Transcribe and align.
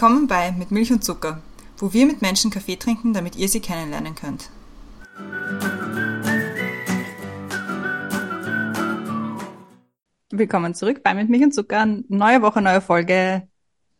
Willkommen 0.00 0.28
bei 0.28 0.52
Mit 0.52 0.70
Milch 0.70 0.90
und 0.92 1.04
Zucker, 1.04 1.42
wo 1.76 1.92
wir 1.92 2.06
mit 2.06 2.22
Menschen 2.22 2.50
Kaffee 2.50 2.76
trinken, 2.76 3.12
damit 3.12 3.36
ihr 3.36 3.50
sie 3.50 3.60
kennenlernen 3.60 4.14
könnt. 4.14 4.48
Willkommen 10.30 10.74
zurück 10.74 11.02
bei 11.02 11.12
Mit 11.12 11.28
Milch 11.28 11.42
und 11.42 11.52
Zucker. 11.52 11.84
Neue 12.08 12.40
Woche, 12.40 12.62
neue 12.62 12.80
Folge, 12.80 13.46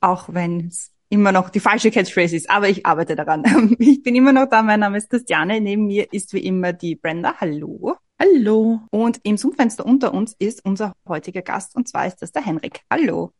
auch 0.00 0.32
wenn 0.32 0.68
es 0.68 0.90
immer 1.10 1.32
noch 1.32 1.50
die 1.50 1.60
falsche 1.60 1.90
Catchphrase 1.90 2.34
ist, 2.34 2.48
aber 2.48 2.70
ich 2.70 2.86
arbeite 2.86 3.14
daran. 3.14 3.76
Ich 3.78 4.02
bin 4.02 4.14
immer 4.14 4.32
noch 4.32 4.48
da, 4.48 4.62
mein 4.62 4.80
Name 4.80 4.96
ist 4.96 5.10
Christiane, 5.10 5.60
neben 5.60 5.86
mir 5.86 6.10
ist 6.14 6.32
wie 6.32 6.46
immer 6.46 6.72
die 6.72 6.96
Brenda. 6.96 7.34
Hallo. 7.42 7.96
Hallo. 8.18 8.80
Und 8.90 9.20
im 9.22 9.36
Zoom-Fenster 9.36 9.84
unter 9.84 10.14
uns 10.14 10.34
ist 10.38 10.64
unser 10.64 10.94
heutiger 11.06 11.42
Gast 11.42 11.76
und 11.76 11.88
zwar 11.88 12.06
ist 12.06 12.22
das 12.22 12.32
der 12.32 12.46
Henrik. 12.46 12.80
Hallo. 12.90 13.34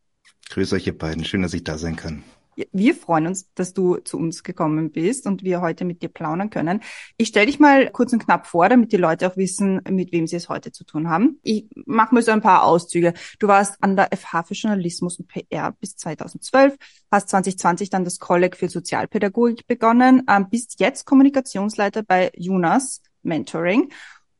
Grüß 0.51 0.73
euch 0.73 0.85
ihr 0.85 0.95
beiden, 0.95 1.25
schön, 1.25 1.41
dass 1.41 1.55
ich 1.55 1.63
da 1.63 1.79
sein 1.79 1.95
kann. 1.95 2.23
Wir 2.71 2.95
freuen 2.95 3.27
uns, 3.27 3.49
dass 3.55 3.73
du 3.73 3.97
zu 3.97 4.17
uns 4.17 4.43
gekommen 4.43 4.91
bist 4.91 5.25
und 5.25 5.43
wir 5.43 5.61
heute 5.61 5.85
mit 5.85 6.01
dir 6.01 6.09
plaudern 6.09 6.49
können. 6.49 6.81
Ich 7.17 7.29
stelle 7.29 7.45
dich 7.45 7.59
mal 7.59 7.89
kurz 7.91 8.13
und 8.13 8.23
knapp 8.23 8.47
vor, 8.47 8.67
damit 8.69 8.91
die 8.91 8.97
Leute 8.97 9.27
auch 9.27 9.37
wissen, 9.37 9.81
mit 9.89 10.11
wem 10.11 10.27
sie 10.27 10.35
es 10.35 10.49
heute 10.49 10.71
zu 10.71 10.83
tun 10.83 11.09
haben. 11.09 11.39
Ich 11.43 11.67
mache 11.85 12.13
mal 12.13 12.21
so 12.21 12.31
ein 12.31 12.41
paar 12.41 12.63
Auszüge. 12.63 13.13
Du 13.39 13.47
warst 13.47 13.77
an 13.81 13.95
der 13.95 14.09
FH 14.15 14.43
für 14.43 14.53
Journalismus 14.53 15.19
und 15.19 15.27
PR 15.27 15.71
bis 15.71 15.95
2012, 15.95 16.75
hast 17.11 17.29
2020 17.29 17.89
dann 17.89 18.03
das 18.03 18.19
Kolleg 18.19 18.57
für 18.57 18.69
Sozialpädagogik 18.69 19.67
begonnen, 19.67 20.23
ähm, 20.29 20.47
bist 20.49 20.79
jetzt 20.79 21.05
Kommunikationsleiter 21.05 22.03
bei 22.03 22.31
Junas 22.35 23.01
Mentoring 23.23 23.91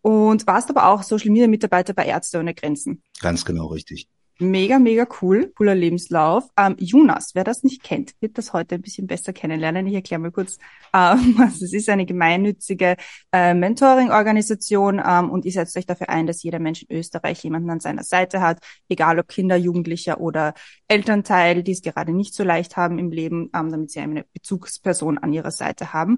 und 0.02 0.48
warst 0.48 0.70
aber 0.70 0.88
auch 0.88 1.04
Social 1.04 1.32
Media 1.32 1.48
Mitarbeiter 1.48 1.94
bei 1.94 2.06
Ärzte 2.06 2.40
ohne 2.40 2.54
Grenzen. 2.54 3.04
Ganz 3.22 3.46
genau 3.46 3.68
richtig. 3.68 4.10
Mega, 4.40 4.80
mega 4.80 5.06
cool, 5.22 5.52
cooler 5.56 5.76
Lebenslauf. 5.76 6.50
Ähm, 6.58 6.76
Jonas, 6.80 7.36
wer 7.36 7.44
das 7.44 7.64
nicht 7.64 7.84
kennt, 7.84 8.14
wird 8.22 8.38
das 8.40 8.54
heute 8.54 8.76
ein 8.76 8.82
bisschen 8.82 9.06
besser 9.06 9.34
kennenlernen. 9.34 9.86
Ich 9.86 9.94
erkläre 9.94 10.20
mal 10.20 10.32
kurz, 10.32 10.58
ähm, 10.94 11.36
was 11.38 11.62
es 11.62 11.74
ist. 11.74 11.90
Eine 11.90 12.08
gemeinnützige 12.08 12.98
äh, 13.32 13.54
Mentoring-Organisation 13.54 15.02
ähm, 15.06 15.30
und 15.30 15.46
ihr 15.46 15.52
setzt 15.52 15.78
euch 15.78 15.86
dafür 15.86 16.10
ein, 16.10 16.26
dass 16.26 16.42
jeder 16.42 16.60
Mensch 16.60 16.84
in 16.84 16.98
Österreich 16.98 17.44
jemanden 17.44 17.70
an 17.70 17.80
seiner 17.80 18.04
Seite 18.04 18.42
hat, 18.42 18.60
egal 18.90 19.20
ob 19.20 19.28
Kinder, 19.28 19.58
Jugendlicher 19.58 20.20
oder 20.20 20.56
Elternteil, 20.88 21.62
die 21.62 21.74
es 21.74 21.82
gerade 21.84 22.12
nicht 22.12 22.34
so 22.34 22.44
leicht 22.44 22.78
haben 22.78 22.98
im 22.98 23.12
Leben, 23.12 23.52
ähm, 23.56 23.70
damit 23.70 23.92
sie 23.92 24.00
eine 24.00 24.26
Bezugsperson 24.34 25.20
an 25.20 25.34
ihrer 25.34 25.52
Seite 25.52 25.94
haben. 25.94 26.18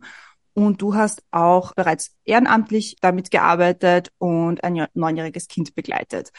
Und 0.53 0.81
du 0.81 0.93
hast 0.95 1.23
auch 1.31 1.73
bereits 1.73 2.15
ehrenamtlich 2.25 2.97
damit 3.01 3.31
gearbeitet 3.31 4.11
und 4.17 4.63
ein 4.63 4.87
neunjähriges 4.93 5.47
Kind 5.47 5.75
begleitet. 5.75 6.31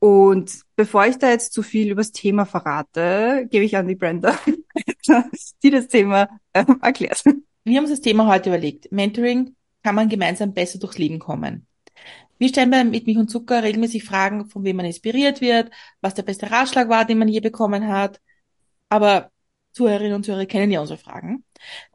Und 0.00 0.60
bevor 0.76 1.06
ich 1.06 1.18
da 1.18 1.30
jetzt 1.30 1.52
zu 1.52 1.62
viel 1.62 1.90
über 1.90 2.00
das 2.00 2.12
Thema 2.12 2.46
verrate, 2.46 3.48
gebe 3.50 3.64
ich 3.64 3.76
an 3.76 3.88
die 3.88 3.96
Brenda, 3.96 4.38
die 5.62 5.70
das 5.70 5.88
Thema 5.88 6.28
äh, 6.52 6.64
erklärt. 6.80 7.24
Wir 7.64 7.76
haben 7.76 7.84
uns 7.84 7.90
das 7.90 8.00
Thema 8.00 8.26
heute 8.26 8.50
überlegt. 8.50 8.92
Mentoring 8.92 9.56
kann 9.82 9.94
man 9.94 10.08
gemeinsam 10.08 10.54
besser 10.54 10.78
durchs 10.78 10.98
Leben 10.98 11.18
kommen. 11.18 11.66
Wir 12.38 12.48
stellen 12.48 12.70
bei 12.70 12.84
Mit 12.84 13.06
Milch 13.06 13.18
und 13.18 13.30
Zucker 13.30 13.64
regelmäßig 13.64 14.04
Fragen, 14.04 14.48
von 14.48 14.62
wem 14.62 14.76
man 14.76 14.86
inspiriert 14.86 15.40
wird, 15.40 15.70
was 16.00 16.14
der 16.14 16.22
beste 16.22 16.50
Ratschlag 16.50 16.88
war, 16.88 17.04
den 17.04 17.18
man 17.18 17.26
je 17.26 17.40
bekommen 17.40 17.88
hat. 17.88 18.20
Aber 18.88 19.32
Zuhörerinnen 19.72 20.14
und 20.14 20.24
Zuhörer 20.24 20.46
kennen 20.46 20.70
ja 20.70 20.80
unsere 20.80 20.98
Fragen. 20.98 21.44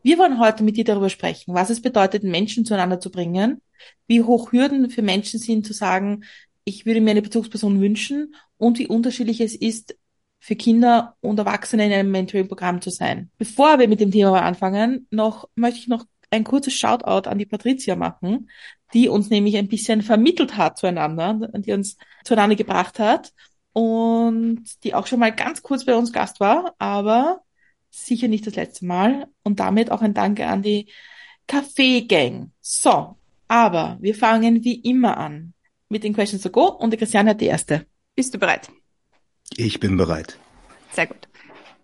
Wir 0.01 0.17
wollen 0.17 0.39
heute 0.39 0.63
mit 0.63 0.75
dir 0.75 0.83
darüber 0.83 1.09
sprechen, 1.09 1.53
was 1.53 1.69
es 1.69 1.81
bedeutet, 1.81 2.23
Menschen 2.23 2.65
zueinander 2.65 2.99
zu 2.99 3.09
bringen, 3.09 3.61
wie 4.07 4.21
hoch 4.21 4.51
Hürden 4.51 4.89
für 4.89 5.01
Menschen 5.01 5.39
sind, 5.39 5.65
zu 5.65 5.73
sagen, 5.73 6.23
ich 6.65 6.85
würde 6.85 7.01
mir 7.01 7.11
eine 7.11 7.21
Bezugsperson 7.21 7.81
wünschen 7.81 8.35
und 8.57 8.79
wie 8.79 8.87
unterschiedlich 8.87 9.41
es 9.41 9.55
ist, 9.55 9.95
für 10.39 10.55
Kinder 10.57 11.15
und 11.21 11.39
Erwachsene 11.39 11.85
in 11.85 11.93
einem 11.93 12.11
Mentoring-Programm 12.11 12.81
zu 12.81 12.89
sein. 12.89 13.31
Bevor 13.37 13.79
wir 13.79 13.87
mit 13.87 14.01
dem 14.01 14.11
Thema 14.11 14.41
anfangen, 14.41 15.07
noch 15.09 15.47
möchte 15.55 15.79
ich 15.79 15.87
noch 15.87 16.05
ein 16.31 16.43
kurzes 16.43 16.73
Shoutout 16.73 17.29
an 17.29 17.37
die 17.37 17.45
Patricia 17.45 17.95
machen, 17.95 18.49
die 18.93 19.07
uns 19.07 19.29
nämlich 19.29 19.55
ein 19.55 19.69
bisschen 19.69 20.01
vermittelt 20.01 20.57
hat 20.57 20.77
zueinander, 20.77 21.49
die 21.53 21.71
uns 21.71 21.95
zueinander 22.25 22.57
gebracht 22.57 22.99
hat 22.99 23.31
und 23.71 24.65
die 24.83 24.93
auch 24.93 25.07
schon 25.07 25.19
mal 25.19 25.33
ganz 25.33 25.61
kurz 25.63 25.85
bei 25.85 25.95
uns 25.95 26.11
Gast 26.11 26.41
war, 26.41 26.75
aber 26.77 27.41
sicher 27.89 28.27
nicht 28.27 28.45
das 28.45 28.55
letzte 28.55 28.85
Mal. 28.85 29.27
Und 29.43 29.59
damit 29.61 29.91
auch 29.91 30.01
ein 30.01 30.13
Danke 30.13 30.47
an 30.47 30.61
die 30.61 30.91
Kaffee-Gang. 31.47 32.51
So, 32.59 33.15
aber 33.47 33.97
wir 34.01 34.15
fangen 34.15 34.63
wie 34.65 34.75
immer 34.75 35.17
an 35.17 35.53
mit 35.93 36.03
den 36.03 36.13
Questions 36.13 36.41
to 36.41 36.49
Go 36.49 36.65
und 36.67 36.91
die 36.91 36.97
Christiane 36.97 37.29
hat 37.29 37.39
die 37.39 37.45
erste. 37.45 37.85
Bist 38.15 38.33
du 38.33 38.39
bereit? 38.39 38.69
Ich 39.55 39.79
bin 39.79 39.95
bereit. 39.95 40.37
Sehr 40.91 41.07
gut. 41.07 41.29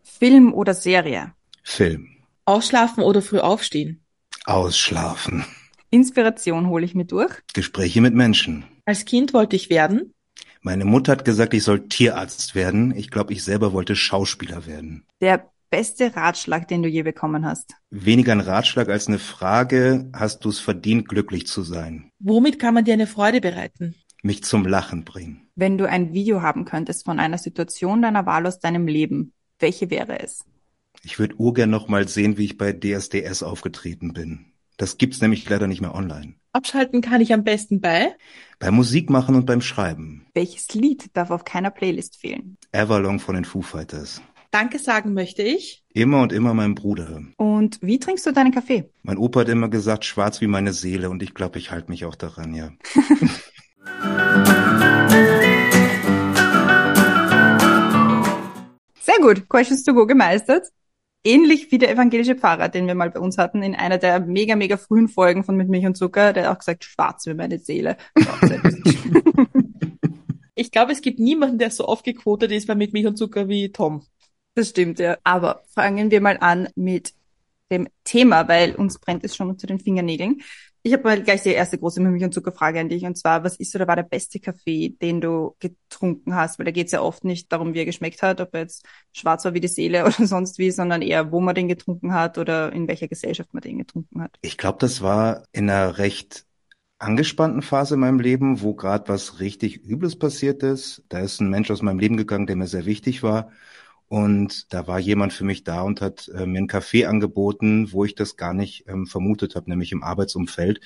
Film 0.04 0.54
oder 0.54 0.74
Serie? 0.74 1.34
Film. 1.64 2.10
Ausschlafen 2.44 3.04
oder 3.04 3.22
früh 3.22 3.40
aufstehen? 3.40 4.04
Ausschlafen. 4.46 5.46
Inspiration 5.92 6.68
hole 6.68 6.84
ich 6.84 6.96
mir 6.96 7.06
durch. 7.06 7.32
Gespräche 7.54 8.02
mit 8.02 8.16
Menschen. 8.16 8.66
Als 8.86 9.06
Kind 9.06 9.34
wollte 9.34 9.56
ich 9.56 9.70
werden. 9.70 10.14
Meine 10.62 10.86
Mutter 10.86 11.12
hat 11.12 11.24
gesagt, 11.24 11.54
ich 11.54 11.64
soll 11.64 11.88
Tierarzt 11.88 12.56
werden. 12.56 12.94
Ich 12.96 13.12
glaube, 13.12 13.32
ich 13.34 13.44
selber 13.44 13.74
wollte 13.74 13.96
Schauspieler 13.96 14.66
werden. 14.66 15.06
Der 15.22 15.52
beste 15.70 16.16
Ratschlag, 16.16 16.68
den 16.68 16.84
du 16.84 16.90
je 16.90 17.04
bekommen 17.04 17.46
hast? 17.46 17.76
Weniger 17.90 18.32
ein 18.32 18.40
Ratschlag 18.40 18.90
als 18.90 19.08
eine 19.08 19.20
Frage, 19.20 20.10
hast 20.14 20.46
du 20.46 20.50
es 20.50 20.60
verdient, 20.60 21.08
glücklich 21.08 21.48
zu 21.48 21.62
sein? 21.62 22.12
Womit 22.20 22.60
kann 22.60 22.74
man 22.74 22.86
dir 22.86 22.94
eine 22.94 23.08
Freude 23.08 23.42
bereiten? 23.42 23.96
Mich 24.22 24.44
zum 24.44 24.66
Lachen 24.66 25.06
bringen. 25.06 25.48
Wenn 25.56 25.78
du 25.78 25.88
ein 25.88 26.14
Video 26.14 26.42
haben 26.42 26.66
könntest 26.66 27.06
von 27.06 27.20
einer 27.20 27.38
Situation 27.38 28.02
deiner 28.02 28.26
Wahl 28.26 28.46
aus 28.46 28.60
deinem 28.60 28.88
Leben, 28.88 29.34
welche 29.60 29.90
wäre 29.90 30.20
es? 30.20 30.44
Ich 31.04 31.20
würde 31.20 31.40
urgern 31.40 31.70
noch 31.70 31.88
mal 31.88 32.08
sehen, 32.08 32.38
wie 32.38 32.46
ich 32.46 32.58
bei 32.58 32.74
DSDS 32.74 33.44
aufgetreten 33.44 34.14
bin. 34.14 34.54
Das 34.78 34.98
gibt's 34.98 35.22
nämlich 35.22 35.48
leider 35.50 35.68
nicht 35.68 35.82
mehr 35.82 35.94
online. 35.94 36.36
Abschalten 36.54 37.02
kann 37.02 37.22
ich 37.22 37.34
am 37.34 37.44
besten 37.44 37.80
bei? 37.82 38.16
Beim 38.60 38.76
Musikmachen 38.76 39.36
und 39.36 39.46
beim 39.46 39.62
Schreiben. 39.62 40.26
Welches 40.34 40.74
Lied 40.74 41.16
darf 41.16 41.32
auf 41.32 41.44
keiner 41.44 41.70
Playlist 41.70 42.16
fehlen? 42.16 42.58
Everlong 42.72 43.20
von 43.20 43.36
den 43.36 43.46
Foo 43.46 43.62
Fighters. 43.62 44.22
Danke 44.52 44.80
sagen 44.80 45.14
möchte 45.14 45.44
ich. 45.44 45.84
Immer 45.94 46.24
und 46.24 46.34
immer 46.34 46.56
meinem 46.56 46.74
Bruder. 46.74 47.22
Und 47.38 47.78
wie 47.84 48.00
trinkst 48.00 48.26
du 48.26 48.32
deinen 48.32 48.52
Kaffee? 48.52 48.90
Mein 49.04 49.20
Opa 49.20 49.42
hat 49.42 49.50
immer 49.50 49.70
gesagt, 49.70 50.06
schwarz 50.06 50.42
wie 50.42 50.48
meine 50.48 50.74
Seele 50.74 51.12
und 51.12 51.22
ich 51.22 51.36
glaube, 51.36 51.60
ich 51.60 51.70
halte 51.70 51.92
mich 51.92 52.06
auch 52.06 52.16
daran, 52.16 52.56
ja. 52.56 52.72
Sehr 59.02 59.20
gut. 59.22 59.48
Questions 59.50 59.84
to 59.84 59.94
go 59.94 60.08
gemeistert. 60.08 60.66
Ähnlich 61.24 61.72
wie 61.72 61.78
der 61.78 61.92
evangelische 61.92 62.36
Pfarrer, 62.36 62.70
den 62.70 62.88
wir 62.88 62.96
mal 62.96 63.12
bei 63.12 63.20
uns 63.20 63.38
hatten, 63.38 63.62
in 63.62 63.76
einer 63.76 64.00
der 64.00 64.20
mega, 64.20 64.56
mega 64.56 64.78
frühen 64.78 65.10
Folgen 65.10 65.44
von 65.44 65.56
Mit 65.58 65.70
Milch 65.70 65.86
und 65.86 65.96
Zucker, 65.96 66.34
der 66.34 66.46
hat 66.46 66.56
auch 66.56 66.60
gesagt, 66.60 66.86
schwarz 66.86 67.28
wie 67.28 67.36
meine 67.36 67.60
Seele. 67.60 67.98
ich 70.56 70.72
glaube, 70.72 70.94
es 70.94 71.02
gibt 71.02 71.20
niemanden, 71.20 71.60
der 71.60 71.70
so 71.70 71.88
oft 71.88 72.04
gequotet 72.04 72.52
ist 72.52 72.66
bei 72.68 72.74
Mit 72.74 72.94
Milch 72.94 73.06
und 73.06 73.18
Zucker 73.18 73.48
wie 73.48 73.72
Tom. 73.72 74.08
Das 74.60 74.72
stimmt, 74.72 75.00
ja. 75.00 75.18
Aber 75.24 75.64
fangen 75.74 76.12
wir 76.12 76.20
mal 76.20 76.36
an 76.42 76.68
mit 76.76 77.14
dem 77.72 77.88
Thema, 78.04 78.50
weil 78.50 78.76
uns 78.76 79.00
brennt 79.00 79.24
es 79.24 79.34
schon 79.34 79.48
unter 79.48 79.68
den 79.68 79.80
Fingernägeln. 79.80 80.42
Ich 80.84 80.92
habe 80.92 81.04
mal 81.04 81.24
gleich 81.24 81.44
die 81.44 81.52
erste 81.52 81.78
große 81.78 82.02
Milch- 82.02 82.26
und 82.26 82.34
Zuckerfrage 82.34 82.78
an 82.78 82.90
dich. 82.90 83.04
Und 83.04 83.18
zwar, 83.18 83.46
was 83.46 83.56
ist 83.56 83.74
oder 83.74 83.88
war 83.88 83.96
der 83.96 84.04
beste 84.04 84.42
Kaffee, 84.42 84.98
den 85.02 85.22
du 85.22 85.56
getrunken 85.60 86.36
hast? 86.36 86.60
Weil 86.60 86.66
da 86.66 86.72
geht 86.72 86.88
es 86.88 86.92
ja 86.92 87.00
oft 87.02 87.24
nicht 87.24 87.50
darum, 87.54 87.74
wie 87.74 87.80
er 87.80 87.86
geschmeckt 87.86 88.22
hat, 88.22 88.42
ob 88.42 88.54
er 88.54 88.64
jetzt 88.64 88.84
schwarz 89.14 89.46
war 89.46 89.54
wie 89.54 89.62
die 89.62 89.70
Seele 89.70 90.04
oder 90.06 90.28
sonst 90.28 90.58
wie, 90.58 90.72
sondern 90.72 91.02
eher, 91.02 91.32
wo 91.32 91.40
man 91.40 91.56
den 91.56 91.70
getrunken 91.70 92.14
hat 92.14 92.38
oder 92.38 92.74
in 92.74 92.90
welcher 92.90 93.08
Gesellschaft 93.08 93.54
man 93.54 93.62
den 93.62 93.78
getrunken 93.78 94.22
hat. 94.22 94.36
Ich 94.42 94.58
glaube, 94.58 94.80
das 94.82 95.02
war 95.02 95.46
in 95.54 95.70
einer 95.70 96.00
recht 96.00 96.46
angespannten 96.98 97.62
Phase 97.62 97.94
in 97.94 98.02
meinem 98.02 98.20
Leben, 98.20 98.62
wo 98.62 98.74
gerade 98.74 99.08
was 99.08 99.40
richtig 99.40 99.86
Übles 99.86 100.20
passiert 100.20 100.64
ist. 100.64 101.06
Da 101.08 101.20
ist 101.20 101.40
ein 101.40 101.50
Mensch 101.50 101.72
aus 101.72 101.82
meinem 101.82 102.00
Leben 102.00 102.18
gegangen, 102.18 102.46
der 102.46 102.58
mir 102.58 102.68
sehr 102.68 102.86
wichtig 102.86 103.24
war. 103.24 103.54
Und 104.10 104.74
da 104.74 104.88
war 104.88 105.00
jemand 105.00 105.34
für 105.34 105.44
mich 105.46 105.64
da 105.64 105.84
und 105.84 106.02
hat 106.02 106.30
äh, 106.30 106.48
mir 106.48 106.58
einen 106.58 106.68
Kaffee 106.68 107.06
angeboten, 107.06 107.92
wo 107.92 108.06
ich 108.06 108.16
das 108.16 108.36
gar 108.36 108.54
nicht 108.56 108.86
ähm, 108.88 109.06
vermutet 109.06 109.56
habe, 109.56 109.70
nämlich 109.70 109.92
im 109.92 110.04
Arbeitsumfeld. 110.04 110.82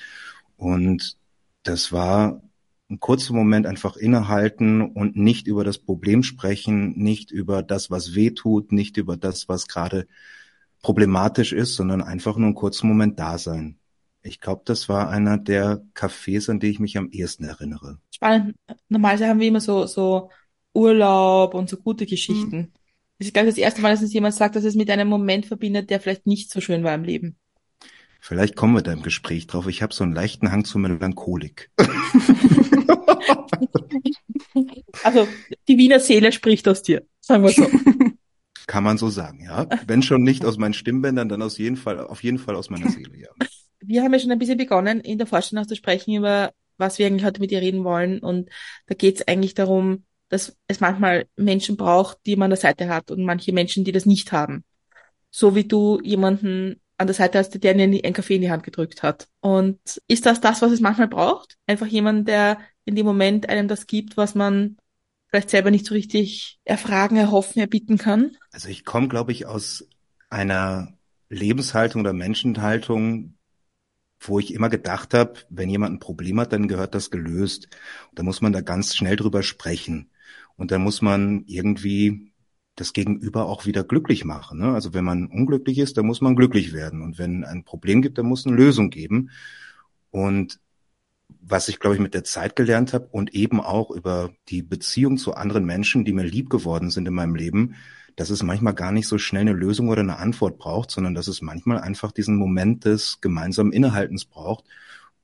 Und 0.56 1.16
das 1.62 1.90
war 1.90 2.42
ein 2.90 3.00
kurzer 3.00 3.32
Moment 3.32 3.66
einfach 3.66 3.96
innehalten 3.96 4.82
und 4.82 5.16
nicht 5.16 5.46
über 5.46 5.64
das 5.64 5.78
Problem 5.78 6.22
sprechen, 6.22 6.98
nicht 6.98 7.30
über 7.30 7.62
das, 7.62 7.90
was 7.90 8.14
weh 8.14 8.30
tut, 8.30 8.72
nicht 8.72 8.98
über 8.98 9.16
das, 9.16 9.48
was 9.48 9.68
gerade 9.68 10.06
problematisch 10.82 11.54
ist, 11.54 11.76
sondern 11.76 12.02
einfach 12.02 12.36
nur 12.36 12.48
einen 12.48 12.54
kurzen 12.54 12.88
Moment 12.88 13.18
da 13.18 13.38
sein. 13.38 13.78
Ich 14.22 14.38
glaube, 14.38 14.62
das 14.66 14.88
war 14.90 15.08
einer 15.08 15.38
der 15.38 15.82
Cafés, 15.94 16.50
an 16.50 16.60
die 16.60 16.68
ich 16.68 16.78
mich 16.78 16.98
am 16.98 17.08
ehesten 17.10 17.44
erinnere. 17.44 17.98
Spannend. 18.14 18.54
Normalerweise 18.90 19.28
haben 19.28 19.40
wir 19.40 19.48
immer 19.48 19.60
so, 19.60 19.86
so 19.86 20.30
Urlaub 20.74 21.54
und 21.54 21.70
so 21.70 21.78
gute 21.78 22.04
Geschichten. 22.04 22.56
Mhm. 22.56 22.72
Das 23.18 23.28
ist, 23.28 23.34
glaube 23.34 23.48
ich, 23.48 23.54
das 23.54 23.62
erste 23.62 23.80
Mal, 23.80 23.92
dass 23.92 24.02
uns 24.02 24.12
jemand 24.12 24.34
sagt, 24.34 24.56
dass 24.56 24.64
es 24.64 24.74
mit 24.74 24.90
einem 24.90 25.08
Moment 25.08 25.46
verbindet, 25.46 25.88
der 25.90 26.00
vielleicht 26.00 26.26
nicht 26.26 26.50
so 26.50 26.60
schön 26.60 26.82
war 26.82 26.94
im 26.94 27.04
Leben. 27.04 27.36
Vielleicht 28.20 28.56
kommen 28.56 28.74
wir 28.74 28.82
da 28.82 28.92
im 28.92 29.02
Gespräch 29.02 29.46
drauf. 29.46 29.66
Ich 29.68 29.82
habe 29.82 29.94
so 29.94 30.02
einen 30.02 30.14
leichten 30.14 30.50
Hang 30.50 30.64
zur 30.64 30.80
Melancholik. 30.80 31.70
also 35.04 35.28
die 35.68 35.76
Wiener 35.78 36.00
Seele 36.00 36.32
spricht 36.32 36.66
aus 36.66 36.82
dir, 36.82 37.06
sagen 37.20 37.44
wir 37.44 37.50
so. 37.50 37.68
Kann 38.66 38.82
man 38.82 38.96
so 38.96 39.10
sagen, 39.10 39.44
ja. 39.44 39.68
Wenn 39.86 40.02
schon 40.02 40.22
nicht 40.22 40.44
aus 40.44 40.56
meinen 40.56 40.72
Stimmbändern, 40.72 41.28
dann 41.28 41.42
aus 41.42 41.58
jeden 41.58 41.76
Fall, 41.76 42.00
auf 42.00 42.22
jeden 42.24 42.38
Fall 42.38 42.56
aus 42.56 42.70
meiner 42.70 42.88
Seele, 42.90 43.14
ja. 43.16 43.28
Wir 43.80 44.02
haben 44.02 44.14
ja 44.14 44.18
schon 44.18 44.30
ein 44.30 44.38
bisschen 44.38 44.56
begonnen, 44.56 45.00
in 45.00 45.18
der 45.18 45.26
Vorstellung 45.26 45.68
zu 45.68 45.76
sprechen 45.76 46.14
über, 46.14 46.52
was 46.78 46.98
wir 46.98 47.06
eigentlich 47.06 47.26
heute 47.26 47.42
mit 47.42 47.50
dir 47.50 47.60
reden 47.60 47.84
wollen. 47.84 48.20
Und 48.20 48.48
da 48.86 48.94
geht 48.94 49.16
es 49.16 49.28
eigentlich 49.28 49.52
darum, 49.52 50.04
dass 50.28 50.56
es 50.66 50.80
manchmal 50.80 51.26
Menschen 51.36 51.76
braucht, 51.76 52.18
die 52.26 52.36
man 52.36 52.46
an 52.46 52.50
der 52.50 52.58
Seite 52.58 52.88
hat 52.88 53.10
und 53.10 53.24
manche 53.24 53.52
Menschen, 53.52 53.84
die 53.84 53.92
das 53.92 54.06
nicht 54.06 54.32
haben. 54.32 54.64
So 55.30 55.54
wie 55.54 55.64
du 55.64 56.00
jemanden 56.02 56.80
an 56.96 57.06
der 57.06 57.14
Seite 57.14 57.38
hast, 57.38 57.50
der 57.50 57.74
dir 57.74 57.82
einen 57.82 58.12
Kaffee 58.12 58.36
in 58.36 58.42
die 58.42 58.50
Hand 58.50 58.62
gedrückt 58.62 59.02
hat. 59.02 59.28
Und 59.40 59.78
ist 60.06 60.26
das 60.26 60.40
das, 60.40 60.62
was 60.62 60.72
es 60.72 60.80
manchmal 60.80 61.08
braucht? 61.08 61.56
Einfach 61.66 61.86
jemand, 61.86 62.28
der 62.28 62.58
in 62.84 62.94
dem 62.94 63.06
Moment 63.06 63.48
einem 63.48 63.68
das 63.68 63.86
gibt, 63.86 64.16
was 64.16 64.34
man 64.34 64.76
vielleicht 65.28 65.50
selber 65.50 65.70
nicht 65.70 65.86
so 65.86 65.94
richtig 65.94 66.60
erfragen, 66.64 67.16
erhoffen, 67.16 67.60
erbieten 67.60 67.98
kann? 67.98 68.36
Also 68.52 68.68
ich 68.68 68.84
komme, 68.84 69.08
glaube 69.08 69.32
ich, 69.32 69.46
aus 69.46 69.88
einer 70.30 70.94
Lebenshaltung 71.28 72.02
oder 72.02 72.12
Menschenhaltung, 72.12 73.34
wo 74.20 74.38
ich 74.38 74.54
immer 74.54 74.68
gedacht 74.68 75.12
habe, 75.14 75.34
wenn 75.50 75.68
jemand 75.68 75.94
ein 75.94 75.98
Problem 75.98 76.38
hat, 76.40 76.52
dann 76.52 76.68
gehört 76.68 76.94
das 76.94 77.10
gelöst. 77.10 77.68
Und 78.10 78.18
da 78.18 78.22
muss 78.22 78.40
man 78.40 78.52
da 78.52 78.60
ganz 78.60 78.94
schnell 78.94 79.16
drüber 79.16 79.42
sprechen. 79.42 80.10
Und 80.56 80.70
dann 80.70 80.82
muss 80.82 81.02
man 81.02 81.44
irgendwie 81.46 82.32
das 82.76 82.92
Gegenüber 82.92 83.46
auch 83.46 83.66
wieder 83.66 83.84
glücklich 83.84 84.24
machen. 84.24 84.58
Ne? 84.58 84.72
Also 84.72 84.94
wenn 84.94 85.04
man 85.04 85.26
unglücklich 85.26 85.78
ist, 85.78 85.96
dann 85.96 86.06
muss 86.06 86.20
man 86.20 86.36
glücklich 86.36 86.72
werden. 86.72 87.02
Und 87.02 87.18
wenn 87.18 87.44
ein 87.44 87.64
Problem 87.64 88.02
gibt, 88.02 88.18
dann 88.18 88.26
muss 88.26 88.46
eine 88.46 88.56
Lösung 88.56 88.90
geben. 88.90 89.30
Und 90.10 90.60
was 91.40 91.68
ich, 91.68 91.78
glaube 91.78 91.96
ich, 91.96 92.02
mit 92.02 92.14
der 92.14 92.24
Zeit 92.24 92.56
gelernt 92.56 92.92
habe 92.92 93.08
und 93.10 93.34
eben 93.34 93.60
auch 93.60 93.90
über 93.90 94.30
die 94.48 94.62
Beziehung 94.62 95.18
zu 95.18 95.34
anderen 95.34 95.64
Menschen, 95.64 96.04
die 96.04 96.12
mir 96.12 96.24
lieb 96.24 96.50
geworden 96.50 96.90
sind 96.90 97.06
in 97.06 97.14
meinem 97.14 97.34
Leben, 97.34 97.74
dass 98.16 98.30
es 98.30 98.42
manchmal 98.42 98.74
gar 98.74 98.92
nicht 98.92 99.08
so 99.08 99.18
schnell 99.18 99.42
eine 99.42 99.52
Lösung 99.52 99.88
oder 99.88 100.00
eine 100.00 100.18
Antwort 100.18 100.58
braucht, 100.58 100.90
sondern 100.90 101.14
dass 101.14 101.28
es 101.28 101.42
manchmal 101.42 101.78
einfach 101.78 102.12
diesen 102.12 102.36
Moment 102.36 102.84
des 102.84 103.20
gemeinsamen 103.20 103.72
Innehaltens 103.72 104.24
braucht 104.24 104.64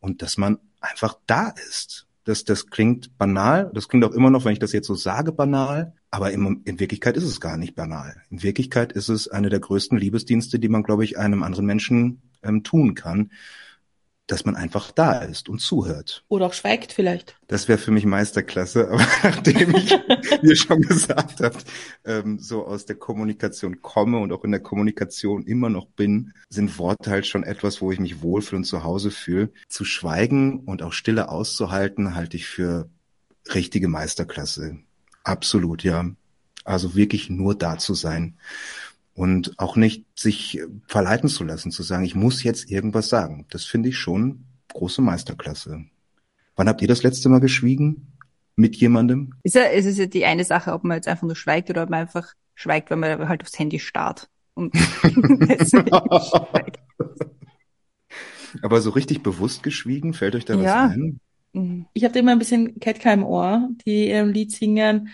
und 0.00 0.23
dass 0.23 0.37
man 0.37 0.59
einfach 0.81 1.17
da 1.26 1.50
ist. 1.69 2.06
Das, 2.31 2.44
das 2.44 2.69
klingt 2.69 3.19
banal, 3.19 3.73
das 3.75 3.88
klingt 3.88 4.05
auch 4.05 4.12
immer 4.12 4.31
noch, 4.31 4.44
wenn 4.44 4.53
ich 4.53 4.61
das 4.61 4.71
jetzt 4.71 4.87
so 4.87 4.94
sage, 4.94 5.32
banal, 5.32 5.94
aber 6.12 6.31
in, 6.31 6.62
in 6.65 6.79
Wirklichkeit 6.79 7.17
ist 7.17 7.25
es 7.25 7.41
gar 7.41 7.56
nicht 7.56 7.75
banal. 7.75 8.23
In 8.31 8.44
Wirklichkeit 8.44 8.93
ist 8.93 9.09
es 9.09 9.27
eine 9.27 9.49
der 9.49 9.59
größten 9.59 9.99
Liebesdienste, 9.99 10.61
die 10.61 10.69
man, 10.69 10.85
glaube 10.85 11.03
ich, 11.03 11.19
einem 11.19 11.43
anderen 11.43 11.67
Menschen 11.67 12.23
ähm, 12.44 12.62
tun 12.62 12.94
kann 12.94 13.32
dass 14.31 14.44
man 14.44 14.56
einfach 14.56 14.93
da 14.93 15.19
ist 15.19 15.49
und 15.49 15.61
zuhört. 15.61 16.25
Oder 16.29 16.47
auch 16.47 16.53
schweigt 16.53 16.93
vielleicht. 16.93 17.37
Das 17.49 17.69
wäre 17.69 17.79
für 17.79 17.91
mich 17.91 18.05
Meisterklasse, 18.05 18.88
aber 18.91 19.06
nachdem 19.23 19.75
ich, 19.75 19.91
wie 20.43 20.49
ihr 20.49 20.56
schon 20.56 20.82
gesagt 20.82 21.41
habt, 21.41 21.65
ähm, 22.05 22.38
so 22.38 22.65
aus 22.65 22.87
der 22.87 22.97
Kommunikation 22.97 23.82
komme 23.82 24.19
und 24.19 24.32
auch 24.32 24.44
in 24.44 24.53
der 24.53 24.61
Kommunikation 24.61 25.44
immer 25.44 25.69
noch 25.69 25.87
bin, 25.87 26.32
sind 26.49 26.79
Worte 26.79 27.11
halt 27.11 27.27
schon 27.27 27.43
etwas, 27.43 27.81
wo 27.81 27.91
ich 27.91 27.99
mich 27.99 28.23
wohlfühle 28.23 28.59
und 28.59 28.65
zu 28.65 28.85
Hause 28.85 29.11
fühle. 29.11 29.50
Zu 29.69 29.85
schweigen 29.85 30.61
und 30.61 30.83
auch 30.83 30.93
Stille 30.93 31.29
auszuhalten, 31.29 32.15
halte 32.15 32.37
ich 32.37 32.47
für 32.47 32.88
richtige 33.53 33.88
Meisterklasse. 33.88 34.79
Absolut, 35.25 35.83
ja. 35.83 36.11
Also 36.65 36.94
wirklich 36.94 37.31
nur 37.31 37.55
da 37.55 37.79
zu 37.79 37.94
sein 37.94 38.37
und 39.21 39.53
auch 39.59 39.77
nicht 39.77 40.07
sich 40.19 40.63
verleiten 40.87 41.29
zu 41.29 41.45
lassen, 41.45 41.71
zu 41.71 41.83
sagen, 41.83 42.07
ich 42.07 42.15
muss 42.15 42.43
jetzt 42.43 42.71
irgendwas 42.71 43.11
sagen. 43.11 43.45
Das 43.51 43.67
finde 43.67 43.91
ich 43.91 43.99
schon 43.99 44.47
große 44.73 45.03
Meisterklasse. 45.03 45.85
Wann 46.57 46.69
habt 46.69 46.81
ihr 46.81 46.89
das 46.89 47.03
letzte 47.03 47.29
Mal 47.29 47.41
geschwiegen 47.41 48.15
mit 48.57 48.77
jemandem? 48.77 49.35
Ist 49.43 49.57
ja, 49.57 49.65
es 49.65 49.85
ist 49.85 49.99
ja 49.99 50.07
die 50.07 50.25
eine 50.25 50.45
Sache, 50.45 50.73
ob 50.73 50.85
man 50.85 50.97
jetzt 50.97 51.07
einfach 51.07 51.25
nur 51.25 51.37
schweigt 51.37 51.69
oder 51.69 51.83
ob 51.83 51.91
man 51.91 52.01
einfach 52.01 52.33
schweigt, 52.55 52.89
wenn 52.89 53.01
man 53.01 53.29
halt 53.29 53.43
aufs 53.43 53.59
Handy 53.59 53.79
starrt. 53.79 54.31
Und 54.55 54.73
Aber 58.63 58.81
so 58.81 58.89
richtig 58.89 59.23
bewusst 59.23 59.63
geschwiegen, 59.63 60.15
fällt 60.15 60.35
euch 60.35 60.47
da 60.47 60.55
ja. 60.55 60.63
was 60.63 60.93
ein? 60.93 61.21
Mhm. 61.53 61.85
Ich 61.93 62.05
habe 62.05 62.19
immer 62.19 62.33
ein 62.33 62.39
bisschen 62.39 62.81
Ketka 62.81 63.13
im 63.13 63.25
Ohr, 63.25 63.69
die 63.85 64.09
ihrem 64.09 64.31
Lied 64.31 64.53
singen, 64.53 65.11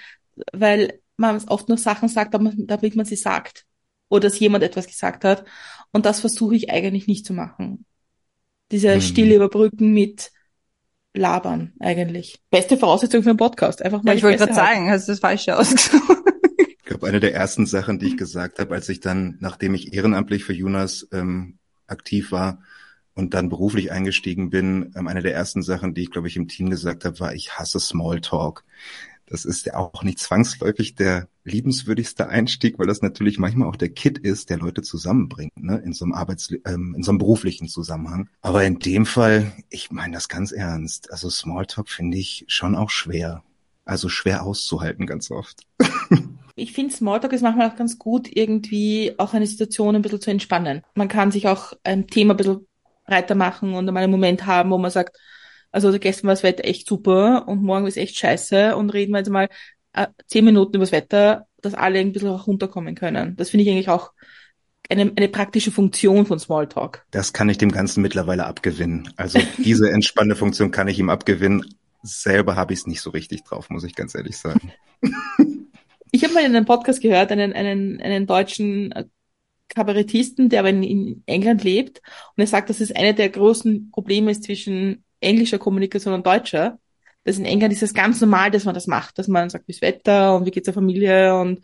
weil 0.53 1.01
man 1.17 1.43
oft 1.49 1.69
nur 1.69 1.79
Sachen 1.79 2.09
sagt, 2.09 2.35
damit 2.35 2.95
man 2.95 3.05
sie 3.05 3.17
sagt 3.17 3.67
oder 4.09 4.29
dass 4.29 4.39
jemand 4.39 4.65
etwas 4.65 4.87
gesagt 4.87 5.25
hat. 5.25 5.45
Und 5.93 6.07
das 6.07 6.21
versuche 6.21 6.55
ich 6.55 6.71
eigentlich 6.71 7.07
nicht 7.07 7.27
zu 7.27 7.33
machen. 7.33 7.85
Diese 8.71 8.95
hm. 8.95 9.01
Stille 9.01 9.37
überbrücken 9.37 9.93
mit 9.93 10.31
Labern 11.15 11.73
eigentlich. 11.81 12.41
Beste 12.51 12.77
Voraussetzung 12.77 13.23
für 13.23 13.31
einen 13.31 13.39
Podcast. 13.39 13.83
Einfach 13.83 14.03
mal. 14.03 14.13
Ja, 14.13 14.19
ich 14.19 14.23
wollte 14.23 14.39
gerade 14.39 14.55
sagen, 14.55 14.91
hast 14.91 15.09
du 15.09 15.13
das 15.13 15.21
Falsche 15.21 15.59
ausgesucht. 15.59 16.03
Ich 16.59 16.89
glaube, 16.91 17.09
eine 17.09 17.19
der 17.19 17.35
ersten 17.35 17.67
Sachen, 17.67 17.99
die 17.99 18.07
ich 18.07 18.17
gesagt 18.17 18.61
habe, 18.61 18.73
als 18.73 18.89
ich 18.89 19.01
dann, 19.01 19.39
nachdem 19.41 19.75
ich 19.75 19.93
ehrenamtlich 19.93 20.45
für 20.45 20.53
Jonas 20.53 21.09
ähm, 21.13 21.59
aktiv 21.89 22.31
war 22.31 22.63
und 23.15 23.35
dann 23.35 23.49
beruflich 23.49 23.91
eingestiegen 23.91 24.51
bin, 24.51 24.93
ähm, 24.95 25.09
eine 25.09 25.21
der 25.21 25.35
ersten 25.35 25.63
Sachen, 25.63 25.95
die 25.95 26.03
ich, 26.03 26.13
glaube 26.13 26.29
ich, 26.29 26.37
im 26.37 26.47
Team 26.47 26.71
gesagt 26.71 27.05
habe, 27.05 27.19
war, 27.19 27.35
ich 27.35 27.59
hasse 27.59 27.81
Smalltalk. 27.81 28.65
Das 29.27 29.45
ist 29.45 29.67
ja 29.67 29.75
auch 29.75 30.03
nicht 30.03 30.19
zwangsläufig 30.19 30.95
der 30.95 31.29
liebenswürdigste 31.45 32.29
Einstieg, 32.29 32.79
weil 32.79 32.87
das 32.87 33.03
natürlich 33.03 33.39
manchmal 33.39 33.69
auch 33.69 33.77
der 33.77 33.89
Kit 33.89 34.19
ist, 34.19 34.51
der 34.51 34.59
Leute 34.59 34.83
zusammenbringt, 34.83 35.53
ne, 35.57 35.79
in 35.79 35.93
so 35.93 36.05
einem 36.05 36.15
Arbeits, 36.15 36.53
ähm, 36.65 36.95
in 36.97 37.03
so 37.03 37.11
einem 37.11 37.19
beruflichen 37.19 37.69
Zusammenhang. 37.69 38.29
Aber 38.43 38.65
in 38.65 38.79
dem 38.79 39.07
Fall, 39.07 39.53
ich 39.69 39.91
meine 39.91 40.15
das 40.15 40.29
ganz 40.29 40.53
ernst. 40.53 41.11
Also 41.13 41.29
Smalltalk 41.31 41.89
finde 41.89 42.19
ich 42.19 42.45
schon 42.49 42.75
auch 42.77 42.91
schwer. 42.91 43.43
Also 43.85 44.09
schwer 44.09 44.45
auszuhalten 44.45 45.07
ganz 45.07 45.31
oft. 45.31 45.63
ich 46.57 46.73
finde, 46.73 46.95
Smalltalk 46.95 47.33
ist 47.33 47.43
manchmal 47.43 47.71
auch 47.71 47.77
ganz 47.77 47.99
gut, 47.99 48.29
irgendwie 48.33 49.15
auch 49.19 49.35
eine 49.35 49.47
Situation 49.47 49.95
ein 49.95 50.03
bisschen 50.03 50.21
zu 50.21 50.31
entspannen. 50.31 50.83
Man 50.95 51.09
kann 51.09 51.31
sich 51.31 51.47
auch 51.49 51.73
ein 51.85 52.07
Thema 52.07 52.35
ein 52.35 52.37
bisschen 52.37 52.67
breiter 53.07 53.35
machen 53.35 53.75
und 53.75 53.89
einmal 53.89 54.03
einen 54.03 54.13
Moment 54.13 54.47
haben, 54.47 54.71
wo 54.71 54.79
man 54.79 54.91
sagt, 54.91 55.17
also 55.77 55.99
gestern 55.99 56.29
war 56.29 56.35
das 56.35 56.43
Wetter 56.43 56.65
echt 56.65 56.89
super 56.89 57.47
und 57.47 57.63
morgen 57.63 57.87
ist 57.87 57.99
echt 57.99 58.17
scheiße 58.17 58.75
und 58.77 58.89
reden 58.91 59.13
wir 59.13 59.19
jetzt 59.19 59.29
mal 59.29 59.51
äh, 59.93 60.07
zehn 60.27 60.43
Minuten 60.43 60.77
über 60.77 60.85
das 60.85 60.93
Wetter, 60.93 61.49
dass 61.61 61.75
alle 61.75 61.99
ein 61.99 62.13
bisschen 62.13 62.31
auch 62.31 62.47
runterkommen 62.47 62.95
können. 62.95 63.37
Das 63.37 63.51
finde 63.51 63.65
ich 63.65 63.71
eigentlich 63.71 63.91
auch 63.91 64.13
eine, 64.89 65.13
eine 65.15 65.29
praktische 65.29 65.71
Funktion 65.71 66.25
von 66.25 66.39
Smalltalk. 66.39 67.05
Das 67.11 67.35
kann 67.35 67.51
ich 67.51 67.59
dem 67.59 67.73
Ganzen 67.73 68.01
mittlerweile 68.01 68.47
abgewinnen. 68.47 69.13
Also 69.17 69.39
diese 69.59 69.91
entspannende 69.93 70.37
Funktion 70.37 70.71
kann 70.71 70.89
ich 70.89 70.99
ihm 70.99 71.11
abgewinnen. 71.11 71.67
Selber 72.03 72.57
habe 72.57 72.73
ich 72.73 72.81
es 72.81 72.87
nicht 72.87 73.03
so 73.03 73.11
richtig 73.11 73.45
drauf, 73.45 73.69
muss 73.69 73.85
ich 73.85 73.95
ganz 73.95 74.15
ehrlich 74.15 74.39
sagen. 74.39 74.73
Ich 76.13 76.23
habe 76.25 76.33
mal 76.33 76.45
in 76.45 76.57
einem 76.57 76.65
Podcast 76.65 77.03
gehört, 77.03 77.31
einen, 77.31 77.53
einen, 77.53 78.01
einen 78.01 78.27
deutschen 78.27 78.91
äh, 78.93 79.05
Kabarettisten, 79.69 80.49
der 80.49 80.61
aber 80.61 80.71
in, 80.71 80.83
in 80.83 81.23
England 81.27 81.63
lebt. 81.63 82.01
Und 82.35 82.43
er 82.43 82.47
sagt, 82.47 82.71
dass 82.71 82.81
es 82.81 82.93
eine 82.93 83.13
der 83.13 83.29
großen 83.29 83.91
Probleme 83.91 84.31
ist 84.31 84.45
zwischen 84.45 85.05
englischer 85.27 85.59
Kommunikation 85.59 86.15
und 86.15 86.27
deutscher. 86.27 86.79
Das 87.25 87.39
in 87.39 87.45
England 87.45 87.73
ist 87.73 87.83
es 87.83 87.93
ganz 87.93 88.21
normal, 88.21 88.51
dass 88.51 88.65
man 88.65 88.75
das 88.75 88.87
macht, 88.87 89.19
dass 89.19 89.29
man 89.29 89.51
sagt, 89.51 89.67
wie 89.67 89.73
ist 89.73 89.83
Wetter 89.83 90.37
und 90.37 90.47
wie 90.47 90.51
geht's 90.51 90.67
der 90.67 90.75
Familie 90.75 91.37
und 91.37 91.61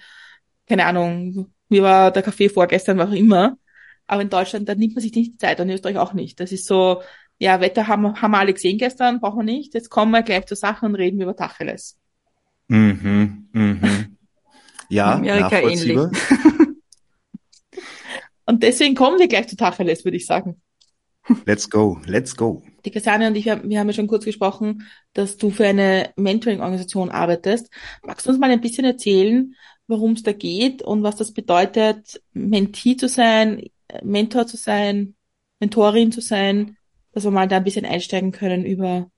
keine 0.67 0.87
Ahnung, 0.87 1.53
wie 1.69 1.83
war 1.83 2.11
der 2.11 2.23
Kaffee 2.23 2.49
vorgestern, 2.49 2.99
was 2.99 3.11
auch 3.11 3.15
immer. 3.15 3.57
Aber 4.07 4.23
in 4.23 4.29
Deutschland, 4.31 4.69
da 4.69 4.75
nimmt 4.75 4.95
man 4.95 5.03
sich 5.03 5.15
nicht 5.15 5.35
die 5.35 5.37
Zeit, 5.39 5.61
und 5.61 5.69
in 5.69 5.75
Österreich 5.75 5.97
auch 5.97 6.13
nicht. 6.13 6.41
Das 6.41 6.53
ist 6.53 6.67
so, 6.67 7.03
ja, 7.39 7.61
Wetter 7.61 7.89
haben, 7.89 8.21
haben 8.21 8.31
wir 8.33 8.39
alle 8.39 8.53
gesehen 8.53 8.79
gestern, 8.79 9.21
brauchen 9.21 9.39
wir 9.39 9.45
nicht. 9.45 9.75
Jetzt 9.75 9.89
kommen 9.89 10.13
wir 10.13 10.23
gleich 10.23 10.47
zur 10.47 10.57
Sache 10.57 10.85
und 10.85 10.95
reden 10.95 11.19
wir 11.19 11.25
über 11.25 11.37
Tacheles. 11.37 11.99
Mhm, 12.69 13.49
mhm. 13.53 14.17
Ja, 14.89 15.15
Amerika 15.15 15.59
ähnlich. 15.61 15.97
und 18.47 18.63
deswegen 18.63 18.95
kommen 18.95 19.19
wir 19.19 19.29
gleich 19.29 19.49
zu 19.49 19.57
Tacheles, 19.57 20.05
würde 20.05 20.17
ich 20.17 20.27
sagen. 20.27 20.61
Let's 21.47 21.71
go, 21.71 22.01
let's 22.05 22.37
go. 22.37 22.63
Die 22.85 22.91
Christiane 22.91 23.29
und 23.29 23.37
ich, 23.37 23.47
wir 23.47 23.53
haben 23.79 23.89
ja 23.89 23.93
schon 23.93 24.09
kurz 24.09 24.25
gesprochen, 24.25 24.87
dass 25.13 25.37
du 25.37 25.51
für 25.51 25.67
eine 25.67 26.11
Mentoring-Organisation 26.17 27.11
arbeitest. 27.11 27.71
Magst 28.05 28.27
du 28.27 28.31
uns 28.31 28.39
mal 28.39 28.51
ein 28.51 28.61
bisschen 28.61 28.85
erzählen, 28.85 29.55
worum 29.87 30.13
es 30.13 30.23
da 30.23 30.33
geht 30.33 30.83
und 30.83 31.03
was 31.03 31.17
das 31.17 31.33
bedeutet, 31.33 32.23
Mentee 32.33 32.97
zu 32.97 33.09
sein, 33.09 33.63
Mentor 34.03 34.47
zu 34.47 34.57
sein, 34.57 35.15
Mentorin 35.61 36.13
zu 36.13 36.21
sein, 36.21 36.77
dass 37.13 37.25
wir 37.25 37.31
mal 37.31 37.49
da 37.49 37.59
ein 37.59 37.65
bisschen 37.65 37.85
einsteigen 37.85 38.33
können 38.33 38.65
über 38.65 39.11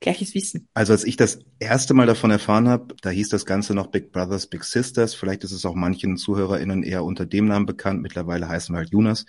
gleiches 0.00 0.34
Wissen. 0.34 0.68
Also 0.74 0.92
als 0.92 1.04
ich 1.04 1.16
das 1.16 1.40
erste 1.58 1.94
Mal 1.94 2.06
davon 2.06 2.30
erfahren 2.30 2.68
habe, 2.68 2.94
da 3.00 3.10
hieß 3.10 3.30
das 3.30 3.46
Ganze 3.46 3.74
noch 3.74 3.88
Big 3.88 4.12
Brothers, 4.12 4.46
Big 4.46 4.64
Sisters. 4.64 5.14
Vielleicht 5.14 5.44
ist 5.44 5.52
es 5.52 5.64
auch 5.64 5.74
manchen 5.74 6.16
ZuhörerInnen 6.16 6.82
eher 6.82 7.04
unter 7.04 7.26
dem 7.26 7.46
Namen 7.46 7.66
bekannt. 7.66 8.02
Mittlerweile 8.02 8.46
heißen 8.46 8.74
wir 8.74 8.80
halt 8.80 8.90
Jonas. 8.90 9.24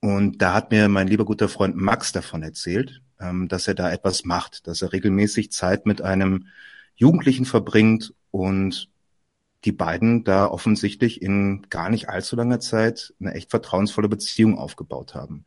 Und 0.00 0.42
da 0.42 0.54
hat 0.54 0.70
mir 0.70 0.88
mein 0.88 1.08
lieber 1.08 1.24
guter 1.24 1.48
Freund 1.48 1.76
Max 1.76 2.12
davon 2.12 2.42
erzählt, 2.42 3.00
ähm, 3.20 3.48
dass 3.48 3.68
er 3.68 3.74
da 3.74 3.90
etwas 3.90 4.24
macht, 4.24 4.66
dass 4.66 4.82
er 4.82 4.92
regelmäßig 4.92 5.52
Zeit 5.52 5.86
mit 5.86 6.02
einem 6.02 6.46
Jugendlichen 6.96 7.44
verbringt 7.44 8.14
und 8.30 8.88
die 9.64 9.72
beiden 9.72 10.24
da 10.24 10.46
offensichtlich 10.46 11.20
in 11.20 11.66
gar 11.68 11.90
nicht 11.90 12.08
allzu 12.08 12.34
langer 12.34 12.60
Zeit 12.60 13.14
eine 13.20 13.34
echt 13.34 13.50
vertrauensvolle 13.50 14.08
Beziehung 14.08 14.58
aufgebaut 14.58 15.14
haben. 15.14 15.44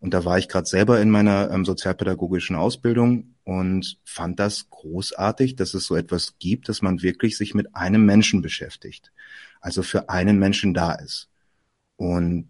Und 0.00 0.14
da 0.14 0.24
war 0.24 0.38
ich 0.38 0.48
gerade 0.48 0.66
selber 0.66 1.00
in 1.00 1.10
meiner 1.10 1.50
ähm, 1.50 1.64
sozialpädagogischen 1.64 2.54
Ausbildung 2.54 3.34
und 3.42 3.98
fand 4.04 4.38
das 4.38 4.70
großartig, 4.70 5.56
dass 5.56 5.74
es 5.74 5.86
so 5.86 5.96
etwas 5.96 6.38
gibt, 6.38 6.68
dass 6.68 6.82
man 6.82 7.02
wirklich 7.02 7.36
sich 7.36 7.52
mit 7.54 7.74
einem 7.74 8.06
Menschen 8.06 8.40
beschäftigt, 8.40 9.10
also 9.60 9.82
für 9.82 10.08
einen 10.08 10.38
Menschen 10.38 10.72
da 10.72 10.92
ist. 10.92 11.28
Und 11.96 12.48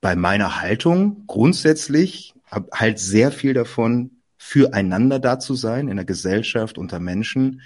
bei 0.00 0.14
meiner 0.14 0.60
Haltung 0.60 1.24
grundsätzlich 1.26 2.35
halt 2.50 2.98
sehr 2.98 3.32
viel 3.32 3.54
davon, 3.54 4.22
füreinander 4.38 5.18
da 5.18 5.38
zu 5.38 5.54
sein, 5.54 5.88
in 5.88 5.96
der 5.96 6.04
Gesellschaft, 6.04 6.78
unter 6.78 7.00
Menschen. 7.00 7.62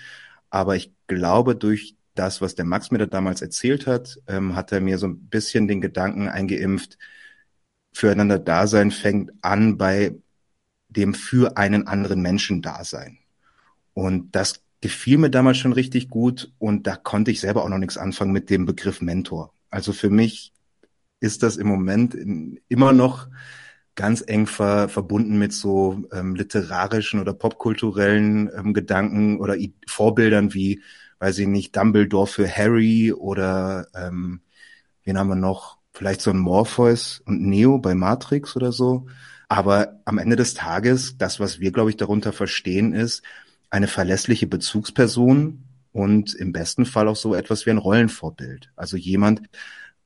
Aber 0.48 0.76
ich 0.76 0.92
glaube, 1.06 1.56
durch 1.56 1.96
das, 2.14 2.40
was 2.40 2.54
der 2.54 2.64
Max 2.64 2.90
mir 2.90 2.98
da 2.98 3.06
damals 3.06 3.42
erzählt 3.42 3.86
hat, 3.86 4.18
ähm, 4.26 4.56
hat 4.56 4.72
er 4.72 4.80
mir 4.80 4.98
so 4.98 5.06
ein 5.06 5.28
bisschen 5.28 5.68
den 5.68 5.80
Gedanken 5.80 6.28
eingeimpft, 6.28 6.98
füreinander 7.92 8.38
Dasein 8.38 8.90
fängt 8.90 9.32
an 9.42 9.78
bei 9.78 10.14
dem 10.88 11.14
für 11.14 11.56
einen 11.56 11.86
anderen 11.86 12.20
Menschen 12.20 12.62
Dasein. 12.62 13.18
Und 13.94 14.34
das 14.34 14.62
gefiel 14.80 15.18
mir 15.18 15.30
damals 15.30 15.58
schon 15.58 15.72
richtig 15.72 16.08
gut 16.08 16.52
und 16.58 16.86
da 16.86 16.96
konnte 16.96 17.30
ich 17.30 17.40
selber 17.40 17.64
auch 17.64 17.68
noch 17.68 17.78
nichts 17.78 17.98
anfangen 17.98 18.32
mit 18.32 18.50
dem 18.50 18.64
Begriff 18.66 19.00
Mentor. 19.00 19.52
Also 19.70 19.92
für 19.92 20.10
mich 20.10 20.52
ist 21.20 21.42
das 21.42 21.56
im 21.56 21.66
Moment 21.66 22.16
immer 22.68 22.92
noch 22.92 23.28
ganz 24.00 24.24
eng 24.26 24.46
ver, 24.46 24.88
verbunden 24.88 25.38
mit 25.38 25.52
so 25.52 26.02
ähm, 26.10 26.34
literarischen 26.34 27.20
oder 27.20 27.34
popkulturellen 27.34 28.50
ähm, 28.56 28.72
Gedanken 28.72 29.38
oder 29.38 29.58
I 29.58 29.74
Vorbildern 29.86 30.54
wie, 30.54 30.80
weiß 31.18 31.38
ich 31.38 31.46
nicht, 31.46 31.76
Dumbledore 31.76 32.26
für 32.26 32.48
Harry 32.48 33.12
oder 33.12 33.88
ähm, 33.94 34.40
wen 35.04 35.18
haben 35.18 35.28
wir 35.28 35.36
noch? 35.36 35.76
Vielleicht 35.92 36.22
so 36.22 36.30
ein 36.30 36.38
Morpheus 36.38 37.20
und 37.26 37.42
Neo 37.42 37.76
bei 37.76 37.94
Matrix 37.94 38.56
oder 38.56 38.72
so. 38.72 39.06
Aber 39.48 40.00
am 40.06 40.16
Ende 40.16 40.36
des 40.36 40.54
Tages, 40.54 41.18
das, 41.18 41.38
was 41.38 41.60
wir, 41.60 41.70
glaube 41.70 41.90
ich, 41.90 41.98
darunter 41.98 42.32
verstehen, 42.32 42.94
ist 42.94 43.22
eine 43.68 43.86
verlässliche 43.86 44.46
Bezugsperson 44.46 45.64
und 45.92 46.34
im 46.34 46.52
besten 46.52 46.86
Fall 46.86 47.06
auch 47.06 47.16
so 47.16 47.34
etwas 47.34 47.66
wie 47.66 47.70
ein 47.70 47.78
Rollenvorbild. 47.78 48.70
Also 48.76 48.96
jemand, 48.96 49.42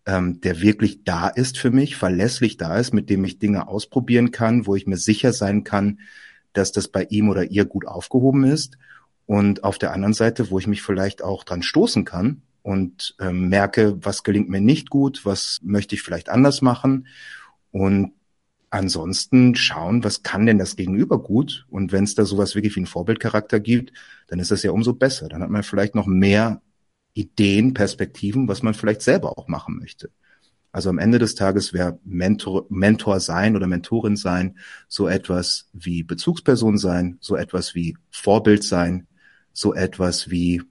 ähm, 0.07 0.41
der 0.41 0.61
wirklich 0.61 1.05
da 1.05 1.29
ist 1.29 1.59
für 1.59 1.71
mich, 1.71 1.97
verlässlich 1.97 2.57
da 2.57 2.79
ist, 2.79 2.93
mit 2.93 3.11
dem 3.11 3.25
ich 3.25 3.39
Dinge 3.39 3.69
ausprobieren 3.69 4.31
kann, 4.31 4.67
wo 4.67 4.75
ich 4.75 4.87
mir 4.87 4.97
sicher 4.97 5.33
sein 5.33 5.65
kann, 5.65 6.01
dass 6.53 6.73
das 6.73 6.89
bei 6.89 7.05
ihm 7.05 7.29
oder 7.29 7.51
ihr 7.51 7.65
gut 7.65 7.87
aufgehoben 7.87 8.45
ist. 8.45 8.79
Und 9.27 9.65
auf 9.65 9.79
der 9.79 9.93
anderen 9.93 10.15
Seite, 10.15 10.51
wo 10.51 10.59
ich 10.59 10.67
mich 10.67 10.83
vielleicht 10.83 11.23
auch 11.23 11.45
dran 11.45 11.63
stoßen 11.63 12.05
kann 12.05 12.43
und 12.63 13.17
ähm, 13.21 13.49
merke, 13.49 13.97
was 14.05 14.23
gelingt 14.23 14.51
mir 14.51 14.61
nicht 14.61 14.91
gut, 14.91 15.25
was 15.25 15.61
möchte 15.63 15.95
ich 15.95 16.03
vielleicht 16.03 16.29
anders 16.29 16.61
machen. 16.61 17.07
Und 17.71 18.13
ansonsten 18.69 19.55
schauen, 19.55 20.05
was 20.05 20.23
kann 20.23 20.47
denn 20.47 20.59
das 20.59 20.77
Gegenüber 20.77 21.23
gut? 21.23 21.67
Und 21.71 21.93
wenn 21.93 22.05
es 22.05 22.15
da 22.15 22.25
sowas 22.25 22.55
wirklich 22.55 22.77
wie 22.77 22.81
einen 22.81 22.87
Vorbildcharakter 22.87 23.61
gibt, 23.61 23.93
dann 24.27 24.39
ist 24.39 24.51
das 24.51 24.63
ja 24.63 24.73
umso 24.73 24.93
besser. 24.93 25.29
Dann 25.29 25.43
hat 25.43 25.51
man 25.51 25.63
vielleicht 25.63 25.95
noch 25.95 26.07
mehr 26.07 26.61
Ideen, 27.15 27.75
Perspektiven, 27.75 28.49
was 28.49 28.63
man 28.63 28.75
vielleicht 28.75 29.03
selber 29.03 29.39
auch 29.39 29.49
machen 29.49 29.79
möchte. 29.79 30.11
Also 30.73 30.91
am 30.91 30.99
Ende 30.99 31.21
des 31.21 31.37
Tages 31.37 31.73
wäre 31.73 32.01
Mentor, 32.05 32.67
Mentor 32.69 33.21
sein 33.21 33.55
oder 33.55 33.69
Mentorin 33.69 34.17
sein 34.17 34.59
so 34.89 35.07
etwas 35.07 35.69
wie 35.73 36.03
Bezugsperson 36.03 36.79
sein, 36.79 37.17
so 37.21 37.37
etwas 37.37 37.77
wie 37.77 37.97
Vorbild 38.11 38.65
sein, 38.65 39.07
so 39.53 39.73
etwas 39.73 40.31
wie 40.31 40.63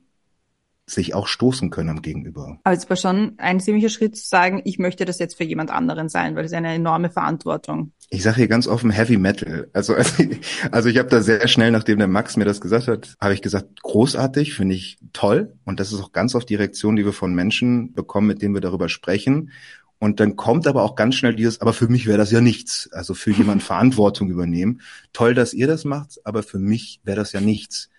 sich 0.85 1.13
auch 1.13 1.27
stoßen 1.27 1.69
können 1.69 1.89
am 1.89 2.01
Gegenüber. 2.01 2.59
Aber 2.63 2.75
es 2.75 2.89
war 2.89 2.97
schon 2.97 3.33
ein 3.37 3.59
ziemlicher 3.59 3.89
Schritt 3.89 4.17
zu 4.17 4.27
sagen, 4.27 4.61
ich 4.65 4.79
möchte 4.79 5.05
das 5.05 5.17
jetzt 5.17 5.35
für 5.37 5.45
jemand 5.45 5.71
anderen 5.71 6.09
sein, 6.09 6.35
weil 6.35 6.45
es 6.45 6.53
eine 6.53 6.73
enorme 6.73 7.09
Verantwortung. 7.09 7.93
Ich 8.09 8.23
sage 8.23 8.37
hier 8.37 8.47
ganz 8.47 8.67
offen 8.67 8.91
Heavy 8.91 9.17
Metal. 9.17 9.69
Also, 9.73 9.95
also, 9.95 10.23
also 10.71 10.89
ich 10.89 10.97
habe 10.97 11.09
da 11.09 11.21
sehr 11.21 11.47
schnell, 11.47 11.71
nachdem 11.71 11.99
der 11.99 12.07
Max 12.07 12.35
mir 12.35 12.45
das 12.45 12.59
gesagt 12.59 12.87
hat, 12.87 13.15
habe 13.19 13.33
ich 13.33 13.41
gesagt, 13.41 13.81
großartig, 13.81 14.53
finde 14.53 14.75
ich 14.75 14.97
toll. 15.13 15.53
Und 15.63 15.79
das 15.79 15.93
ist 15.93 16.01
auch 16.01 16.11
ganz 16.11 16.35
oft 16.35 16.49
die 16.49 16.55
Reaktion, 16.55 16.95
die 16.95 17.05
wir 17.05 17.13
von 17.13 17.33
Menschen 17.33 17.93
bekommen, 17.93 18.27
mit 18.27 18.41
denen 18.41 18.53
wir 18.53 18.61
darüber 18.61 18.89
sprechen. 18.89 19.51
Und 19.99 20.19
dann 20.19 20.35
kommt 20.35 20.67
aber 20.67 20.83
auch 20.83 20.95
ganz 20.95 21.15
schnell 21.15 21.33
dieses, 21.33 21.61
aber 21.61 21.71
für 21.71 21.87
mich 21.87 22.07
wäre 22.07 22.17
das 22.17 22.29
ja 22.29 22.41
nichts. 22.41 22.89
Also 22.91 23.13
für 23.13 23.31
jemanden 23.31 23.61
Verantwortung 23.65 24.29
übernehmen. 24.29 24.81
Toll, 25.13 25.33
dass 25.33 25.53
ihr 25.53 25.67
das 25.67 25.85
macht, 25.85 26.19
aber 26.25 26.43
für 26.43 26.59
mich 26.59 26.99
wäre 27.05 27.15
das 27.15 27.31
ja 27.31 27.39
nichts. 27.39 27.89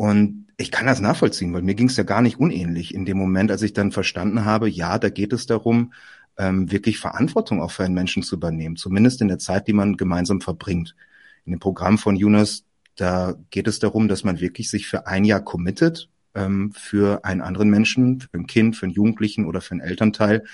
Und 0.00 0.46
ich 0.56 0.70
kann 0.70 0.86
das 0.86 1.02
nachvollziehen, 1.02 1.52
weil 1.52 1.60
mir 1.60 1.74
ging 1.74 1.88
es 1.88 1.98
ja 1.98 2.04
gar 2.04 2.22
nicht 2.22 2.40
unähnlich 2.40 2.94
in 2.94 3.04
dem 3.04 3.18
Moment, 3.18 3.50
als 3.50 3.60
ich 3.60 3.74
dann 3.74 3.92
verstanden 3.92 4.46
habe, 4.46 4.66
ja, 4.66 4.98
da 4.98 5.10
geht 5.10 5.34
es 5.34 5.44
darum, 5.44 5.92
ähm, 6.38 6.72
wirklich 6.72 6.98
Verantwortung 6.98 7.60
auch 7.60 7.70
für 7.70 7.84
einen 7.84 7.92
Menschen 7.92 8.22
zu 8.22 8.36
übernehmen, 8.36 8.76
zumindest 8.76 9.20
in 9.20 9.28
der 9.28 9.38
Zeit, 9.38 9.68
die 9.68 9.74
man 9.74 9.98
gemeinsam 9.98 10.40
verbringt. 10.40 10.96
In 11.44 11.52
dem 11.52 11.60
Programm 11.60 11.98
von 11.98 12.16
Jonas, 12.16 12.64
da 12.96 13.34
geht 13.50 13.68
es 13.68 13.78
darum, 13.78 14.08
dass 14.08 14.24
man 14.24 14.40
wirklich 14.40 14.70
sich 14.70 14.86
für 14.86 15.06
ein 15.06 15.26
Jahr 15.26 15.42
committet, 15.42 16.08
ähm, 16.34 16.72
für 16.72 17.26
einen 17.26 17.42
anderen 17.42 17.68
Menschen, 17.68 18.22
für 18.22 18.38
ein 18.38 18.46
Kind, 18.46 18.76
für 18.76 18.86
einen 18.86 18.94
Jugendlichen 18.94 19.44
oder 19.44 19.60
für 19.60 19.72
einen 19.72 19.82
Elternteil 19.82 20.44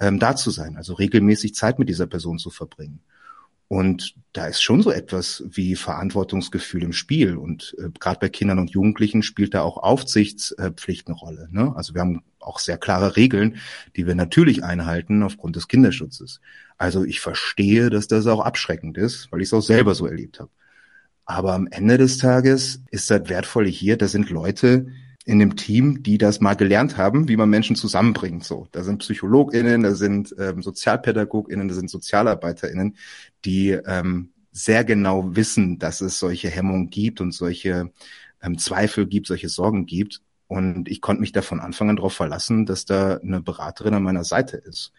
ähm, 0.00 0.18
da 0.18 0.34
zu 0.34 0.50
sein, 0.50 0.76
also 0.76 0.94
regelmäßig 0.94 1.54
Zeit 1.54 1.78
mit 1.78 1.88
dieser 1.88 2.08
Person 2.08 2.40
zu 2.40 2.50
verbringen. 2.50 2.98
Und 3.68 4.14
da 4.32 4.46
ist 4.46 4.62
schon 4.62 4.82
so 4.82 4.90
etwas 4.92 5.42
wie 5.48 5.74
Verantwortungsgefühl 5.74 6.84
im 6.84 6.92
Spiel. 6.92 7.36
Und 7.36 7.74
äh, 7.78 7.88
gerade 7.98 8.20
bei 8.20 8.28
Kindern 8.28 8.58
und 8.58 8.70
Jugendlichen 8.70 9.22
spielt 9.22 9.54
da 9.54 9.62
auch 9.62 9.78
Aufsichtspflicht 9.78 11.08
eine 11.08 11.16
Rolle. 11.16 11.48
Ne? 11.50 11.72
Also 11.74 11.94
wir 11.94 12.00
haben 12.00 12.22
auch 12.38 12.60
sehr 12.60 12.78
klare 12.78 13.16
Regeln, 13.16 13.56
die 13.96 14.06
wir 14.06 14.14
natürlich 14.14 14.62
einhalten 14.62 15.22
aufgrund 15.22 15.56
des 15.56 15.68
Kinderschutzes. 15.68 16.40
Also 16.78 17.04
ich 17.04 17.20
verstehe, 17.20 17.90
dass 17.90 18.06
das 18.06 18.26
auch 18.26 18.40
abschreckend 18.40 18.98
ist, 18.98 19.32
weil 19.32 19.40
ich 19.40 19.48
es 19.48 19.54
auch 19.54 19.62
selber 19.62 19.94
so 19.94 20.06
erlebt 20.06 20.38
habe. 20.38 20.50
Aber 21.24 21.54
am 21.54 21.66
Ende 21.66 21.98
des 21.98 22.18
Tages 22.18 22.82
ist 22.90 23.10
das 23.10 23.28
Wertvolle 23.28 23.68
hier, 23.68 23.96
da 23.96 24.06
sind 24.06 24.30
Leute, 24.30 24.86
in 25.26 25.40
dem 25.40 25.56
Team, 25.56 26.04
die 26.04 26.18
das 26.18 26.40
mal 26.40 26.54
gelernt 26.54 26.96
haben, 26.96 27.28
wie 27.28 27.36
man 27.36 27.50
Menschen 27.50 27.74
zusammenbringt. 27.74 28.44
So, 28.44 28.68
da 28.70 28.84
sind 28.84 28.98
PsychologInnen, 28.98 29.82
da 29.82 29.94
sind 29.94 30.34
ähm, 30.38 30.62
SozialpädagogInnen, 30.62 31.66
da 31.66 31.74
sind 31.74 31.90
SozialarbeiterInnen, 31.90 32.96
die 33.44 33.70
ähm, 33.70 34.30
sehr 34.52 34.84
genau 34.84 35.34
wissen, 35.34 35.80
dass 35.80 36.00
es 36.00 36.20
solche 36.20 36.48
Hemmungen 36.48 36.90
gibt 36.90 37.20
und 37.20 37.32
solche 37.32 37.90
ähm, 38.40 38.56
Zweifel 38.56 39.06
gibt, 39.06 39.26
solche 39.26 39.48
Sorgen 39.48 39.84
gibt. 39.84 40.22
Und 40.46 40.88
ich 40.88 41.00
konnte 41.00 41.20
mich 41.20 41.32
da 41.32 41.42
von 41.42 41.58
Anfang 41.58 41.90
an 41.90 41.96
darauf 41.96 42.14
verlassen, 42.14 42.64
dass 42.64 42.84
da 42.84 43.16
eine 43.16 43.42
Beraterin 43.42 43.94
an 43.94 44.04
meiner 44.04 44.24
Seite 44.24 44.56
ist. 44.56 44.92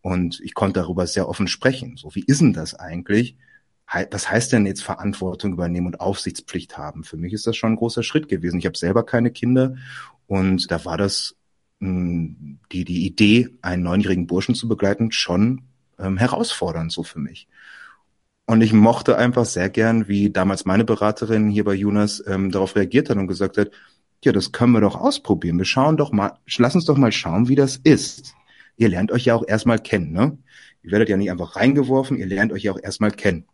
Und 0.00 0.40
ich 0.40 0.54
konnte 0.54 0.78
darüber 0.78 1.08
sehr 1.08 1.28
offen 1.28 1.48
sprechen. 1.48 1.96
So, 1.96 2.14
wie 2.14 2.24
ist 2.24 2.40
denn 2.40 2.52
das 2.52 2.74
eigentlich? 2.74 3.36
Was 4.10 4.30
heißt 4.30 4.52
denn 4.52 4.66
jetzt 4.66 4.82
Verantwortung 4.82 5.52
übernehmen 5.52 5.86
und 5.86 6.00
Aufsichtspflicht 6.00 6.78
haben? 6.78 7.04
Für 7.04 7.16
mich 7.16 7.32
ist 7.32 7.46
das 7.46 7.56
schon 7.56 7.72
ein 7.72 7.76
großer 7.76 8.02
Schritt 8.02 8.28
gewesen. 8.28 8.58
Ich 8.58 8.66
habe 8.66 8.78
selber 8.78 9.04
keine 9.04 9.30
Kinder 9.30 9.76
und 10.26 10.70
da 10.70 10.84
war 10.84 10.96
das 10.96 11.36
hm, 11.80 12.58
die, 12.70 12.84
die 12.84 13.06
Idee, 13.06 13.48
einen 13.60 13.82
neunjährigen 13.82 14.26
Burschen 14.26 14.54
zu 14.54 14.68
begleiten, 14.68 15.12
schon 15.12 15.62
ähm, 15.98 16.16
herausfordernd 16.16 16.92
so 16.92 17.02
für 17.02 17.18
mich. 17.18 17.48
Und 18.46 18.60
ich 18.60 18.72
mochte 18.72 19.16
einfach 19.16 19.44
sehr 19.44 19.68
gern, 19.68 20.08
wie 20.08 20.30
damals 20.30 20.64
meine 20.64 20.84
Beraterin 20.84 21.48
hier 21.48 21.64
bei 21.64 21.74
Jonas 21.74 22.22
ähm, 22.26 22.50
darauf 22.50 22.76
reagiert 22.76 23.10
hat 23.10 23.16
und 23.16 23.26
gesagt 23.26 23.56
hat, 23.58 23.70
ja, 24.24 24.32
das 24.32 24.52
können 24.52 24.72
wir 24.72 24.80
doch 24.80 24.96
ausprobieren. 24.96 25.58
Wir 25.58 25.64
schauen 25.64 25.96
doch 25.96 26.12
mal, 26.12 26.38
lass 26.56 26.74
uns 26.74 26.84
doch 26.84 26.96
mal 26.96 27.12
schauen, 27.12 27.48
wie 27.48 27.56
das 27.56 27.76
ist. 27.76 28.34
Ihr 28.76 28.88
lernt 28.88 29.10
euch 29.10 29.24
ja 29.24 29.34
auch 29.34 29.46
erstmal 29.46 29.78
kennen, 29.78 30.12
ne? 30.12 30.38
Ihr 30.82 30.92
werdet 30.92 31.08
ja 31.08 31.16
nicht 31.16 31.30
einfach 31.30 31.56
reingeworfen, 31.56 32.16
ihr 32.16 32.26
lernt 32.26 32.52
euch 32.52 32.64
ja 32.64 32.72
auch 32.72 32.80
erstmal 32.80 33.10
kennen. 33.10 33.44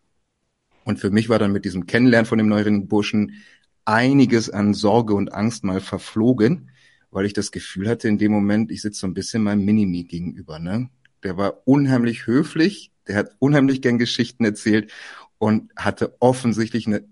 Und 0.84 0.98
für 0.98 1.10
mich 1.10 1.28
war 1.28 1.38
dann 1.38 1.52
mit 1.52 1.64
diesem 1.64 1.86
Kennenlernen 1.86 2.26
von 2.26 2.38
dem 2.38 2.48
neuen 2.48 2.88
Burschen 2.88 3.34
einiges 3.84 4.50
an 4.50 4.74
Sorge 4.74 5.14
und 5.14 5.32
Angst 5.32 5.64
mal 5.64 5.80
verflogen, 5.80 6.70
weil 7.10 7.26
ich 7.26 7.32
das 7.32 7.52
Gefühl 7.52 7.88
hatte 7.88 8.08
in 8.08 8.18
dem 8.18 8.32
Moment, 8.32 8.70
ich 8.70 8.82
sitze 8.82 9.00
so 9.00 9.06
ein 9.06 9.14
bisschen 9.14 9.42
meinem 9.42 9.64
Minimi 9.64 10.04
gegenüber. 10.04 10.58
Ne? 10.58 10.90
Der 11.22 11.36
war 11.36 11.62
unheimlich 11.64 12.26
höflich, 12.26 12.92
der 13.06 13.16
hat 13.16 13.30
unheimlich 13.38 13.80
gern 13.80 13.98
Geschichten 13.98 14.44
erzählt 14.44 14.92
und 15.38 15.72
hatte 15.76 16.16
offensichtlich 16.20 16.86
eine 16.86 17.04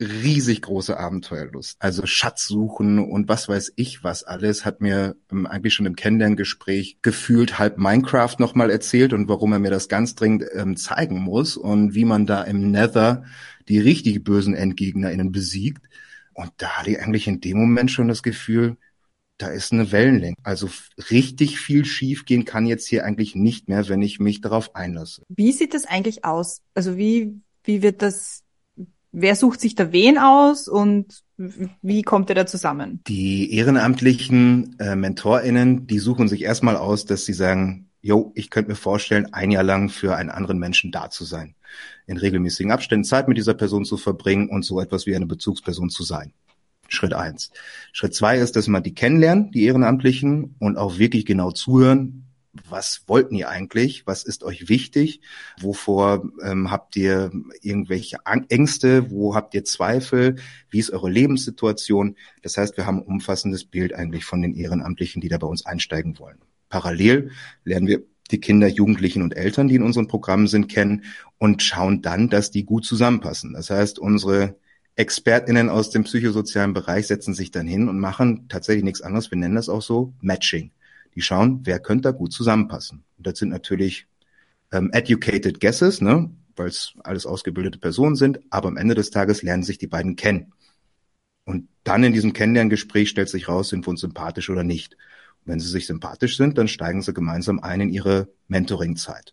riesig 0.00 0.62
große 0.62 0.98
Abenteuerlust. 0.98 1.76
Also 1.78 2.04
Schatzsuchen 2.04 2.98
und 2.98 3.28
was 3.28 3.48
weiß 3.48 3.72
ich 3.76 4.04
was 4.04 4.24
alles 4.24 4.64
hat 4.64 4.80
mir 4.80 5.16
ähm, 5.32 5.46
eigentlich 5.46 5.74
schon 5.74 5.86
im 5.86 5.96
Kennenlerngespräch 5.96 6.98
gefühlt 7.00 7.58
halb 7.58 7.78
Minecraft 7.78 8.36
nochmal 8.38 8.70
erzählt 8.70 9.12
und 9.14 9.28
warum 9.28 9.52
er 9.52 9.58
mir 9.58 9.70
das 9.70 9.88
ganz 9.88 10.14
dringend 10.14 10.44
ähm, 10.52 10.76
zeigen 10.76 11.20
muss 11.20 11.56
und 11.56 11.94
wie 11.94 12.04
man 12.04 12.26
da 12.26 12.42
im 12.42 12.70
Nether 12.70 13.24
die 13.68 13.78
richtig 13.78 14.22
bösen 14.22 14.54
EndgegnerInnen 14.54 15.32
besiegt. 15.32 15.86
Und 16.34 16.52
da 16.58 16.78
hatte 16.78 16.90
ich 16.90 17.00
eigentlich 17.00 17.26
in 17.26 17.40
dem 17.40 17.56
Moment 17.56 17.90
schon 17.90 18.08
das 18.08 18.22
Gefühl, 18.22 18.76
da 19.38 19.48
ist 19.48 19.72
eine 19.72 19.92
Wellenlänge. 19.92 20.36
Also 20.42 20.68
richtig 21.10 21.58
viel 21.58 21.84
schiefgehen 21.84 22.44
kann 22.44 22.66
jetzt 22.66 22.86
hier 22.86 23.04
eigentlich 23.04 23.34
nicht 23.34 23.68
mehr, 23.68 23.88
wenn 23.88 24.02
ich 24.02 24.20
mich 24.20 24.40
darauf 24.40 24.74
einlasse. 24.74 25.22
Wie 25.28 25.52
sieht 25.52 25.74
das 25.74 25.86
eigentlich 25.86 26.24
aus? 26.24 26.60
Also 26.74 26.96
wie, 26.96 27.40
wie 27.64 27.82
wird 27.82 28.02
das 28.02 28.42
wer 29.16 29.34
sucht 29.34 29.60
sich 29.60 29.74
da 29.74 29.92
wen 29.92 30.18
aus 30.18 30.68
und 30.68 31.22
wie 31.82 32.02
kommt 32.02 32.28
ihr 32.28 32.34
da 32.34 32.46
zusammen? 32.46 33.00
Die 33.06 33.52
ehrenamtlichen 33.54 34.76
äh, 34.78 34.94
MentorInnen, 34.94 35.86
die 35.86 35.98
suchen 35.98 36.28
sich 36.28 36.42
erstmal 36.42 36.76
aus, 36.76 37.06
dass 37.06 37.24
sie 37.24 37.32
sagen, 37.32 37.88
jo, 38.02 38.32
ich 38.34 38.50
könnte 38.50 38.70
mir 38.70 38.76
vorstellen, 38.76 39.32
ein 39.32 39.50
Jahr 39.50 39.64
lang 39.64 39.88
für 39.88 40.14
einen 40.16 40.30
anderen 40.30 40.58
Menschen 40.58 40.92
da 40.92 41.08
zu 41.08 41.24
sein, 41.24 41.54
in 42.06 42.18
regelmäßigen 42.18 42.70
Abständen 42.70 43.04
Zeit 43.04 43.26
mit 43.26 43.38
dieser 43.38 43.54
Person 43.54 43.86
zu 43.86 43.96
verbringen 43.96 44.50
und 44.50 44.64
so 44.64 44.80
etwas 44.80 45.06
wie 45.06 45.16
eine 45.16 45.26
Bezugsperson 45.26 45.88
zu 45.88 46.02
sein. 46.02 46.32
Schritt 46.88 47.14
eins. 47.14 47.50
Schritt 47.92 48.14
zwei 48.14 48.38
ist, 48.38 48.54
dass 48.54 48.68
man 48.68 48.82
die 48.82 48.94
kennenlernen, 48.94 49.50
die 49.50 49.64
Ehrenamtlichen, 49.64 50.54
und 50.58 50.76
auch 50.76 50.98
wirklich 50.98 51.24
genau 51.24 51.50
zuhören. 51.50 52.25
Was 52.68 53.02
wollten 53.06 53.34
ihr 53.34 53.48
eigentlich? 53.48 54.06
Was 54.06 54.24
ist 54.24 54.44
euch 54.44 54.68
wichtig? 54.68 55.20
Wovor 55.60 56.30
ähm, 56.42 56.70
habt 56.70 56.96
ihr 56.96 57.30
irgendwelche 57.60 58.18
Ängste? 58.48 59.10
Wo 59.10 59.34
habt 59.34 59.54
ihr 59.54 59.64
Zweifel? 59.64 60.36
Wie 60.70 60.78
ist 60.78 60.90
eure 60.90 61.10
Lebenssituation? 61.10 62.16
Das 62.42 62.56
heißt, 62.56 62.76
wir 62.76 62.86
haben 62.86 62.98
ein 62.98 63.06
umfassendes 63.06 63.64
Bild 63.64 63.92
eigentlich 63.92 64.24
von 64.24 64.42
den 64.42 64.54
Ehrenamtlichen, 64.54 65.20
die 65.20 65.28
da 65.28 65.38
bei 65.38 65.46
uns 65.46 65.66
einsteigen 65.66 66.18
wollen. 66.18 66.38
Parallel 66.68 67.30
lernen 67.64 67.86
wir 67.86 68.02
die 68.30 68.40
Kinder, 68.40 68.66
Jugendlichen 68.66 69.22
und 69.22 69.36
Eltern, 69.36 69.68
die 69.68 69.76
in 69.76 69.82
unseren 69.82 70.08
Programmen 70.08 70.48
sind, 70.48 70.68
kennen 70.68 71.04
und 71.38 71.62
schauen 71.62 72.02
dann, 72.02 72.28
dass 72.28 72.50
die 72.50 72.64
gut 72.64 72.84
zusammenpassen. 72.84 73.52
Das 73.52 73.70
heißt, 73.70 73.98
unsere 73.98 74.56
ExpertInnen 74.96 75.68
aus 75.68 75.90
dem 75.90 76.04
psychosozialen 76.04 76.72
Bereich 76.72 77.06
setzen 77.06 77.34
sich 77.34 77.50
dann 77.50 77.66
hin 77.66 77.88
und 77.88 78.00
machen 78.00 78.48
tatsächlich 78.48 78.84
nichts 78.84 79.02
anderes. 79.02 79.30
Wir 79.30 79.38
nennen 79.38 79.54
das 79.54 79.68
auch 79.68 79.82
so 79.82 80.14
Matching. 80.20 80.70
Die 81.16 81.22
schauen, 81.22 81.60
wer 81.64 81.80
könnte 81.80 82.02
da 82.02 82.10
gut 82.12 82.32
zusammenpassen. 82.32 83.02
Und 83.16 83.26
das 83.26 83.38
sind 83.38 83.48
natürlich 83.48 84.06
ähm, 84.70 84.90
educated 84.92 85.60
guesses, 85.60 86.00
ne, 86.00 86.30
weil 86.54 86.68
es 86.68 86.94
alles 87.02 87.26
ausgebildete 87.26 87.78
Personen 87.78 88.16
sind, 88.16 88.40
aber 88.50 88.68
am 88.68 88.76
Ende 88.76 88.94
des 88.94 89.10
Tages 89.10 89.42
lernen 89.42 89.64
sich 89.64 89.78
die 89.78 89.88
beiden 89.88 90.14
kennen. 90.14 90.52
Und 91.44 91.68
dann 91.84 92.04
in 92.04 92.12
diesem 92.12 92.32
Kennenlerngespräch 92.32 93.08
stellt 93.08 93.28
sich 93.28 93.48
raus, 93.48 93.68
sind 93.68 93.86
wir 93.86 93.90
uns 93.90 94.00
sympathisch 94.00 94.50
oder 94.50 94.64
nicht. 94.64 94.94
Und 95.40 95.52
wenn 95.52 95.60
sie 95.60 95.68
sich 95.68 95.86
sympathisch 95.86 96.36
sind, 96.36 96.58
dann 96.58 96.68
steigen 96.68 97.02
sie 97.02 97.14
gemeinsam 97.14 97.60
ein 97.60 97.80
in 97.80 97.90
ihre 97.90 98.28
Mentoringzeit. 98.48 99.32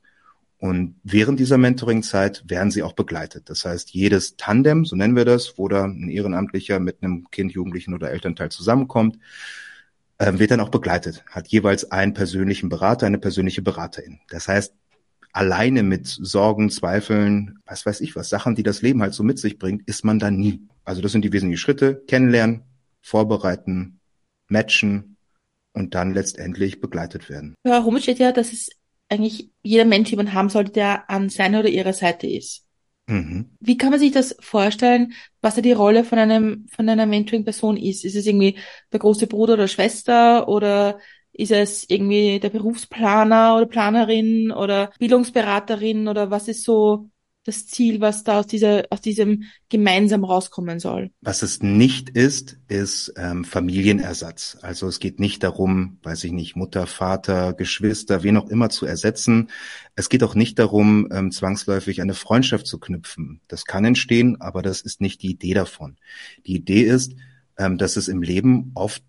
Und 0.64 0.96
während 1.04 1.42
dieser 1.42 1.58
Mentoring-Zeit 1.58 2.46
werden 2.48 2.72
sie 2.72 2.84
auch 2.84 2.94
begleitet. 2.94 3.50
Das 3.50 3.66
heißt, 3.66 3.90
jedes 3.90 4.38
Tandem, 4.38 4.86
so 4.86 4.96
nennen 4.96 5.18
wir 5.18 5.26
das, 5.26 5.58
wo 5.58 5.68
da 5.68 5.84
ein 5.84 6.08
Ehrenamtlicher 6.08 6.80
mit 6.80 7.04
einem 7.04 7.30
Kind, 7.32 7.52
Jugendlichen 7.52 7.94
oder 7.94 8.12
Elternteil 8.12 8.50
zusammenkommt, 8.50 9.18
wird 10.20 10.52
dann 10.52 10.60
auch 10.60 10.70
begleitet, 10.70 11.24
hat 11.30 11.48
jeweils 11.50 11.92
einen 11.92 12.14
persönlichen 12.14 12.70
Berater, 12.70 13.06
eine 13.06 13.20
persönliche 13.20 13.62
Beraterin. 13.62 14.20
Das 14.30 14.48
heißt, 14.48 14.74
alleine 15.34 15.84
mit 15.84 16.08
Sorgen, 16.08 16.70
Zweifeln, 16.70 17.60
was 17.66 17.86
weiß 17.86 18.02
ich 18.02 18.16
was, 18.16 18.30
Sachen, 18.30 18.56
die 18.56 18.64
das 18.64 18.82
Leben 18.82 19.02
halt 19.02 19.14
so 19.14 19.24
mit 19.24 19.40
sich 19.40 19.58
bringt, 19.58 19.88
ist 19.88 20.06
man 20.06 20.20
da 20.20 20.32
nie. 20.32 20.62
Also 20.86 21.02
das 21.02 21.12
sind 21.12 21.26
die 21.26 21.34
wesentlichen 21.34 21.60
Schritte. 21.60 22.04
Kennenlernen, 22.08 22.64
vorbereiten, 23.02 24.00
matchen 24.48 25.18
und 25.74 25.96
dann 25.96 26.14
letztendlich 26.14 26.80
begleitet 26.80 27.30
werden. 27.30 27.56
Ja, 27.66 27.84
Homage 27.84 28.02
steht 28.02 28.20
ja, 28.20 28.32
dass 28.32 28.54
es 28.54 28.70
eigentlich 29.10 29.50
jeder 29.64 29.86
Mensch 29.86 30.10
jemanden 30.10 30.34
haben 30.34 30.50
sollte, 30.50 30.72
der 30.72 31.10
an 31.10 31.30
seiner 31.30 31.60
oder 31.60 31.70
ihrer 31.70 31.94
Seite 31.94 32.28
ist. 32.28 32.63
Mhm. 33.08 33.58
Wie 33.60 33.78
kann 33.78 33.90
man 33.90 34.00
sich 34.00 34.12
das 34.12 34.36
vorstellen, 34.40 35.14
was 35.42 35.56
da 35.56 35.62
die 35.62 35.74
Rolle 35.74 36.04
von 36.06 36.20
einem, 36.20 36.68
von 36.72 36.88
einer 36.88 37.06
Mentoring-Person 37.06 37.76
ist? 37.78 38.06
Ist 38.06 38.16
es 38.16 38.26
irgendwie 38.26 38.58
der 38.92 39.00
große 39.00 39.28
Bruder 39.28 39.54
oder 39.54 39.68
Schwester 39.68 40.48
oder 40.48 41.00
ist 41.34 41.52
es 41.52 41.90
irgendwie 41.90 42.40
der 42.40 42.50
Berufsplaner 42.50 43.58
oder 43.58 43.66
Planerin 43.66 44.52
oder 44.52 44.92
Bildungsberaterin 45.00 46.08
oder 46.08 46.32
was 46.32 46.48
ist 46.48 46.64
so 46.64 47.10
das 47.44 47.68
Ziel, 47.68 48.00
was 48.00 48.24
da 48.24 48.40
aus 48.40 48.48
dieser, 48.48 48.86
aus 48.90 49.02
diesem 49.02 49.44
gemeinsam 49.70 50.24
rauskommen 50.24 50.80
soll. 50.80 51.12
Was 51.22 51.42
es 51.42 51.62
nicht 51.62 52.10
ist, 52.10 52.58
ist 52.68 53.14
ähm, 53.18 53.44
Familienersatz. 53.44 54.58
Also 54.62 54.88
es 54.88 55.00
geht 55.00 55.20
nicht 55.20 55.44
darum, 55.44 55.98
weiß 56.04 56.24
ich 56.24 56.32
nicht, 56.32 56.56
Mutter, 56.56 56.88
Vater, 56.88 57.54
Geschwister, 57.54 58.24
wen 58.24 58.38
auch 58.38 58.50
immer 58.50 58.70
zu 58.70 58.86
ersetzen. 58.86 59.50
Es 59.96 60.10
geht 60.10 60.24
auch 60.24 60.36
nicht 60.36 60.58
darum, 60.58 61.10
ähm, 61.12 61.32
zwangsläufig 61.32 62.02
eine 62.02 62.14
Freundschaft 62.14 62.66
zu 62.66 62.80
knüpfen. 62.80 63.42
Das 63.48 63.66
kann 63.66 63.84
entstehen, 63.86 64.40
aber 64.40 64.62
das 64.62 64.82
ist 64.82 65.02
nicht 65.02 65.22
die 65.22 65.32
Idee 65.32 65.54
davon. 65.54 65.98
Die 66.46 66.56
Idee 66.56 66.84
ist, 66.84 67.14
ähm, 67.58 67.78
dass 67.78 67.98
es 67.98 68.08
im 68.08 68.22
Leben 68.22 68.72
oft 68.74 69.04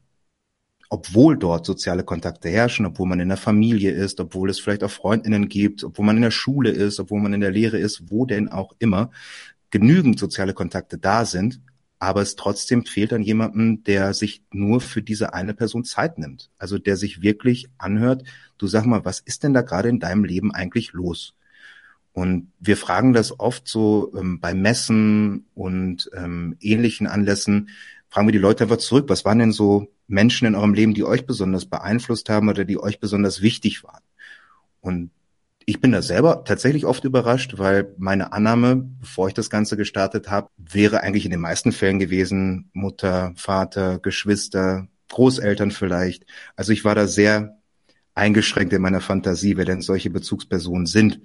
obwohl 0.94 1.36
dort 1.36 1.66
soziale 1.66 2.04
Kontakte 2.04 2.48
herrschen, 2.48 2.86
obwohl 2.86 3.08
man 3.08 3.18
in 3.18 3.26
der 3.28 3.36
Familie 3.36 3.90
ist, 3.90 4.20
obwohl 4.20 4.48
es 4.48 4.60
vielleicht 4.60 4.84
auch 4.84 4.92
Freundinnen 4.92 5.48
gibt, 5.48 5.82
obwohl 5.82 6.06
man 6.06 6.14
in 6.14 6.22
der 6.22 6.30
Schule 6.30 6.70
ist, 6.70 7.00
obwohl 7.00 7.20
man 7.20 7.32
in 7.32 7.40
der 7.40 7.50
Lehre 7.50 7.78
ist, 7.78 8.12
wo 8.12 8.26
denn 8.26 8.48
auch 8.48 8.76
immer, 8.78 9.10
genügend 9.70 10.20
soziale 10.20 10.54
Kontakte 10.54 10.96
da 10.96 11.24
sind, 11.24 11.60
aber 11.98 12.22
es 12.22 12.36
trotzdem 12.36 12.86
fehlt 12.86 13.12
an 13.12 13.22
jemandem, 13.22 13.82
der 13.82 14.14
sich 14.14 14.44
nur 14.52 14.80
für 14.80 15.02
diese 15.02 15.34
eine 15.34 15.52
Person 15.52 15.82
Zeit 15.82 16.16
nimmt. 16.16 16.48
Also 16.58 16.78
der 16.78 16.96
sich 16.96 17.22
wirklich 17.22 17.66
anhört, 17.76 18.22
du 18.56 18.68
sag 18.68 18.86
mal, 18.86 19.04
was 19.04 19.18
ist 19.18 19.42
denn 19.42 19.52
da 19.52 19.62
gerade 19.62 19.88
in 19.88 19.98
deinem 19.98 20.22
Leben 20.22 20.52
eigentlich 20.52 20.92
los? 20.92 21.34
Und 22.12 22.52
wir 22.60 22.76
fragen 22.76 23.14
das 23.14 23.40
oft 23.40 23.66
so 23.66 24.12
ähm, 24.16 24.38
bei 24.38 24.54
Messen 24.54 25.46
und 25.54 26.08
ähm, 26.14 26.56
ähnlichen 26.60 27.08
Anlässen, 27.08 27.70
fragen 28.10 28.28
wir 28.28 28.32
die 28.32 28.38
Leute 28.38 28.62
einfach 28.62 28.76
zurück, 28.76 29.06
was 29.08 29.24
waren 29.24 29.40
denn 29.40 29.50
so 29.50 29.88
Menschen 30.06 30.46
in 30.46 30.54
eurem 30.54 30.74
Leben, 30.74 30.94
die 30.94 31.04
euch 31.04 31.26
besonders 31.26 31.66
beeinflusst 31.66 32.28
haben 32.28 32.48
oder 32.48 32.64
die 32.64 32.78
euch 32.78 33.00
besonders 33.00 33.42
wichtig 33.42 33.84
waren? 33.84 34.02
Und 34.80 35.10
ich 35.66 35.80
bin 35.80 35.92
da 35.92 36.02
selber 36.02 36.44
tatsächlich 36.44 36.84
oft 36.84 37.04
überrascht, 37.04 37.54
weil 37.56 37.94
meine 37.96 38.32
Annahme, 38.32 38.76
bevor 39.00 39.28
ich 39.28 39.34
das 39.34 39.50
Ganze 39.50 39.76
gestartet 39.76 40.30
habe, 40.30 40.48
wäre 40.56 41.00
eigentlich 41.02 41.24
in 41.24 41.30
den 41.30 41.40
meisten 41.40 41.72
Fällen 41.72 41.98
gewesen, 41.98 42.70
Mutter, 42.72 43.32
Vater, 43.36 43.98
Geschwister, 43.98 44.88
Großeltern 45.08 45.70
vielleicht. 45.70 46.26
Also 46.56 46.72
ich 46.72 46.84
war 46.84 46.94
da 46.94 47.06
sehr 47.06 47.58
eingeschränkt 48.14 48.72
in 48.72 48.82
meiner 48.82 49.00
Fantasie, 49.00 49.56
wer 49.56 49.64
denn 49.64 49.80
solche 49.80 50.10
Bezugspersonen 50.10 50.86
sind. 50.86 51.20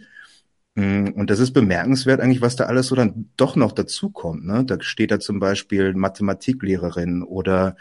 Mm, 0.76 1.10
und 1.16 1.30
das 1.30 1.40
ist 1.40 1.52
bemerkenswert 1.54 2.22
eigentlich, 2.22 2.42
was 2.42 2.56
da 2.56 2.66
alles 2.66 2.88
so 2.88 2.96
dann 2.96 3.30
doch 3.38 3.56
noch 3.56 3.72
dazukommt. 3.72 4.46
Ne? 4.46 4.64
Da 4.66 4.78
steht 4.82 5.12
da 5.12 5.20
zum 5.20 5.40
Beispiel 5.40 5.94
Mathematiklehrerin 5.94 7.24
oder 7.24 7.76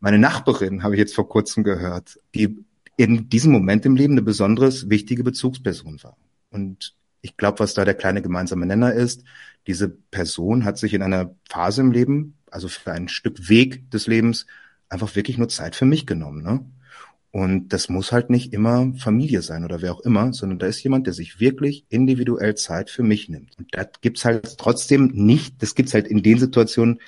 meine 0.00 0.18
Nachbarin, 0.18 0.82
habe 0.82 0.94
ich 0.94 0.98
jetzt 0.98 1.14
vor 1.14 1.28
kurzem 1.28 1.64
gehört, 1.64 2.18
die 2.34 2.64
in 2.96 3.28
diesem 3.28 3.52
Moment 3.52 3.86
im 3.86 3.96
Leben 3.96 4.14
eine 4.14 4.22
besonders 4.22 4.88
wichtige 4.88 5.24
Bezugsperson 5.24 6.02
war. 6.02 6.16
Und 6.50 6.94
ich 7.22 7.36
glaube, 7.36 7.60
was 7.60 7.74
da 7.74 7.84
der 7.84 7.94
kleine 7.94 8.22
gemeinsame 8.22 8.66
Nenner 8.66 8.92
ist, 8.92 9.24
diese 9.66 9.88
Person 9.88 10.64
hat 10.64 10.78
sich 10.78 10.94
in 10.94 11.02
einer 11.02 11.34
Phase 11.48 11.80
im 11.80 11.90
Leben, 11.90 12.36
also 12.50 12.68
für 12.68 12.92
ein 12.92 13.08
Stück 13.08 13.48
Weg 13.48 13.90
des 13.90 14.06
Lebens, 14.06 14.46
einfach 14.88 15.16
wirklich 15.16 15.38
nur 15.38 15.48
Zeit 15.48 15.74
für 15.74 15.86
mich 15.86 16.06
genommen. 16.06 16.42
Ne? 16.42 16.64
Und 17.34 17.70
das 17.70 17.88
muss 17.88 18.12
halt 18.12 18.30
nicht 18.30 18.52
immer 18.52 18.92
Familie 18.96 19.42
sein 19.42 19.64
oder 19.64 19.82
wer 19.82 19.92
auch 19.92 20.02
immer, 20.02 20.32
sondern 20.32 20.60
da 20.60 20.66
ist 20.66 20.84
jemand, 20.84 21.08
der 21.08 21.14
sich 21.14 21.40
wirklich 21.40 21.84
individuell 21.88 22.54
Zeit 22.54 22.90
für 22.90 23.02
mich 23.02 23.28
nimmt. 23.28 23.58
Und 23.58 23.66
das 23.72 23.88
gibt's 24.02 24.24
halt 24.24 24.56
trotzdem 24.56 25.10
nicht, 25.12 25.60
das 25.60 25.74
gibt's 25.74 25.94
halt 25.94 26.06
in 26.06 26.22
den 26.22 26.38
Situationen 26.38 27.00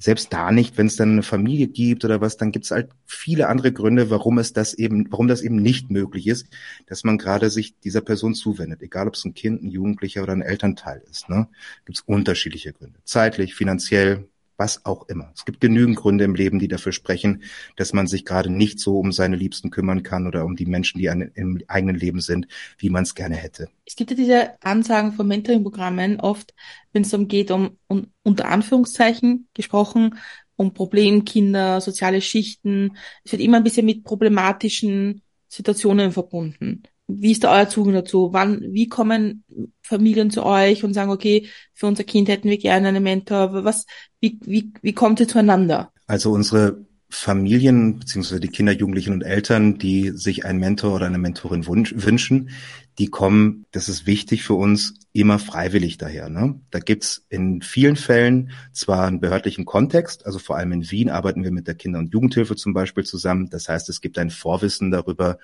selbst 0.00 0.32
da 0.32 0.50
nicht, 0.50 0.78
wenn 0.78 0.86
es 0.86 0.96
dann 0.96 1.12
eine 1.12 1.22
Familie 1.22 1.68
gibt 1.68 2.06
oder 2.06 2.22
was, 2.22 2.38
dann 2.38 2.52
gibt 2.52 2.64
es 2.64 2.70
halt 2.70 2.88
viele 3.04 3.48
andere 3.48 3.70
Gründe, 3.70 4.08
warum 4.08 4.38
es 4.38 4.54
das 4.54 4.72
eben, 4.72 5.06
warum 5.10 5.28
das 5.28 5.42
eben 5.42 5.56
nicht 5.56 5.90
möglich 5.90 6.26
ist, 6.26 6.46
dass 6.86 7.04
man 7.04 7.18
gerade 7.18 7.50
sich 7.50 7.78
dieser 7.80 8.00
Person 8.00 8.34
zuwendet, 8.34 8.80
egal 8.80 9.08
ob 9.08 9.14
es 9.14 9.24
ein 9.26 9.34
Kind, 9.34 9.62
ein 9.62 9.68
Jugendlicher 9.68 10.22
oder 10.22 10.32
ein 10.32 10.40
Elternteil 10.40 11.02
ist. 11.10 11.28
Ne? 11.28 11.48
Gibt 11.84 11.98
es 11.98 12.04
unterschiedliche 12.06 12.72
Gründe, 12.72 12.98
zeitlich, 13.04 13.54
finanziell, 13.54 14.29
was 14.60 14.84
auch 14.84 15.08
immer. 15.08 15.32
Es 15.34 15.46
gibt 15.46 15.60
genügend 15.60 15.96
Gründe 15.96 16.22
im 16.24 16.34
Leben, 16.34 16.58
die 16.58 16.68
dafür 16.68 16.92
sprechen, 16.92 17.42
dass 17.76 17.94
man 17.94 18.06
sich 18.06 18.26
gerade 18.26 18.50
nicht 18.50 18.78
so 18.78 18.98
um 18.98 19.10
seine 19.10 19.36
Liebsten 19.36 19.70
kümmern 19.70 20.02
kann 20.02 20.26
oder 20.26 20.44
um 20.44 20.54
die 20.54 20.66
Menschen, 20.66 20.98
die 20.98 21.06
im 21.06 21.62
eigenen 21.66 21.96
Leben 21.96 22.20
sind, 22.20 22.46
wie 22.78 22.90
man 22.90 23.04
es 23.04 23.14
gerne 23.14 23.36
hätte. 23.36 23.70
Es 23.86 23.96
gibt 23.96 24.10
ja 24.10 24.16
diese 24.16 24.62
Ansagen 24.62 25.12
von 25.12 25.26
Mentoring-Programmen 25.26 26.20
oft, 26.20 26.54
wenn 26.92 27.02
es 27.02 27.08
darum 27.08 27.26
geht, 27.26 27.50
um, 27.50 27.78
um 27.88 28.08
unter 28.22 28.48
Anführungszeichen 28.48 29.48
gesprochen, 29.54 30.18
um 30.56 30.74
Problemkinder, 30.74 31.80
soziale 31.80 32.20
Schichten. 32.20 32.98
Es 33.24 33.32
wird 33.32 33.40
immer 33.40 33.56
ein 33.56 33.64
bisschen 33.64 33.86
mit 33.86 34.04
problematischen 34.04 35.22
Situationen 35.48 36.12
verbunden. 36.12 36.82
Wie 37.18 37.32
ist 37.32 37.44
da 37.44 37.54
euer 37.54 37.68
Zugang 37.68 37.94
dazu? 37.94 38.30
Wann, 38.32 38.60
wie 38.72 38.88
kommen 38.88 39.44
Familien 39.82 40.30
zu 40.30 40.44
euch 40.44 40.84
und 40.84 40.94
sagen, 40.94 41.10
okay, 41.10 41.48
für 41.74 41.86
unser 41.86 42.04
Kind 42.04 42.28
hätten 42.28 42.48
wir 42.48 42.58
gerne 42.58 42.88
einen 42.88 43.02
Mentor? 43.02 43.64
Was, 43.64 43.86
wie, 44.20 44.38
wie, 44.44 44.72
wie 44.82 44.92
kommt 44.92 45.20
ihr 45.20 45.28
zueinander? 45.28 45.92
Also 46.06 46.32
unsere 46.32 46.84
Familien 47.10 47.98
beziehungsweise 47.98 48.40
die 48.40 48.48
Kinder, 48.48 48.72
Jugendlichen 48.72 49.12
und 49.12 49.22
Eltern, 49.22 49.78
die 49.78 50.10
sich 50.10 50.44
einen 50.44 50.60
Mentor 50.60 50.94
oder 50.94 51.06
eine 51.06 51.18
Mentorin 51.18 51.66
wünschen, 51.66 52.50
die 52.98 53.08
kommen, 53.08 53.66
das 53.72 53.88
ist 53.88 54.06
wichtig 54.06 54.44
für 54.44 54.54
uns, 54.54 54.94
immer 55.12 55.40
freiwillig 55.40 55.98
daher. 55.98 56.28
Ne? 56.28 56.60
Da 56.70 56.78
gibt's 56.78 57.26
in 57.28 57.62
vielen 57.62 57.96
Fällen 57.96 58.52
zwar 58.72 59.06
einen 59.06 59.20
behördlichen 59.20 59.64
Kontext, 59.64 60.24
also 60.24 60.38
vor 60.38 60.56
allem 60.56 60.70
in 60.70 60.90
Wien 60.90 61.10
arbeiten 61.10 61.42
wir 61.42 61.50
mit 61.50 61.66
der 61.66 61.74
Kinder- 61.74 61.98
und 61.98 62.12
Jugendhilfe 62.12 62.54
zum 62.54 62.74
Beispiel 62.74 63.04
zusammen. 63.04 63.50
Das 63.50 63.68
heißt, 63.68 63.88
es 63.88 64.00
gibt 64.00 64.16
ein 64.18 64.30
Vorwissen 64.30 64.92
darüber, 64.92 65.38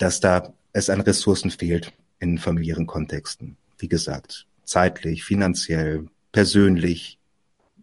dass 0.00 0.20
da 0.20 0.52
es 0.72 0.90
an 0.90 1.00
Ressourcen 1.00 1.50
fehlt 1.50 1.92
in 2.18 2.38
familiären 2.38 2.86
Kontexten. 2.86 3.56
Wie 3.78 3.88
gesagt, 3.88 4.46
zeitlich, 4.64 5.24
finanziell, 5.24 6.06
persönlich, 6.32 7.18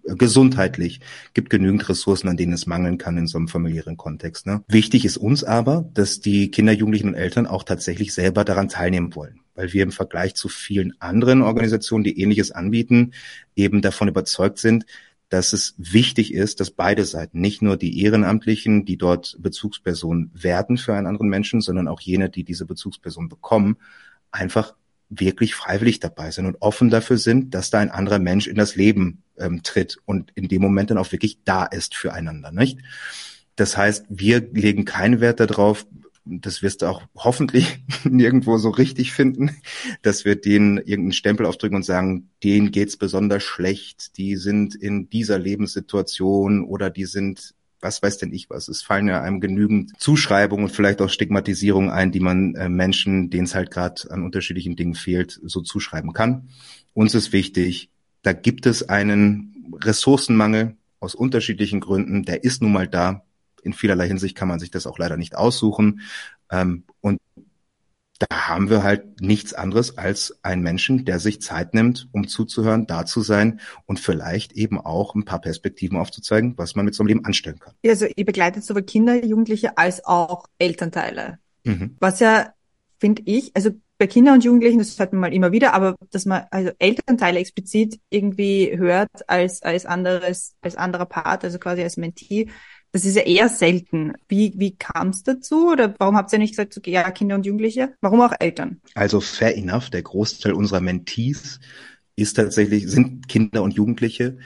äh, 0.04 0.16
gesundheitlich. 0.16 1.00
Gibt 1.34 1.50
genügend 1.50 1.88
Ressourcen, 1.88 2.28
an 2.28 2.38
denen 2.38 2.54
es 2.54 2.66
mangeln 2.66 2.98
kann 2.98 3.18
in 3.18 3.28
so 3.28 3.38
einem 3.38 3.48
familiären 3.48 3.98
Kontext. 3.98 4.48
Ne? 4.48 4.64
Wichtig 4.68 5.06
ist 5.06 5.18
uns 5.18 5.44
aber, 5.44 5.90
dass 5.94 6.20
die 6.20 6.50
Kinder, 6.50 6.74
Jugendlichen 6.74 7.10
und 7.10 7.16
Eltern 7.16 7.46
auch 7.46 7.64
tatsächlich 7.64 8.14
selber 8.14 8.44
daran 8.44 8.70
teilnehmen 8.70 9.16
wollen 9.16 9.42
weil 9.58 9.74
wir 9.74 9.84
im 9.84 9.92
Vergleich 9.92 10.36
zu 10.36 10.48
vielen 10.48 10.94
anderen 11.02 11.42
Organisationen, 11.42 12.04
die 12.04 12.22
ähnliches 12.22 12.52
anbieten, 12.52 13.14
eben 13.56 13.82
davon 13.82 14.08
überzeugt 14.08 14.60
sind, 14.60 14.86
dass 15.30 15.52
es 15.52 15.76
wichtig 15.78 16.34
ist, 16.34 16.60
dass 16.60 16.72
beide 16.72 17.04
Seiten, 17.04 17.42
nicht 17.42 17.62
nur 17.62 17.78
die 17.78 18.02
Ehrenamtlichen, 18.04 18.86
die 18.86 18.98
dort 18.98 19.36
Bezugsperson 19.40 20.32
werden 20.34 20.78
für 20.78 20.94
einen 20.94 21.08
anderen 21.08 21.30
Menschen, 21.30 21.60
sondern 21.60 21.88
auch 21.88 22.00
jene, 22.00 22.30
die 22.30 22.44
diese 22.44 22.66
Bezugsperson 22.66 23.28
bekommen, 23.28 23.78
einfach 24.32 24.74
wirklich 25.10 25.56
freiwillig 25.56 26.00
dabei 26.00 26.32
sind 26.32 26.46
und 26.46 26.62
offen 26.62 26.90
dafür 26.90 27.18
sind, 27.18 27.54
dass 27.54 27.70
da 27.70 27.80
ein 27.80 27.92
anderer 27.92 28.20
Mensch 28.20 28.48
in 28.48 28.56
das 28.56 28.76
Leben 28.76 29.24
ähm, 29.38 29.64
tritt 29.64 29.98
und 30.06 30.32
in 30.36 30.48
dem 30.48 30.62
Moment 30.62 30.92
dann 30.92 30.98
auch 30.98 31.12
wirklich 31.12 31.40
da 31.44 31.66
ist 31.66 31.96
füreinander, 31.96 32.52
nicht? 32.52 32.80
Das 33.56 33.76
heißt, 33.76 34.06
wir 34.10 34.42
legen 34.54 34.86
keinen 34.86 35.20
Wert 35.20 35.40
darauf, 35.40 35.88
das 36.30 36.62
wirst 36.62 36.82
du 36.82 36.88
auch 36.88 37.04
hoffentlich 37.16 37.80
nirgendwo 38.04 38.58
so 38.58 38.70
richtig 38.70 39.14
finden, 39.14 39.52
dass 40.02 40.26
wir 40.26 40.36
denen 40.36 40.78
irgendeinen 40.78 41.14
Stempel 41.14 41.46
aufdrücken 41.46 41.78
und 41.78 41.84
sagen, 41.84 42.30
denen 42.44 42.72
geht's 42.72 42.98
besonders 42.98 43.44
schlecht, 43.44 44.18
die 44.18 44.36
sind 44.36 44.76
in 44.76 45.10
dieser 45.10 45.40
Lebenssituation 45.40 46.64
oder 46.64 46.90
die 46.90 47.06
sind 47.06 47.54
was 47.80 48.02
weiß 48.02 48.18
denn 48.18 48.34
ich 48.34 48.50
was. 48.50 48.68
Es 48.70 48.82
fallen 48.82 49.08
ja 49.08 49.22
einem 49.22 49.40
genügend 49.40 50.00
Zuschreibungen 50.00 50.66
und 50.66 50.72
vielleicht 50.72 51.02
auch 51.02 51.10
Stigmatisierungen 51.10 51.92
ein, 51.92 52.12
die 52.12 52.20
man 52.20 52.56
äh, 52.56 52.70
Menschen, 52.70 53.30
denen 53.30 53.46
es 53.46 53.56
halt 53.56 53.72
gerade 53.72 54.10
an 54.10 54.24
unterschiedlichen 54.24 54.76
Dingen 54.76 54.96
fehlt, 54.96 55.40
so 55.44 55.62
zuschreiben 55.62 56.14
kann. 56.14 56.50
Uns 56.94 57.14
ist 57.14 57.34
wichtig, 57.34 57.90
da 58.24 58.34
gibt 58.34 58.66
es 58.66 58.90
einen 58.90 59.72
Ressourcenmangel 59.74 60.76
aus 61.00 61.14
unterschiedlichen 61.14 61.80
Gründen, 61.80 62.24
der 62.24 62.44
ist 62.44 62.62
nun 62.62 62.72
mal 62.72 62.88
da 62.88 63.24
in 63.62 63.74
vielerlei 63.74 64.08
Hinsicht 64.08 64.36
kann 64.36 64.48
man 64.48 64.60
sich 64.60 64.72
das 64.72 64.88
auch 64.88 64.98
leider 64.98 65.18
nicht 65.18 65.36
aussuchen. 65.36 66.02
Ähm, 66.52 66.84
und 67.02 67.20
da 68.20 68.48
haben 68.48 68.70
wir 68.70 68.84
halt 68.84 69.22
nichts 69.22 69.54
anderes 69.54 69.98
als 69.98 70.40
einen 70.42 70.64
Menschen, 70.64 71.06
der 71.06 71.20
sich 71.20 71.42
Zeit 71.42 71.74
nimmt, 71.74 72.10
um 72.12 72.28
zuzuhören, 72.28 72.88
da 72.88 73.06
zu 73.06 73.22
sein 73.22 73.60
und 73.86 74.00
vielleicht 74.00 74.54
eben 74.54 74.80
auch 74.80 75.14
ein 75.14 75.26
paar 75.26 75.40
Perspektiven 75.40 75.98
aufzuzeigen, 75.98 76.58
was 76.58 76.76
man 76.76 76.86
mit 76.86 76.96
so 76.96 77.04
einem 77.04 77.10
Leben 77.10 77.26
anstellen 77.26 77.60
kann. 77.60 77.76
Ja, 77.84 77.92
also 77.92 78.08
ihr 78.16 78.26
begleitet 78.26 78.64
sowohl 78.64 78.84
Kinder, 78.84 79.24
Jugendliche 79.24 79.78
als 79.78 80.04
auch 80.04 80.46
Elternteile. 80.58 81.40
Mhm. 81.64 81.96
Was 82.00 82.20
ja, 82.20 82.54
finde 83.00 83.22
ich, 83.26 83.52
also 83.54 83.72
bei 84.00 84.08
Kindern 84.08 84.36
und 84.36 84.44
Jugendlichen, 84.44 84.78
das 84.78 84.98
hört 85.00 85.12
man 85.12 85.22
mal 85.22 85.34
immer 85.34 85.52
wieder, 85.52 85.74
aber 85.74 85.96
dass 86.12 86.26
man 86.26 86.46
also 86.52 86.72
Elternteile 86.78 87.40
explizit 87.40 88.00
irgendwie 88.10 88.78
hört 88.78 89.10
als 89.28 89.64
als 89.64 89.86
anderes 89.88 90.56
als 90.62 90.76
anderer 90.76 91.06
Part, 91.06 91.44
also 91.44 91.58
quasi 91.58 91.82
als 91.82 91.98
Mentee, 91.98 92.50
das 92.98 93.06
ist 93.06 93.16
ja 93.16 93.22
eher 93.22 93.48
selten. 93.48 94.14
Wie, 94.28 94.54
wie 94.56 94.76
kam 94.76 95.10
es 95.10 95.22
dazu? 95.22 95.70
Oder 95.70 95.94
warum 96.00 96.16
habt 96.16 96.34
ihr 96.34 96.40
nicht 96.40 96.54
gesagt, 96.54 96.74
so, 96.74 96.82
ja, 96.84 97.12
Kinder 97.12 97.36
und 97.36 97.46
Jugendliche? 97.46 97.94
Warum 98.02 98.22
auch 98.22 98.34
Eltern? 98.40 98.82
Also 98.96 99.22
fair 99.22 99.56
enough, 99.56 99.92
der 99.92 100.02
Großteil 100.02 100.54
unserer 100.54 100.82
Mentees 100.82 101.60
ist 102.16 102.34
tatsächlich, 102.34 102.88
sind 102.88 103.28
Kinder 103.28 103.62
und 103.62 103.76
Jugendliche. 103.76 104.40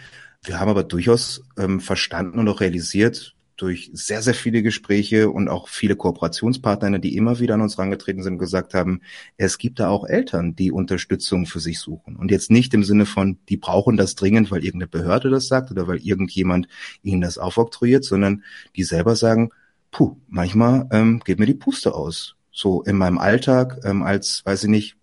Wir 0.44 0.60
haben 0.60 0.68
aber 0.68 0.84
durchaus 0.84 1.44
ähm, 1.58 1.80
verstanden 1.80 2.40
und 2.40 2.50
auch 2.50 2.60
realisiert, 2.60 3.36
durch 3.62 3.92
sehr, 3.94 4.22
sehr 4.22 4.34
viele 4.34 4.64
Gespräche 4.64 5.30
und 5.30 5.48
auch 5.48 5.68
viele 5.68 5.96
Kooperationspartner, 5.96 7.00
die 7.00 7.16
immer 7.16 7.40
wieder 7.40 7.54
an 7.54 7.62
uns 7.62 7.78
herangetreten 7.78 8.24
sind 8.24 8.40
gesagt 8.40 8.74
haben, 8.74 9.02
es 9.38 9.58
gibt 9.58 9.80
da 9.80 9.90
auch 9.90 10.06
Eltern, 10.06 10.56
die 10.56 10.72
Unterstützung 10.72 11.46
für 11.46 11.60
sich 11.60 11.80
suchen. 11.80 12.16
Und 12.16 12.32
jetzt 12.32 12.50
nicht 12.50 12.74
im 12.74 12.84
Sinne 12.84 13.06
von, 13.06 13.38
die 13.50 13.58
brauchen 13.58 13.98
das 13.98 14.16
dringend, 14.16 14.50
weil 14.50 14.64
irgendeine 14.64 14.90
Behörde 14.90 15.30
das 15.30 15.48
sagt 15.48 15.70
oder 15.72 15.88
weil 15.88 16.00
irgendjemand 16.00 16.68
ihnen 17.04 17.22
das 17.22 17.38
aufoktroyiert, 17.38 18.04
sondern 18.04 18.44
die 18.76 18.84
selber 18.84 19.16
sagen, 19.16 19.52
puh, 19.92 20.18
manchmal 20.28 20.88
ähm, 20.92 21.22
geht 21.24 21.40
mir 21.40 21.46
die 21.46 21.54
Puste 21.54 21.94
aus. 21.94 22.36
So 22.52 22.82
in 22.82 22.98
meinem 22.98 23.18
Alltag 23.18 23.80
ähm, 23.84 24.02
als, 24.02 24.44
weiß 24.46 24.64
ich 24.64 24.70
nicht, 24.70 24.98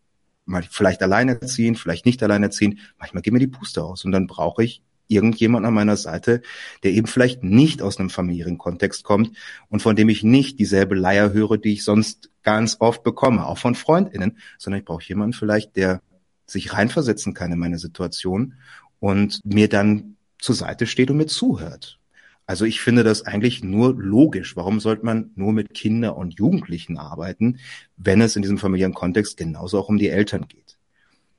vielleicht 0.71 1.03
alleinerziehend, 1.03 1.79
vielleicht 1.79 2.07
nicht 2.07 2.23
alleinerziehend, 2.23 2.79
manchmal 2.99 3.23
geht 3.23 3.33
mir 3.33 3.39
die 3.39 3.47
Puste 3.47 3.85
aus 3.85 4.05
und 4.05 4.13
dann 4.13 4.27
brauche 4.27 4.65
ich 4.65 4.83
irgendjemand 5.09 5.67
an 5.67 5.75
meiner 5.75 5.97
Seite, 5.97 6.43
der 6.83 6.93
eben 6.93 7.07
vielleicht 7.07 7.43
nicht 7.43 7.83
aus 7.83 7.99
einem 7.99 8.11
familiären 8.11 8.59
Kontext 8.59 9.05
kommt 9.05 9.33
und 9.69 9.81
von 9.81 9.97
dem 9.97 10.09
ich 10.09 10.23
nicht 10.23 10.59
dieselbe 10.59 10.95
Leier 10.95 11.33
höre, 11.33 11.59
die 11.59 11.73
ich 11.73 11.85
sonst 11.85 12.31
ganz 12.43 12.77
oft 12.81 13.03
bekomme, 13.03 13.47
auch 13.47 13.59
von 13.59 13.75
FreundInnen, 13.75 14.39
sondern 14.59 14.81
ich 14.81 14.87
brauche 14.87 15.05
jemanden 15.05 15.33
vielleicht, 15.33 15.77
der 15.77 16.01
sich 16.47 16.73
reinversetzen 16.73 17.35
kann 17.35 17.53
in 17.53 17.59
meine 17.59 17.79
Situation 17.79 18.55
und 19.01 19.41
mir 19.45 19.69
dann 19.69 20.17
zur 20.39 20.55
Seite 20.55 20.87
steht 20.87 21.11
und 21.11 21.17
mir 21.17 21.27
zuhört. 21.27 21.99
Also 22.47 22.65
ich 22.65 22.81
finde 22.81 23.05
das 23.05 23.27
eigentlich 23.27 23.63
nur 23.63 23.95
logisch. 23.95 24.57
Warum 24.57 24.81
sollte 24.81 25.05
man 25.05 25.33
nur 25.35 25.53
mit 25.53 25.75
Kindern 25.75 26.15
und 26.15 26.39
Jugendlichen 26.39 26.97
arbeiten, 26.97 27.59
wenn 27.99 28.23
es 28.23 28.37
in 28.37 28.43
diesem 28.43 28.57
familiären 28.57 28.95
Kontext 28.95 29.37
genauso 29.37 29.79
auch 29.79 29.91
um 29.91 29.99
die 29.99 30.09
Eltern 30.09 30.49
geht? 30.49 30.68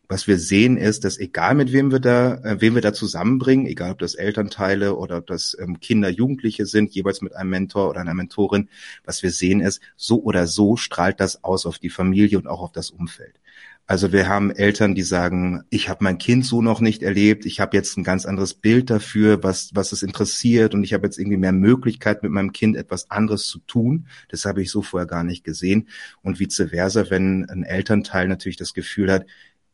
Was 0.09 0.27
wir 0.27 0.39
sehen 0.39 0.75
ist, 0.75 1.05
dass 1.05 1.19
egal 1.19 1.53
mit 1.53 1.71
wem 1.71 1.91
wir 1.91 1.99
da, 1.99 2.33
äh, 2.43 2.59
wem 2.59 2.73
wir 2.73 2.81
da 2.81 2.93
zusammenbringen, 2.93 3.67
egal 3.67 3.91
ob 3.91 3.99
das 3.99 4.15
Elternteile 4.15 4.95
oder 4.95 5.17
ob 5.19 5.27
das 5.27 5.55
ähm, 5.59 5.79
Kinder, 5.79 6.09
Jugendliche 6.09 6.65
sind, 6.65 6.91
jeweils 6.93 7.21
mit 7.21 7.35
einem 7.35 7.51
Mentor 7.51 7.89
oder 7.89 8.01
einer 8.01 8.15
Mentorin, 8.15 8.69
was 9.05 9.21
wir 9.21 9.29
sehen 9.29 9.61
ist, 9.61 9.81
so 9.95 10.21
oder 10.23 10.47
so 10.47 10.75
strahlt 10.75 11.19
das 11.19 11.43
aus 11.43 11.67
auf 11.67 11.77
die 11.77 11.91
Familie 11.91 12.39
und 12.39 12.47
auch 12.47 12.61
auf 12.61 12.71
das 12.71 12.89
Umfeld. 12.89 13.39
Also 13.85 14.11
wir 14.11 14.27
haben 14.27 14.51
Eltern, 14.51 14.93
die 14.93 15.01
sagen, 15.01 15.63
ich 15.71 15.89
habe 15.89 16.03
mein 16.03 16.19
Kind 16.19 16.45
so 16.45 16.61
noch 16.61 16.79
nicht 16.79 17.01
erlebt, 17.01 17.47
ich 17.47 17.59
habe 17.59 17.75
jetzt 17.75 17.97
ein 17.97 18.03
ganz 18.03 18.27
anderes 18.27 18.53
Bild 18.53 18.91
dafür, 18.91 19.41
was, 19.41 19.71
was 19.73 19.91
es 19.91 20.03
interessiert 20.03 20.75
und 20.75 20.83
ich 20.83 20.93
habe 20.93 21.07
jetzt 21.07 21.17
irgendwie 21.17 21.37
mehr 21.37 21.53
Möglichkeit 21.53 22.21
mit 22.21 22.31
meinem 22.31 22.51
Kind 22.51 22.77
etwas 22.77 23.09
anderes 23.09 23.47
zu 23.47 23.57
tun. 23.65 24.05
Das 24.29 24.45
habe 24.45 24.61
ich 24.61 24.69
so 24.69 24.83
vorher 24.83 25.07
gar 25.07 25.23
nicht 25.23 25.43
gesehen. 25.43 25.87
Und 26.21 26.39
vice 26.39 26.67
versa, 26.69 27.09
wenn 27.09 27.49
ein 27.49 27.63
Elternteil 27.63 28.27
natürlich 28.27 28.57
das 28.57 28.75
Gefühl 28.75 29.11
hat, 29.11 29.25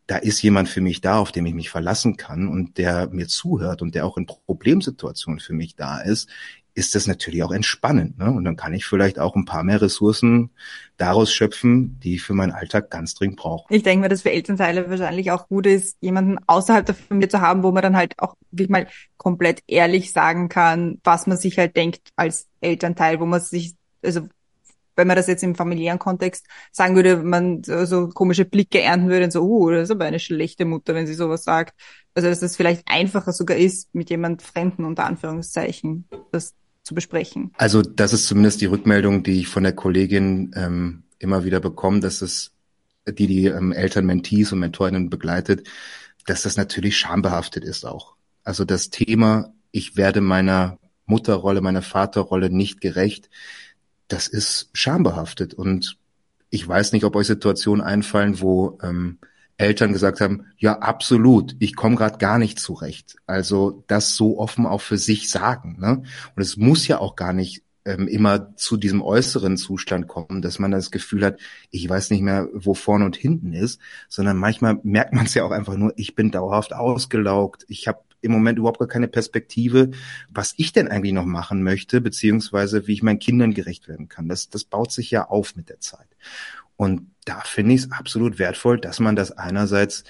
da 0.07 0.17
ist 0.17 0.41
jemand 0.41 0.69
für 0.69 0.81
mich 0.81 1.01
da, 1.01 1.17
auf 1.17 1.31
dem 1.31 1.45
ich 1.45 1.53
mich 1.53 1.69
verlassen 1.69 2.17
kann 2.17 2.47
und 2.47 2.77
der 2.77 3.09
mir 3.09 3.27
zuhört 3.27 3.81
und 3.81 3.95
der 3.95 4.05
auch 4.05 4.17
in 4.17 4.27
Problemsituationen 4.27 5.39
für 5.39 5.53
mich 5.53 5.75
da 5.75 5.99
ist, 5.99 6.29
ist 6.75 6.93
das 6.93 7.07
natürlich 7.07 7.41
auch 7.41 7.53
entspannend. 7.53 8.17
Ne? 8.19 8.29
Und 8.29 8.43
dann 8.43 8.57
kann 8.57 8.73
ich 8.73 8.85
vielleicht 8.85 9.17
auch 9.17 9.35
ein 9.35 9.45
paar 9.45 9.63
mehr 9.63 9.81
Ressourcen 9.81 10.51
daraus 10.97 11.31
schöpfen, 11.31 11.99
die 12.01 12.15
ich 12.15 12.21
für 12.21 12.33
meinen 12.33 12.51
Alltag 12.51 12.91
ganz 12.91 13.15
dringend 13.15 13.37
brauche. 13.37 13.73
Ich 13.73 13.83
denke 13.83 14.03
mir, 14.03 14.09
dass 14.09 14.23
für 14.23 14.31
Elternteile 14.31 14.89
wahrscheinlich 14.89 15.31
auch 15.31 15.47
gut 15.47 15.65
ist, 15.65 15.97
jemanden 16.01 16.37
außerhalb 16.47 16.85
der 16.85 16.95
Familie 16.95 17.29
zu 17.29 17.39
haben, 17.39 17.63
wo 17.63 17.71
man 17.71 17.81
dann 17.81 17.95
halt 17.95 18.19
auch 18.19 18.35
wirklich 18.51 18.69
mal 18.69 18.87
komplett 19.15 19.63
ehrlich 19.67 20.11
sagen 20.11 20.49
kann, 20.49 20.99
was 21.05 21.27
man 21.27 21.37
sich 21.37 21.57
halt 21.57 21.77
denkt 21.77 22.09
als 22.17 22.47
Elternteil, 22.59 23.21
wo 23.21 23.25
man 23.25 23.39
sich, 23.39 23.75
also 24.03 24.27
wenn 24.95 25.07
man 25.07 25.15
das 25.15 25.27
jetzt 25.27 25.43
im 25.43 25.55
familiären 25.55 25.99
Kontext 25.99 26.45
sagen 26.71 26.95
würde, 26.95 27.17
man 27.17 27.63
so, 27.63 28.07
komische 28.09 28.45
Blicke 28.45 28.81
ernten 28.81 29.09
würde 29.09 29.25
und 29.25 29.31
so, 29.31 29.43
uh, 29.43 29.71
das 29.71 29.83
ist 29.83 29.91
aber 29.91 30.05
eine 30.05 30.19
schlechte 30.19 30.65
Mutter, 30.65 30.95
wenn 30.95 31.07
sie 31.07 31.13
sowas 31.13 31.43
sagt. 31.43 31.73
Also 32.13 32.29
dass 32.29 32.41
es 32.41 32.55
vielleicht 32.55 32.83
einfacher 32.85 33.33
sogar 33.33 33.57
ist, 33.57 33.93
mit 33.93 34.09
jemand 34.09 34.41
Fremden 34.41 34.85
unter 34.85 35.05
Anführungszeichen 35.05 36.05
das 36.31 36.53
zu 36.83 36.95
besprechen. 36.95 37.51
Also 37.57 37.81
das 37.81 38.13
ist 38.13 38.27
zumindest 38.27 38.61
die 38.61 38.67
Rückmeldung, 38.67 39.23
die 39.23 39.39
ich 39.39 39.47
von 39.47 39.63
der 39.63 39.73
Kollegin 39.73 40.51
ähm, 40.55 41.03
immer 41.19 41.43
wieder 41.43 41.59
bekomme, 41.59 41.99
dass 41.99 42.21
es 42.21 42.51
die 43.07 43.27
die 43.27 43.45
ähm, 43.47 43.71
Eltern, 43.71 44.05
Mentees 44.05 44.51
und 44.51 44.59
Mentorinnen 44.59 45.09
begleitet, 45.09 45.67
dass 46.25 46.43
das 46.43 46.57
natürlich 46.57 46.97
schambehaftet 46.97 47.63
ist 47.63 47.85
auch. 47.85 48.15
Also 48.43 48.65
das 48.65 48.89
Thema, 48.89 49.53
ich 49.71 49.95
werde 49.95 50.21
meiner 50.21 50.79
Mutterrolle, 51.05 51.61
meiner 51.61 51.81
Vaterrolle 51.81 52.49
nicht 52.49 52.81
gerecht, 52.81 53.29
das 54.07 54.27
ist 54.27 54.69
schambehaftet. 54.73 55.53
Und 55.53 55.97
ich 56.49 56.67
weiß 56.67 56.91
nicht, 56.93 57.03
ob 57.03 57.15
euch 57.15 57.27
Situationen 57.27 57.83
einfallen, 57.83 58.39
wo 58.41 58.77
ähm, 58.81 59.19
Eltern 59.57 59.93
gesagt 59.93 60.21
haben, 60.21 60.45
ja, 60.57 60.79
absolut, 60.79 61.55
ich 61.59 61.75
komme 61.75 61.95
gerade 61.95 62.17
gar 62.17 62.37
nicht 62.37 62.59
zurecht. 62.59 63.15
Also 63.25 63.83
das 63.87 64.15
so 64.15 64.37
offen 64.37 64.65
auch 64.65 64.81
für 64.81 64.97
sich 64.97 65.29
sagen. 65.29 65.77
Ne? 65.79 66.03
Und 66.35 66.41
es 66.41 66.57
muss 66.57 66.87
ja 66.87 66.99
auch 66.99 67.15
gar 67.15 67.33
nicht 67.33 67.63
ähm, 67.85 68.07
immer 68.07 68.55
zu 68.55 68.77
diesem 68.77 69.01
äußeren 69.01 69.57
Zustand 69.57 70.07
kommen, 70.07 70.41
dass 70.41 70.59
man 70.59 70.71
das 70.71 70.91
Gefühl 70.91 71.23
hat, 71.23 71.39
ich 71.69 71.87
weiß 71.87 72.09
nicht 72.09 72.21
mehr, 72.21 72.49
wo 72.53 72.73
vorne 72.73 73.05
und 73.05 73.15
hinten 73.15 73.53
ist, 73.53 73.79
sondern 74.09 74.37
manchmal 74.37 74.79
merkt 74.83 75.13
man 75.13 75.25
es 75.25 75.35
ja 75.35 75.45
auch 75.45 75.51
einfach 75.51 75.75
nur, 75.75 75.93
ich 75.95 76.15
bin 76.15 76.31
dauerhaft 76.31 76.73
ausgelaugt, 76.73 77.65
ich 77.67 77.87
habe 77.87 77.99
im 78.25 78.31
Moment 78.31 78.59
überhaupt 78.59 78.79
gar 78.79 78.87
keine 78.87 79.07
Perspektive, 79.07 79.91
was 80.29 80.53
ich 80.57 80.73
denn 80.73 80.87
eigentlich 80.87 81.13
noch 81.13 81.25
machen 81.25 81.63
möchte, 81.63 82.01
beziehungsweise 82.01 82.87
wie 82.87 82.93
ich 82.93 83.03
meinen 83.03 83.19
Kindern 83.19 83.53
gerecht 83.53 83.87
werden 83.87 84.09
kann. 84.09 84.27
Das, 84.27 84.49
das 84.49 84.63
baut 84.63 84.91
sich 84.91 85.11
ja 85.11 85.27
auf 85.27 85.55
mit 85.55 85.69
der 85.69 85.79
Zeit. 85.79 86.07
Und 86.75 87.11
da 87.25 87.39
finde 87.41 87.73
ich 87.73 87.81
es 87.81 87.91
absolut 87.91 88.37
wertvoll, 88.39 88.79
dass 88.79 88.99
man 88.99 89.15
das 89.15 89.31
einerseits 89.31 90.03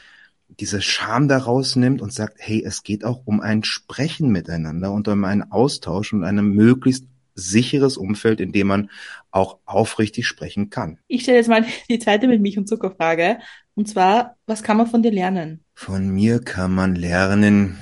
diese 0.48 0.82
Scham 0.82 1.28
daraus 1.28 1.76
nimmt 1.76 2.02
und 2.02 2.14
sagt, 2.14 2.38
hey, 2.40 2.64
es 2.66 2.84
geht 2.84 3.04
auch 3.04 3.22
um 3.26 3.42
ein 3.42 3.64
Sprechen 3.64 4.30
miteinander 4.30 4.92
und 4.92 5.08
um 5.08 5.24
einen 5.24 5.52
Austausch 5.52 6.14
und 6.14 6.24
einem 6.24 6.54
möglichst 6.54 7.06
sicheres 7.36 7.98
Umfeld, 7.98 8.40
in 8.40 8.52
dem 8.52 8.68
man 8.68 8.90
auch 9.32 9.60
aufrichtig 9.66 10.26
sprechen 10.26 10.70
kann. 10.70 11.00
Ich 11.08 11.24
stelle 11.24 11.38
jetzt 11.38 11.50
mal 11.50 11.66
die 11.90 12.00
zweite 12.00 12.28
mit 12.28 12.42
Milch 12.42 12.58
und 12.58 12.68
Zuckerfrage. 12.68 13.40
Und 13.76 13.90
zwar, 13.90 14.38
was 14.46 14.64
kann 14.64 14.78
man 14.78 14.88
von 14.88 15.04
dir 15.04 15.12
lernen? 15.12 15.64
Von 15.74 16.10
mir 16.10 16.40
kann 16.40 16.74
man 16.74 16.96
lernen, 16.96 17.78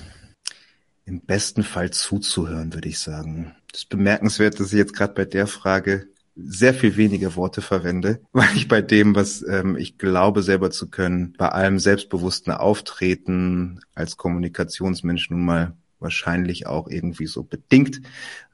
Im 1.06 1.22
besten 1.22 1.64
Fall 1.64 1.92
zuzuhören, 1.92 2.74
würde 2.74 2.90
ich 2.90 3.00
sagen. 3.00 3.56
Das 3.72 3.82
ist 3.82 3.90
bemerkenswert, 3.90 4.60
dass 4.60 4.72
ich 4.72 4.78
jetzt 4.78 4.96
gerade 4.96 5.14
bei 5.14 5.26
der 5.26 5.48
Frage 5.48 6.08
sehr 6.36 6.74
viel 6.74 6.98
weniger 6.98 7.36
Worte 7.36 7.62
verwende, 7.62 8.22
weil 8.32 8.56
ich 8.56 8.68
bei 8.68 8.82
dem, 8.82 9.16
was 9.16 9.44
ähm, 9.48 9.76
ich 9.76 9.98
glaube 9.98 10.42
selber 10.44 10.72
zu 10.72 10.90
können, 10.90 11.34
bei 11.38 11.50
allem 11.50 11.80
selbstbewussten 11.80 12.54
Auftreten 12.54 13.82
als 13.94 14.18
Kommunikationsmensch 14.18 15.30
nun 15.30 15.46
mal 15.46 15.74
wahrscheinlich 16.00 16.68
auch 16.68 16.90
irgendwie 16.90 17.28
so 17.28 17.44
bedingt 17.44 18.02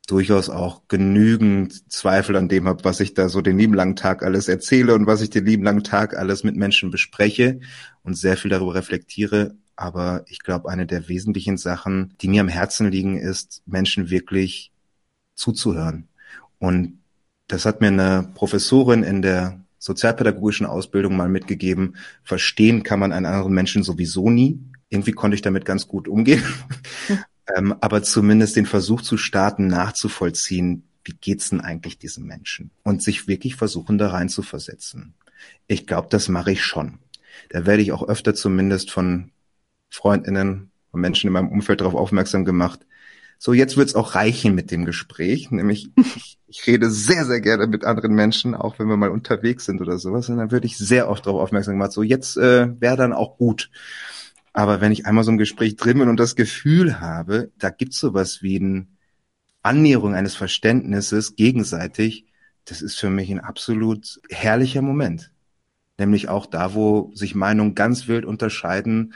durchaus 0.09 0.49
auch 0.49 0.87
genügend 0.87 1.91
Zweifel 1.91 2.35
an 2.35 2.49
dem 2.49 2.67
habe, 2.67 2.83
was 2.83 2.99
ich 2.99 3.13
da 3.13 3.29
so 3.29 3.41
den 3.41 3.59
lieben 3.59 3.75
langen 3.75 3.95
Tag 3.95 4.23
alles 4.23 4.47
erzähle 4.47 4.95
und 4.95 5.05
was 5.05 5.21
ich 5.21 5.29
den 5.29 5.45
lieben 5.45 5.63
langen 5.63 5.83
Tag 5.83 6.17
alles 6.17 6.43
mit 6.43 6.55
Menschen 6.55 6.89
bespreche 6.89 7.59
und 8.01 8.15
sehr 8.15 8.35
viel 8.35 8.49
darüber 8.49 8.73
reflektiere. 8.73 9.55
Aber 9.79 10.25
ich 10.27 10.39
glaube, 10.39 10.69
eine 10.69 10.85
der 10.85 11.07
wesentlichen 11.07 11.55
Sachen, 11.55 12.13
die 12.19 12.27
mir 12.27 12.41
am 12.41 12.49
Herzen 12.49 12.91
liegen, 12.91 13.17
ist, 13.17 13.63
Menschen 13.65 14.09
wirklich 14.09 14.73
zuzuhören. 15.35 16.09
Und 16.57 16.99
das 17.47 17.65
hat 17.65 17.79
mir 17.79 17.87
eine 17.87 18.29
Professorin 18.35 19.03
in 19.03 19.21
der 19.21 19.61
sozialpädagogischen 19.77 20.65
Ausbildung 20.65 21.15
mal 21.15 21.29
mitgegeben. 21.29 21.95
Verstehen 22.25 22.83
kann 22.83 22.99
man 22.99 23.13
einen 23.13 23.25
anderen 23.25 23.53
Menschen 23.53 23.83
sowieso 23.83 24.29
nie. 24.29 24.59
Irgendwie 24.89 25.13
konnte 25.13 25.35
ich 25.35 25.41
damit 25.41 25.63
ganz 25.63 25.87
gut 25.87 26.09
umgehen. 26.09 26.43
ähm, 27.55 27.73
aber 27.79 28.03
zumindest 28.03 28.57
den 28.57 28.65
Versuch 28.65 29.01
zu 29.01 29.15
starten, 29.15 29.67
nachzuvollziehen, 29.67 30.83
wie 31.05 31.15
geht's 31.21 31.51
denn 31.51 31.61
eigentlich 31.61 31.97
diesem 31.97 32.25
Menschen? 32.25 32.71
Und 32.83 33.01
sich 33.01 33.29
wirklich 33.29 33.55
versuchen, 33.55 33.97
da 33.97 34.09
rein 34.09 34.27
zu 34.27 34.41
versetzen. 34.41 35.13
Ich 35.67 35.87
glaube, 35.87 36.09
das 36.11 36.27
mache 36.27 36.51
ich 36.51 36.65
schon. 36.65 36.99
Da 37.49 37.65
werde 37.65 37.81
ich 37.81 37.93
auch 37.93 38.03
öfter 38.03 38.35
zumindest 38.35 38.91
von 38.91 39.31
Freundinnen 39.89 40.71
und 40.91 41.01
Menschen 41.01 41.27
in 41.27 41.33
meinem 41.33 41.49
Umfeld 41.49 41.81
darauf 41.81 41.95
aufmerksam 41.95 42.45
gemacht. 42.45 42.85
So, 43.37 43.53
jetzt 43.53 43.77
wird's 43.77 43.95
auch 43.95 44.15
reichen 44.15 44.53
mit 44.53 44.69
dem 44.69 44.85
Gespräch. 44.85 45.49
Nämlich, 45.49 45.89
ich, 45.95 46.37
ich 46.47 46.67
rede 46.67 46.89
sehr, 46.89 47.25
sehr 47.25 47.39
gerne 47.39 47.67
mit 47.67 47.85
anderen 47.85 48.13
Menschen, 48.13 48.53
auch 48.53 48.79
wenn 48.79 48.87
wir 48.87 48.97
mal 48.97 49.09
unterwegs 49.09 49.65
sind 49.65 49.79
oder 49.81 49.97
sowas. 49.97 50.27
Und 50.29 50.37
dann 50.37 50.51
würde 50.51 50.67
ich 50.67 50.77
sehr 50.77 51.09
oft 51.09 51.25
darauf 51.25 51.41
aufmerksam 51.41 51.75
gemacht. 51.75 51.93
So, 51.93 52.03
jetzt 52.03 52.37
äh, 52.37 52.69
wäre 52.81 52.97
dann 52.97 53.13
auch 53.13 53.37
gut. 53.37 53.69
Aber 54.51 54.81
wenn 54.81 54.91
ich 54.91 55.05
einmal 55.05 55.23
so 55.23 55.31
ein 55.31 55.37
Gespräch 55.37 55.77
drin 55.77 55.99
bin 55.99 56.09
und 56.09 56.19
das 56.19 56.35
Gefühl 56.35 56.99
habe, 56.99 57.51
da 57.57 57.69
gibt's 57.69 57.99
sowas 57.99 58.41
wie 58.41 58.59
eine 58.59 58.87
Annäherung 59.61 60.15
eines 60.15 60.35
Verständnisses 60.35 61.35
gegenseitig, 61.35 62.25
das 62.65 62.81
ist 62.81 62.99
für 62.99 63.09
mich 63.09 63.29
ein 63.29 63.39
absolut 63.39 64.19
herrlicher 64.29 64.81
Moment. 64.81 65.31
Nämlich 65.97 66.29
auch 66.29 66.45
da, 66.45 66.73
wo 66.73 67.11
sich 67.13 67.35
Meinungen 67.35 67.75
ganz 67.75 68.07
wild 68.07 68.25
unterscheiden. 68.25 69.13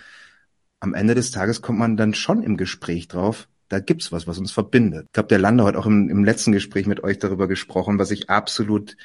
Am 0.83 0.93
Ende 0.93 1.15
des 1.15 1.31
Tages 1.31 1.61
kommt 1.61 1.79
man 1.79 1.95
dann 1.95 2.13
schon 2.13 2.43
im 2.43 2.57
Gespräch 2.57 3.07
drauf, 3.07 3.47
da 3.69 3.79
gibt's 3.79 4.11
was, 4.11 4.27
was 4.27 4.37
uns 4.37 4.51
verbindet. 4.51 5.05
Ich 5.05 5.13
glaube, 5.13 5.29
der 5.29 5.39
Lande 5.39 5.63
hat 5.63 5.77
auch 5.77 5.85
im, 5.85 6.09
im 6.09 6.25
letzten 6.25 6.51
Gespräch 6.51 6.87
mit 6.87 7.01
euch 7.05 7.19
darüber 7.19 7.47
gesprochen, 7.47 7.99
was 7.99 8.11
ich 8.11 8.29
absolut 8.29 8.97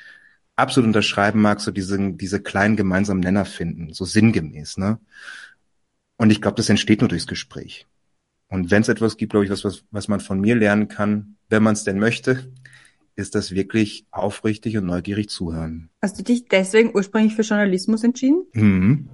absolut 0.56 0.88
unterschreiben 0.88 1.40
mag, 1.40 1.60
so 1.60 1.70
diese, 1.70 2.14
diese 2.14 2.42
kleinen 2.42 2.74
gemeinsamen 2.74 3.20
Nenner 3.20 3.44
finden, 3.44 3.92
so 3.92 4.04
sinngemäß, 4.04 4.76
ne? 4.76 4.98
Und 6.16 6.30
ich 6.30 6.40
glaube, 6.40 6.56
das 6.56 6.68
entsteht 6.68 7.00
nur 7.00 7.08
durchs 7.08 7.28
Gespräch. 7.28 7.86
Und 8.48 8.72
wenn 8.72 8.82
es 8.82 8.88
etwas 8.88 9.16
gibt, 9.16 9.30
glaube 9.30 9.44
ich, 9.44 9.52
was, 9.52 9.62
was, 9.62 9.84
was 9.92 10.08
man 10.08 10.18
von 10.18 10.40
mir 10.40 10.56
lernen 10.56 10.88
kann, 10.88 11.36
wenn 11.48 11.62
man 11.62 11.74
es 11.74 11.84
denn 11.84 12.00
möchte, 12.00 12.52
ist 13.14 13.36
das 13.36 13.52
wirklich 13.52 14.04
aufrichtig 14.10 14.76
und 14.78 14.86
neugierig 14.86 15.28
zuhören. 15.28 15.90
Hast 16.02 16.18
du 16.18 16.24
dich 16.24 16.48
deswegen 16.48 16.92
ursprünglich 16.92 17.36
für 17.36 17.42
Journalismus 17.42 18.02
entschieden? 18.02 18.46
Mhm. 18.52 19.10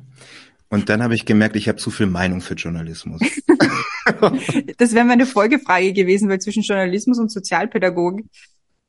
Und 0.74 0.88
dann 0.88 1.04
habe 1.04 1.14
ich 1.14 1.24
gemerkt, 1.24 1.54
ich 1.54 1.68
habe 1.68 1.78
zu 1.78 1.92
viel 1.92 2.06
Meinung 2.06 2.40
für 2.40 2.54
Journalismus. 2.54 3.20
das 4.78 4.92
wäre 4.92 5.04
meine 5.04 5.24
Folgefrage 5.24 5.92
gewesen, 5.92 6.28
weil 6.28 6.40
zwischen 6.40 6.64
Journalismus 6.64 7.20
und 7.20 7.30
Sozialpädagogik 7.30 8.26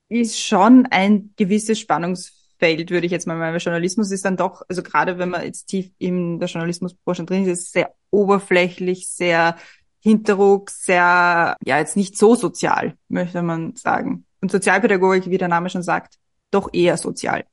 ist 0.10 0.40
schon 0.40 0.88
ein 0.88 1.30
gewisses 1.36 1.80
Spannungsfeld 1.80 2.34
Feld, 2.58 2.90
würde 2.90 3.06
ich 3.06 3.12
jetzt 3.12 3.28
mal 3.28 3.38
meinen. 3.38 3.60
Journalismus 3.60 4.12
ist 4.12 4.24
dann 4.26 4.38
doch, 4.38 4.62
also 4.70 4.82
gerade 4.82 5.18
wenn 5.18 5.30
man 5.30 5.44
jetzt 5.44 5.66
tief 5.66 5.92
in 5.98 6.40
der 6.40 6.48
Journalismusbranche 6.48 7.26
drin 7.26 7.46
ist, 7.46 7.60
ist 7.60 7.74
sehr 7.74 7.94
oberflächlich, 8.12 9.10
sehr 9.10 9.58
Hinterruck, 10.00 10.70
sehr, 10.70 11.58
ja, 11.64 11.78
jetzt 11.78 11.98
nicht 11.98 12.18
so 12.18 12.34
sozial, 12.36 12.96
möchte 13.10 13.42
man 13.42 13.76
sagen. 13.76 14.26
Und 14.42 14.52
Sozialpädagogik, 14.52 15.30
wie 15.30 15.38
der 15.38 15.50
Name 15.50 15.70
schon 15.70 15.84
sagt, 15.84 16.16
doch 16.50 16.70
eher 16.74 16.98
sozial. 16.98 17.44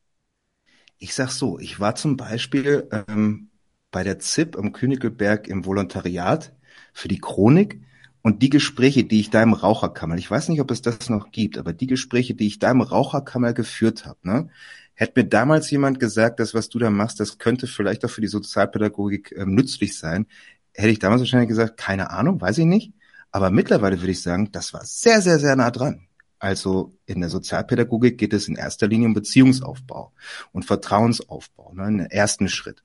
Ich 0.98 1.14
sag 1.14 1.30
so, 1.30 1.58
ich 1.58 1.80
war 1.80 1.96
zum 1.96 2.16
Beispiel 2.16 2.88
ähm, 3.08 3.50
bei 3.92 4.02
der 4.02 4.18
ZIP 4.18 4.58
am 4.58 4.72
Königelberg 4.72 5.46
im 5.46 5.64
Volontariat 5.64 6.52
für 6.92 7.06
die 7.06 7.20
Chronik 7.20 7.80
und 8.22 8.42
die 8.42 8.50
Gespräche, 8.50 9.04
die 9.04 9.20
ich 9.20 9.30
da 9.30 9.42
im 9.42 9.52
Raucherkammer, 9.52 10.16
ich 10.16 10.30
weiß 10.30 10.48
nicht, 10.48 10.60
ob 10.60 10.72
es 10.72 10.82
das 10.82 11.08
noch 11.08 11.30
gibt, 11.30 11.58
aber 11.58 11.72
die 11.72 11.86
Gespräche, 11.86 12.34
die 12.34 12.48
ich 12.48 12.58
da 12.58 12.72
im 12.72 12.80
Raucherkammer 12.80 13.52
geführt 13.52 14.04
habe, 14.04 14.18
ne, 14.22 14.48
Hätte 14.94 15.20
mir 15.20 15.28
damals 15.28 15.70
jemand 15.70 15.98
gesagt, 16.00 16.38
das, 16.38 16.54
was 16.54 16.68
du 16.68 16.78
da 16.78 16.90
machst, 16.90 17.18
das 17.18 17.38
könnte 17.38 17.66
vielleicht 17.66 18.04
auch 18.04 18.10
für 18.10 18.20
die 18.20 18.28
Sozialpädagogik 18.28 19.34
ähm, 19.36 19.54
nützlich 19.54 19.98
sein, 19.98 20.26
hätte 20.74 20.90
ich 20.90 20.98
damals 20.98 21.20
wahrscheinlich 21.20 21.48
gesagt, 21.48 21.76
keine 21.76 22.10
Ahnung, 22.10 22.40
weiß 22.40 22.58
ich 22.58 22.66
nicht. 22.66 22.92
Aber 23.30 23.50
mittlerweile 23.50 24.00
würde 24.00 24.12
ich 24.12 24.22
sagen, 24.22 24.52
das 24.52 24.74
war 24.74 24.84
sehr, 24.84 25.22
sehr, 25.22 25.38
sehr 25.38 25.56
nah 25.56 25.70
dran. 25.70 26.06
Also 26.38 26.92
in 27.06 27.20
der 27.20 27.30
Sozialpädagogik 27.30 28.18
geht 28.18 28.32
es 28.32 28.48
in 28.48 28.56
erster 28.56 28.86
Linie 28.86 29.06
um 29.08 29.14
Beziehungsaufbau 29.14 30.12
und 30.52 30.66
Vertrauensaufbau, 30.66 31.72
ne, 31.74 31.84
einen 31.84 32.06
ersten 32.06 32.48
Schritt. 32.48 32.82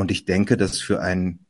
Und 0.00 0.10
ich 0.10 0.24
denke, 0.24 0.56
dass 0.56 0.80
für 0.80 1.02
ein 1.02 1.40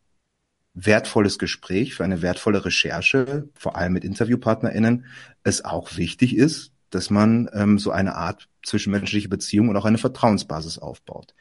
wertvolles 0.74 1.38
Gespräch, 1.38 1.94
für 1.94 2.02
eine 2.02 2.20
wertvolle 2.20 2.64
Recherche, 2.64 3.48
vor 3.54 3.76
allem 3.76 3.92
mit 3.92 4.04
InterviewpartnerInnen, 4.04 5.06
es 5.44 5.64
auch 5.64 5.96
wichtig 5.96 6.36
ist, 6.36 6.72
dass 6.90 7.10
man 7.10 7.48
ähm, 7.52 7.78
so 7.78 7.92
eine 7.92 8.16
Art 8.16 8.48
zwischenmenschliche 8.64 9.28
Beziehung 9.28 9.68
und 9.68 9.76
auch 9.76 9.84
eine 9.84 9.98
Vertrauensbasis 9.98 10.78
aufbaut. 10.78 11.32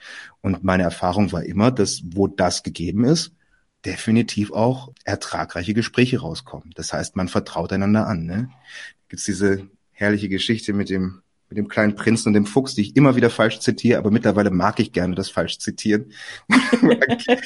Und 0.41 0.63
meine 0.63 0.84
Erfahrung 0.84 1.32
war 1.32 1.43
immer, 1.43 1.72
dass 1.72 2.04
wo 2.06 2.28
das 2.28 2.62
gegeben 2.62 3.06
ist, 3.06 3.34
definitiv 3.86 4.52
auch 4.52 4.93
ertragreiche 5.04 5.74
Gespräche 5.74 6.19
rauskommen. 6.19 6.69
Das 6.76 6.93
heißt, 6.93 7.15
man 7.15 7.28
vertraut 7.28 7.74
einander 7.74 8.06
an. 8.06 8.28
Ne? 8.28 8.50
Gibt's 9.08 9.26
diese 9.26 9.67
herrliche 9.93 10.30
Geschichte 10.30 10.74
mit 10.74 10.91
dem 10.91 11.24
mit 11.49 11.57
dem 11.57 11.67
kleinen 11.67 11.95
Prinzen 11.95 12.29
und 12.29 12.33
dem 12.33 12.45
Fuchs, 12.45 12.75
die 12.75 12.81
ich 12.81 12.95
immer 12.95 13.15
wieder 13.15 13.29
falsch 13.29 13.59
zitiere, 13.59 13.97
aber 13.97 14.12
mittlerweile 14.12 14.51
mag 14.51 14.79
ich 14.79 14.91
gerne 14.91 15.15
das 15.15 15.29
falsch 15.29 15.57
zitieren. 15.57 16.12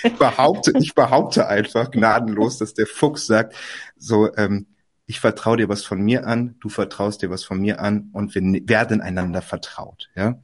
ich 0.03 0.13
behaupte, 0.15 0.73
ich 0.79 0.93
behaupte 0.93 1.47
einfach 1.47 1.89
gnadenlos, 1.89 2.57
dass 2.57 2.73
der 2.73 2.85
Fuchs 2.85 3.25
sagt, 3.25 3.55
so 3.97 4.33
ähm, 4.35 4.67
ich 5.05 5.19
vertraue 5.19 5.57
dir 5.57 5.69
was 5.69 5.83
von 5.83 6.01
mir 6.01 6.27
an, 6.27 6.55
du 6.59 6.69
vertraust 6.69 7.21
dir 7.21 7.29
was 7.29 7.43
von 7.43 7.59
mir 7.59 7.79
an 7.79 8.09
und 8.13 8.35
wir 8.35 8.41
werden 8.67 9.01
einander 9.01 9.41
vertraut, 9.41 10.09
ja. 10.15 10.39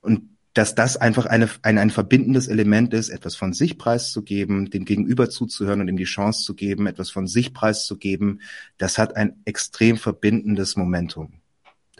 Und 0.00 0.30
dass 0.54 0.74
das 0.74 0.96
einfach 0.96 1.26
eine, 1.26 1.48
ein, 1.62 1.78
ein 1.78 1.90
verbindendes 1.90 2.48
Element 2.48 2.92
ist, 2.92 3.08
etwas 3.10 3.36
von 3.36 3.52
sich 3.52 3.78
preiszugeben, 3.78 4.70
dem 4.70 4.84
Gegenüber 4.84 5.30
zuzuhören 5.30 5.80
und 5.80 5.88
ihm 5.88 5.96
die 5.96 6.04
Chance 6.04 6.42
zu 6.42 6.54
geben, 6.54 6.86
etwas 6.86 7.10
von 7.10 7.26
sich 7.26 7.54
preiszugeben, 7.54 8.40
das 8.76 8.98
hat 8.98 9.14
ein 9.16 9.40
extrem 9.44 9.96
verbindendes 9.96 10.76
Momentum. 10.76 11.39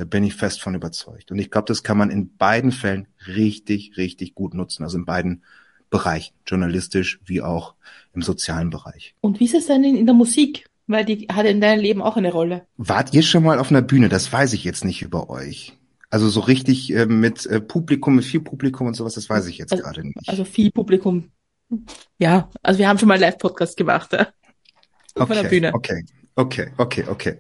Da 0.01 0.07
bin 0.07 0.25
ich 0.25 0.35
fest 0.35 0.63
von 0.63 0.75
überzeugt. 0.75 1.31
Und 1.31 1.39
ich 1.39 1.51
glaube, 1.51 1.67
das 1.67 1.83
kann 1.83 1.99
man 1.99 2.09
in 2.09 2.35
beiden 2.39 2.73
Fällen 2.73 3.07
richtig, 3.27 3.99
richtig 3.99 4.35
gut 4.35 4.55
nutzen. 4.55 4.83
Also 4.83 4.97
in 4.97 5.05
beiden 5.05 5.45
Bereichen, 5.91 6.35
journalistisch 6.47 7.21
wie 7.27 7.43
auch 7.43 7.75
im 8.15 8.23
sozialen 8.23 8.71
Bereich. 8.71 9.15
Und 9.21 9.41
wie 9.41 9.45
ist 9.45 9.53
es 9.53 9.67
denn 9.67 9.85
in 9.85 10.07
der 10.07 10.15
Musik? 10.15 10.65
Weil 10.87 11.05
die 11.05 11.29
hat 11.31 11.45
in 11.45 11.61
deinem 11.61 11.83
Leben 11.83 12.01
auch 12.01 12.17
eine 12.17 12.33
Rolle. 12.33 12.67
Wart 12.79 13.13
ihr 13.13 13.21
schon 13.21 13.43
mal 13.43 13.59
auf 13.59 13.71
einer 13.71 13.83
Bühne? 13.83 14.09
Das 14.09 14.33
weiß 14.33 14.55
ich 14.55 14.65
jetzt 14.65 14.87
nicht 14.87 15.03
über 15.03 15.29
euch. 15.29 15.75
Also 16.09 16.31
so 16.31 16.41
richtig 16.41 16.95
äh, 16.95 17.05
mit 17.05 17.45
äh, 17.45 17.61
Publikum, 17.61 18.17
mit 18.17 18.25
viel 18.25 18.41
Publikum 18.41 18.87
und 18.87 18.95
sowas, 18.95 19.13
das 19.13 19.29
weiß 19.29 19.49
ich 19.49 19.59
jetzt 19.59 19.73
also, 19.73 19.85
gerade 19.85 20.03
nicht. 20.03 20.31
Also 20.31 20.47
viel 20.47 20.71
Publikum. 20.71 21.31
Ja, 22.19 22.49
also 22.63 22.79
wir 22.79 22.89
haben 22.89 22.99
schon 22.99 23.09
mal 23.09 23.21
Live-Podcast 23.21 23.77
gemacht, 23.77 24.15
ja. 24.15 24.29
Auf 25.17 25.29
okay, 25.29 25.43
der 25.43 25.49
Bühne. 25.51 25.75
Okay, 25.75 26.07
okay, 26.37 26.73
okay, 26.79 27.05
okay. 27.07 27.39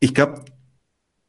Ich 0.00 0.14
glaube, 0.14 0.46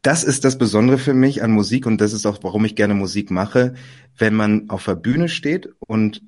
das 0.04 0.24
ist 0.24 0.44
das 0.44 0.58
Besondere 0.58 0.98
für 0.98 1.14
mich 1.14 1.42
an 1.44 1.52
Musik 1.52 1.86
und 1.86 2.00
das 2.02 2.14
ist 2.14 2.26
auch, 2.26 2.40
warum 2.44 2.66
ich 2.66 2.76
gerne 2.76 2.94
Musik 2.94 3.32
mache, 3.32 3.74
wenn 4.18 4.36
man 4.36 4.70
auf 4.70 4.86
der 4.86 4.96
Bühne 4.96 5.30
steht 5.30 5.70
und 5.80 6.22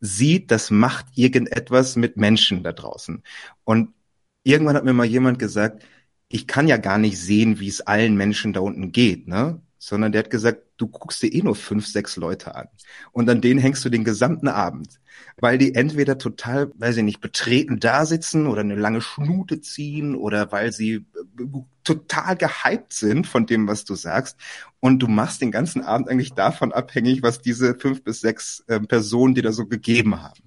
sieht, 0.00 0.50
das 0.50 0.70
macht 0.70 1.06
irgendetwas 1.14 1.96
mit 1.96 2.18
Menschen 2.18 2.62
da 2.62 2.72
draußen. 2.72 3.22
Und 3.64 3.94
irgendwann 4.42 4.76
hat 4.76 4.84
mir 4.84 4.92
mal 4.92 5.06
jemand 5.06 5.38
gesagt, 5.38 5.84
ich 6.28 6.46
kann 6.46 6.68
ja 6.68 6.76
gar 6.76 6.98
nicht 6.98 7.18
sehen, 7.18 7.60
wie 7.60 7.68
es 7.68 7.80
allen 7.80 8.16
Menschen 8.16 8.52
da 8.52 8.60
unten 8.60 8.92
geht, 8.92 9.26
ne? 9.26 9.60
Sondern 9.78 10.12
der 10.12 10.20
hat 10.20 10.30
gesagt, 10.30 10.63
du 10.76 10.88
guckst 10.88 11.22
dir 11.22 11.32
eh 11.32 11.42
nur 11.42 11.54
fünf, 11.54 11.86
sechs 11.86 12.16
Leute 12.16 12.54
an. 12.54 12.68
Und 13.12 13.28
an 13.30 13.40
denen 13.40 13.60
hängst 13.60 13.84
du 13.84 13.90
den 13.90 14.04
gesamten 14.04 14.48
Abend. 14.48 15.00
Weil 15.36 15.58
die 15.58 15.74
entweder 15.74 16.18
total, 16.18 16.72
weiß 16.76 16.96
ich 16.96 17.04
nicht, 17.04 17.20
betreten 17.20 17.78
da 17.78 18.04
sitzen 18.06 18.46
oder 18.46 18.62
eine 18.62 18.74
lange 18.74 19.00
Schnute 19.00 19.60
ziehen 19.60 20.16
oder 20.16 20.50
weil 20.50 20.72
sie 20.72 20.94
äh, 20.94 21.44
total 21.84 22.36
gehypt 22.36 22.92
sind 22.92 23.26
von 23.26 23.46
dem, 23.46 23.68
was 23.68 23.84
du 23.84 23.94
sagst. 23.94 24.36
Und 24.80 24.98
du 24.98 25.08
machst 25.08 25.40
den 25.40 25.52
ganzen 25.52 25.82
Abend 25.82 26.08
eigentlich 26.08 26.32
davon 26.32 26.72
abhängig, 26.72 27.22
was 27.22 27.40
diese 27.40 27.74
fünf 27.76 28.02
bis 28.02 28.20
sechs 28.20 28.64
äh, 28.66 28.80
Personen 28.80 29.34
dir 29.34 29.42
da 29.42 29.52
so 29.52 29.66
gegeben 29.66 30.22
haben. 30.22 30.42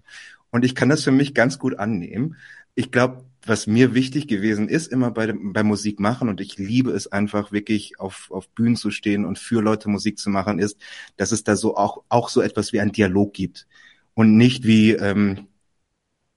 Und 0.49 0.65
ich 0.65 0.75
kann 0.75 0.89
das 0.89 1.03
für 1.03 1.11
mich 1.11 1.33
ganz 1.33 1.59
gut 1.59 1.79
annehmen. 1.79 2.35
Ich 2.75 2.91
glaube, 2.91 3.25
was 3.45 3.67
mir 3.67 3.93
wichtig 3.93 4.27
gewesen 4.27 4.67
ist, 4.67 4.91
immer 4.91 5.11
bei, 5.11 5.33
bei 5.33 5.63
Musik 5.63 5.99
machen, 5.99 6.29
und 6.29 6.41
ich 6.41 6.57
liebe 6.57 6.91
es 6.91 7.11
einfach 7.11 7.51
wirklich 7.51 7.99
auf, 7.99 8.29
auf 8.31 8.49
Bühnen 8.49 8.75
zu 8.75 8.91
stehen 8.91 9.25
und 9.25 9.39
für 9.39 9.61
Leute 9.61 9.89
Musik 9.89 10.17
zu 10.17 10.29
machen, 10.29 10.59
ist, 10.59 10.77
dass 11.15 11.31
es 11.31 11.43
da 11.43 11.55
so 11.55 11.77
auch, 11.77 12.03
auch 12.09 12.29
so 12.29 12.41
etwas 12.41 12.73
wie 12.73 12.79
ein 12.79 12.91
Dialog 12.91 13.33
gibt. 13.33 13.67
Und 14.13 14.35
nicht 14.35 14.65
wie, 14.65 14.91
ähm, 14.91 15.47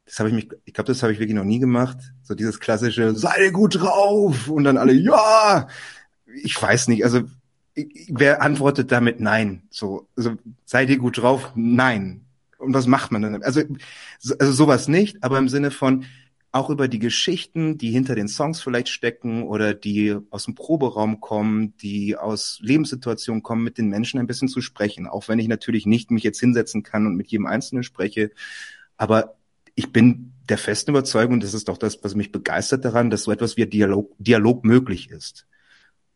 das 0.04 0.18
habe 0.18 0.28
ich 0.28 0.34
mich, 0.34 0.48
ich 0.64 0.74
glaube, 0.74 0.88
das 0.88 1.02
habe 1.02 1.12
ich 1.12 1.18
wirklich 1.18 1.36
noch 1.36 1.44
nie 1.44 1.60
gemacht. 1.60 1.98
So 2.22 2.34
dieses 2.34 2.60
klassische, 2.60 3.14
sei 3.14 3.50
gut 3.50 3.80
drauf 3.80 4.48
und 4.48 4.64
dann 4.64 4.76
alle, 4.76 4.92
ja, 4.92 5.68
ich 6.42 6.60
weiß 6.60 6.88
nicht, 6.88 7.04
also 7.04 7.22
wer 8.08 8.42
antwortet 8.42 8.92
damit 8.92 9.20
nein? 9.20 9.62
So, 9.70 10.08
also 10.16 10.34
seid 10.64 10.90
ihr 10.90 10.98
gut 10.98 11.18
drauf? 11.18 11.52
Nein. 11.54 12.26
Und 12.58 12.74
was 12.74 12.86
macht 12.86 13.10
man 13.10 13.22
dann? 13.22 13.42
Also, 13.42 13.62
also 14.38 14.52
sowas 14.52 14.88
nicht, 14.88 15.22
aber 15.22 15.38
im 15.38 15.48
Sinne 15.48 15.70
von 15.70 16.04
auch 16.52 16.68
über 16.68 16.88
die 16.88 16.98
Geschichten, 16.98 17.78
die 17.78 17.90
hinter 17.90 18.14
den 18.14 18.26
Songs 18.26 18.60
vielleicht 18.60 18.88
stecken 18.88 19.44
oder 19.44 19.72
die 19.72 20.16
aus 20.30 20.46
dem 20.46 20.56
Proberaum 20.56 21.20
kommen, 21.20 21.76
die 21.76 22.16
aus 22.16 22.58
Lebenssituationen 22.60 23.42
kommen, 23.42 23.62
mit 23.62 23.78
den 23.78 23.88
Menschen 23.88 24.18
ein 24.18 24.26
bisschen 24.26 24.48
zu 24.48 24.60
sprechen. 24.60 25.06
Auch 25.06 25.28
wenn 25.28 25.38
ich 25.38 25.46
natürlich 25.46 25.86
nicht 25.86 26.10
mich 26.10 26.24
jetzt 26.24 26.40
hinsetzen 26.40 26.82
kann 26.82 27.06
und 27.06 27.14
mit 27.14 27.28
jedem 27.28 27.46
Einzelnen 27.46 27.84
spreche. 27.84 28.30
Aber 28.96 29.36
ich 29.76 29.92
bin 29.92 30.32
der 30.48 30.58
festen 30.58 30.90
Überzeugung, 30.90 31.38
das 31.38 31.54
ist 31.54 31.68
doch 31.68 31.78
das, 31.78 32.02
was 32.02 32.16
mich 32.16 32.32
begeistert 32.32 32.84
daran, 32.84 33.10
dass 33.10 33.22
so 33.22 33.30
etwas 33.30 33.56
wie 33.56 33.66
Dialog, 33.66 34.12
Dialog 34.18 34.64
möglich 34.64 35.10
ist 35.10 35.46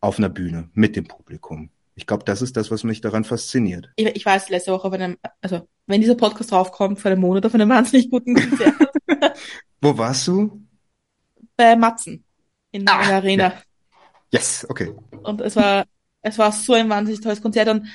auf 0.00 0.18
einer 0.18 0.28
Bühne 0.28 0.68
mit 0.74 0.96
dem 0.96 1.06
Publikum. 1.06 1.70
Ich 1.94 2.06
glaube, 2.06 2.24
das 2.24 2.42
ist 2.42 2.56
das, 2.56 2.72
was 2.72 2.82
mich 2.82 3.00
daran 3.00 3.22
fasziniert. 3.22 3.90
Ich, 3.94 4.06
ich 4.06 4.26
war 4.26 4.40
letzte 4.48 4.72
Woche 4.72 4.88
auf 4.88 4.92
einem, 4.92 5.16
also 5.40 5.68
wenn 5.86 6.00
dieser 6.00 6.16
Podcast 6.16 6.50
draufkommt, 6.50 6.98
vor 6.98 7.12
einem 7.12 7.20
Monat 7.20 7.46
auf 7.46 7.54
einem 7.54 7.68
wahnsinnig 7.68 8.10
guten 8.10 8.34
Konzert. 8.34 8.74
Wo 9.84 9.98
warst 9.98 10.26
du? 10.28 10.62
Bei 11.56 11.76
Matzen 11.76 12.24
in 12.72 12.88
Ah, 12.88 13.04
der 13.06 13.16
Arena. 13.16 13.48
ja. 13.48 13.62
Yes, 14.32 14.66
okay. 14.68 14.92
Und 15.22 15.40
es 15.42 15.56
war, 15.56 15.84
es 16.22 16.38
war 16.38 16.52
so 16.52 16.72
ein 16.72 16.88
wahnsinnig 16.88 17.20
tolles 17.20 17.42
Konzert. 17.42 17.68
Und 17.68 17.86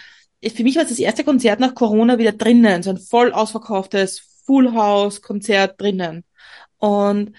für 0.56 0.64
mich 0.64 0.76
war 0.76 0.84
es 0.84 0.90
das 0.90 1.00
erste 1.00 1.24
Konzert 1.24 1.60
nach 1.60 1.74
Corona 1.74 2.18
wieder 2.20 2.32
drinnen, 2.32 2.84
so 2.84 2.92
ein 2.92 2.98
voll 2.98 3.32
ausverkauftes 3.34 4.20
Full 4.46 4.74
House 4.74 5.22
Konzert 5.22 5.82
drinnen. 5.82 6.24
Und 6.78 7.34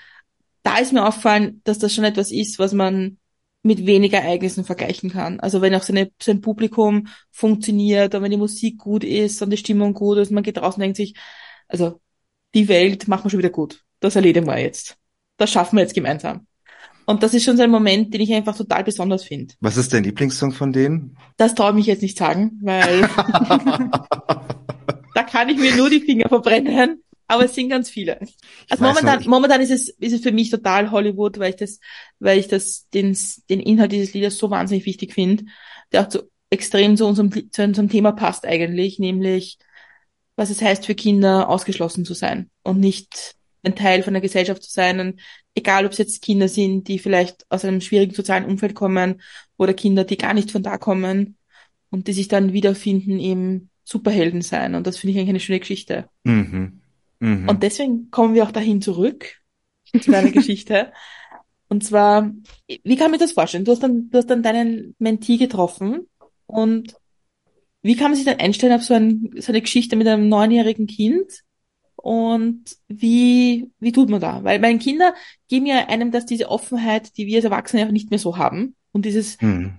da 0.65 0.79
ist 0.79 0.93
mir 0.93 1.07
aufgefallen, 1.07 1.61
dass 1.65 1.79
das 1.79 1.95
schon 1.95 2.05
etwas 2.05 2.33
ist, 2.33 2.59
was 2.59 2.73
man 2.73 3.19
mit 3.63 3.87
weniger 3.87 4.19
Ereignissen 4.19 4.65
vergleichen 4.65 5.11
kann. 5.11 5.39
Also 5.41 5.61
wenn 5.63 5.75
auch 5.75 5.83
seine, 5.83 6.11
sein 6.21 6.41
Publikum 6.41 7.07
funktioniert 7.31 8.15
und 8.15 8.23
wenn 8.23 8.31
die 8.31 8.37
Musik 8.37 8.79
gut 8.79 9.05
ist 9.05 9.41
und 9.43 9.51
die 9.51 9.57
Stimmung 9.59 9.95
gut 9.95 10.19
ist, 10.19 10.33
man 10.33 10.43
geht 10.43 10.59
raus 10.59 10.75
und 10.75 10.81
denkt 10.81 10.97
sich, 10.97 11.15
also 11.69 12.01
die 12.55 12.69
Welt 12.69 13.07
machen 13.09 13.25
wir 13.25 13.31
schon 13.31 13.39
wieder 13.39 13.51
gut. 13.51 13.85
Das 14.01 14.17
erledigen 14.17 14.47
wir 14.47 14.59
jetzt. 14.59 14.97
Das 15.37 15.51
schaffen 15.51 15.77
wir 15.77 15.83
jetzt 15.83 15.95
gemeinsam. 15.95 16.47
Und 17.07 17.23
das 17.23 17.35
ist 17.35 17.45
schon 17.45 17.57
so 17.57 17.63
ein 17.63 17.71
Moment, 17.71 18.15
den 18.15 18.21
ich 18.21 18.33
einfach 18.33 18.57
total 18.57 18.85
besonders 18.85 19.25
finde. 19.25 19.55
Was 19.61 19.77
ist 19.77 19.93
dein 19.93 20.05
Lieblingssong 20.05 20.53
von 20.53 20.73
denen? 20.73 21.17
Das 21.37 21.55
traue 21.55 21.71
ich 21.71 21.77
mich 21.77 21.87
jetzt 21.87 22.03
nicht 22.03 22.17
sagen, 22.17 22.61
weil 22.63 23.01
da 25.15 25.23
kann 25.25 25.49
ich 25.49 25.59
mir 25.59 25.75
nur 25.75 25.91
die 25.91 26.01
Finger 26.01 26.29
verbrennen. 26.29 27.03
Aber 27.27 27.45
es 27.45 27.55
sind 27.55 27.69
ganz 27.69 27.89
viele. 27.89 28.19
Also 28.69 28.83
momentan, 28.83 29.23
momentan 29.27 29.61
ist 29.61 29.71
es, 29.71 29.89
ist 29.89 30.13
es 30.13 30.21
für 30.21 30.33
mich 30.33 30.51
total 30.51 30.91
Hollywood, 30.91 31.39
weil 31.39 31.51
ich 31.51 31.57
das, 31.57 31.79
weil 32.19 32.41
ich 32.41 32.49
das, 32.49 32.89
den, 32.93 33.17
den 33.49 33.61
Inhalt 33.61 33.93
dieses 33.93 34.15
Liedes 34.15 34.37
so 34.37 34.51
wahnsinnig 34.51 34.85
wichtig 34.85 35.15
finde, 35.15 35.45
der 35.93 36.07
auch 36.07 36.11
so 36.11 36.23
extrem 36.51 36.97
zu 36.97 37.07
unserem, 37.07 37.53
zu 37.53 37.63
unserem 37.63 37.89
Thema 37.89 38.13
passt 38.13 38.47
eigentlich, 38.47 38.99
nämlich, 38.99 39.59
was 40.35 40.51
es 40.51 40.61
heißt 40.61 40.87
für 40.87 40.97
Kinder, 40.97 41.49
ausgeschlossen 41.49 42.05
zu 42.05 42.15
sein 42.15 42.51
und 42.65 42.81
nicht 42.81 43.37
ein 43.63 43.75
Teil 43.75 44.03
von 44.03 44.15
der 44.15 44.23
Gesellschaft 44.23 44.63
zu 44.63 44.71
sein. 44.71 45.01
Und 45.01 45.21
egal, 45.55 45.87
ob 45.87 45.93
es 45.93 45.99
jetzt 45.99 46.23
Kinder 46.23 46.49
sind, 46.49 46.89
die 46.89 46.99
vielleicht 46.99 47.45
aus 47.51 47.65
einem 47.65 47.81
schwierigen 47.81 48.15
sozialen 48.15 48.45
Umfeld 48.45 48.75
kommen 48.75 49.21
oder 49.57 49.75
Kinder, 49.75 50.05
die 50.05 50.17
gar 50.17 50.35
nicht 50.35 50.51
von 50.51 50.63
da 50.63 50.79
kommen 50.79 51.37
und 51.91 52.09
die 52.09 52.13
sich 52.13 52.29
dann 52.29 52.53
wiederfinden 52.53 53.19
im 53.19 53.69
Superhelden 53.85 54.43
sein. 54.43 54.75
Und 54.75 54.87
das 54.87 54.99
finde 54.99 55.13
ich 55.13 55.19
eigentlich 55.19 55.31
eine 55.31 55.41
schöne 55.41 55.61
Geschichte. 55.61 56.09
Mhm. 56.25 56.81
Mhm. 57.19 57.49
Und 57.49 57.63
deswegen 57.63 58.11
kommen 58.11 58.35
wir 58.35 58.45
auch 58.45 58.53
dahin 58.53 58.81
zurück 58.81 59.37
zu 60.01 60.11
deiner 60.11 60.31
Geschichte. 60.33 60.93
Und 61.69 61.85
zwar, 61.85 62.31
wie 62.67 62.97
kann 62.97 63.11
man 63.11 63.21
das 63.21 63.33
vorstellen? 63.33 63.65
Du 63.65 63.73
hast 63.73 63.83
dann, 63.83 64.11
du 64.11 64.19
hast 64.19 64.29
dann 64.29 64.43
deinen 64.43 64.95
Mentee 64.99 65.37
getroffen 65.37 66.09
und 66.47 66.95
wie 67.83 67.97
kann 67.97 68.11
man 68.11 68.17
sich 68.17 68.25
dann 68.25 68.41
einstellen 68.41 68.73
auf 68.73 68.83
so, 68.83 68.95
ein, 68.95 69.31
so 69.39 69.53
eine 69.53 69.61
Geschichte 69.61 69.97
mit 69.97 70.07
einem 70.07 70.29
neunjährigen 70.29 70.87
Kind? 70.87 71.43
Und 72.03 72.65
wie, 72.89 73.71
wie 73.79 73.93
tut 73.93 74.09
man 74.09 74.21
da? 74.21 74.43
Weil 74.45 74.59
meine 74.59 74.79
Kinder 74.79 75.15
geben 75.49 75.67
ja 75.67 75.89
einem 75.89 76.11
das 76.11 76.27
diese 76.27 76.49
Offenheit, 76.49 77.17
die 77.17 77.27
wir 77.27 77.37
als 77.37 77.45
Erwachsene 77.45 77.87
auch 77.87 77.91
nicht 77.93 78.11
mehr 78.11 78.19
so 78.19 78.37
haben. 78.39 78.75
Und 78.93 79.05
dieses, 79.05 79.41
Mhm. 79.41 79.75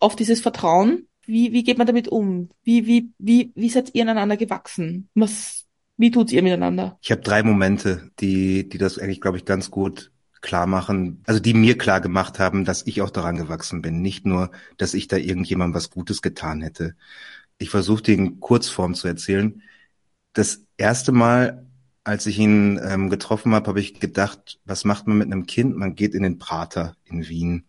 auf 0.00 0.16
dieses 0.16 0.40
Vertrauen. 0.40 1.06
Wie, 1.26 1.52
wie 1.52 1.64
geht 1.64 1.76
man 1.76 1.86
damit 1.86 2.08
um? 2.08 2.50
Wie, 2.62 2.86
wie, 2.86 3.10
wie, 3.18 3.52
wie 3.54 3.68
seid 3.68 3.94
ihr 3.94 4.02
aneinander 4.02 4.36
gewachsen? 4.36 5.08
Was, 5.14 5.64
wie 5.96 6.10
tut's 6.10 6.32
ihr 6.32 6.42
miteinander? 6.42 6.98
Ich 7.02 7.10
habe 7.10 7.20
drei 7.20 7.42
Momente, 7.42 8.10
die, 8.20 8.68
die 8.68 8.78
das 8.78 8.98
eigentlich, 8.98 9.20
glaube 9.20 9.36
ich, 9.36 9.44
ganz 9.44 9.70
gut 9.70 10.12
klar 10.40 10.66
machen, 10.66 11.22
also 11.26 11.40
die 11.40 11.54
mir 11.54 11.76
klar 11.76 12.00
gemacht 12.00 12.38
haben, 12.38 12.64
dass 12.64 12.86
ich 12.86 13.02
auch 13.02 13.10
daran 13.10 13.36
gewachsen 13.36 13.82
bin. 13.82 14.00
Nicht 14.00 14.24
nur, 14.24 14.52
dass 14.76 14.94
ich 14.94 15.08
da 15.08 15.16
irgendjemandem 15.16 15.74
was 15.74 15.90
Gutes 15.90 16.22
getan 16.22 16.62
hätte. 16.62 16.94
Ich 17.58 17.70
versuche 17.70 18.12
in 18.12 18.38
Kurzform 18.38 18.94
zu 18.94 19.08
erzählen. 19.08 19.62
Das 20.34 20.62
erste 20.76 21.10
Mal, 21.10 21.65
als 22.06 22.24
ich 22.26 22.38
ihn 22.38 22.78
ähm, 22.84 23.10
getroffen 23.10 23.52
habe, 23.52 23.66
habe 23.66 23.80
ich 23.80 23.98
gedacht, 23.98 24.60
was 24.64 24.84
macht 24.84 25.08
man 25.08 25.18
mit 25.18 25.26
einem 25.26 25.44
Kind? 25.46 25.76
Man 25.76 25.96
geht 25.96 26.14
in 26.14 26.22
den 26.22 26.38
Prater 26.38 26.94
in 27.04 27.28
Wien. 27.28 27.64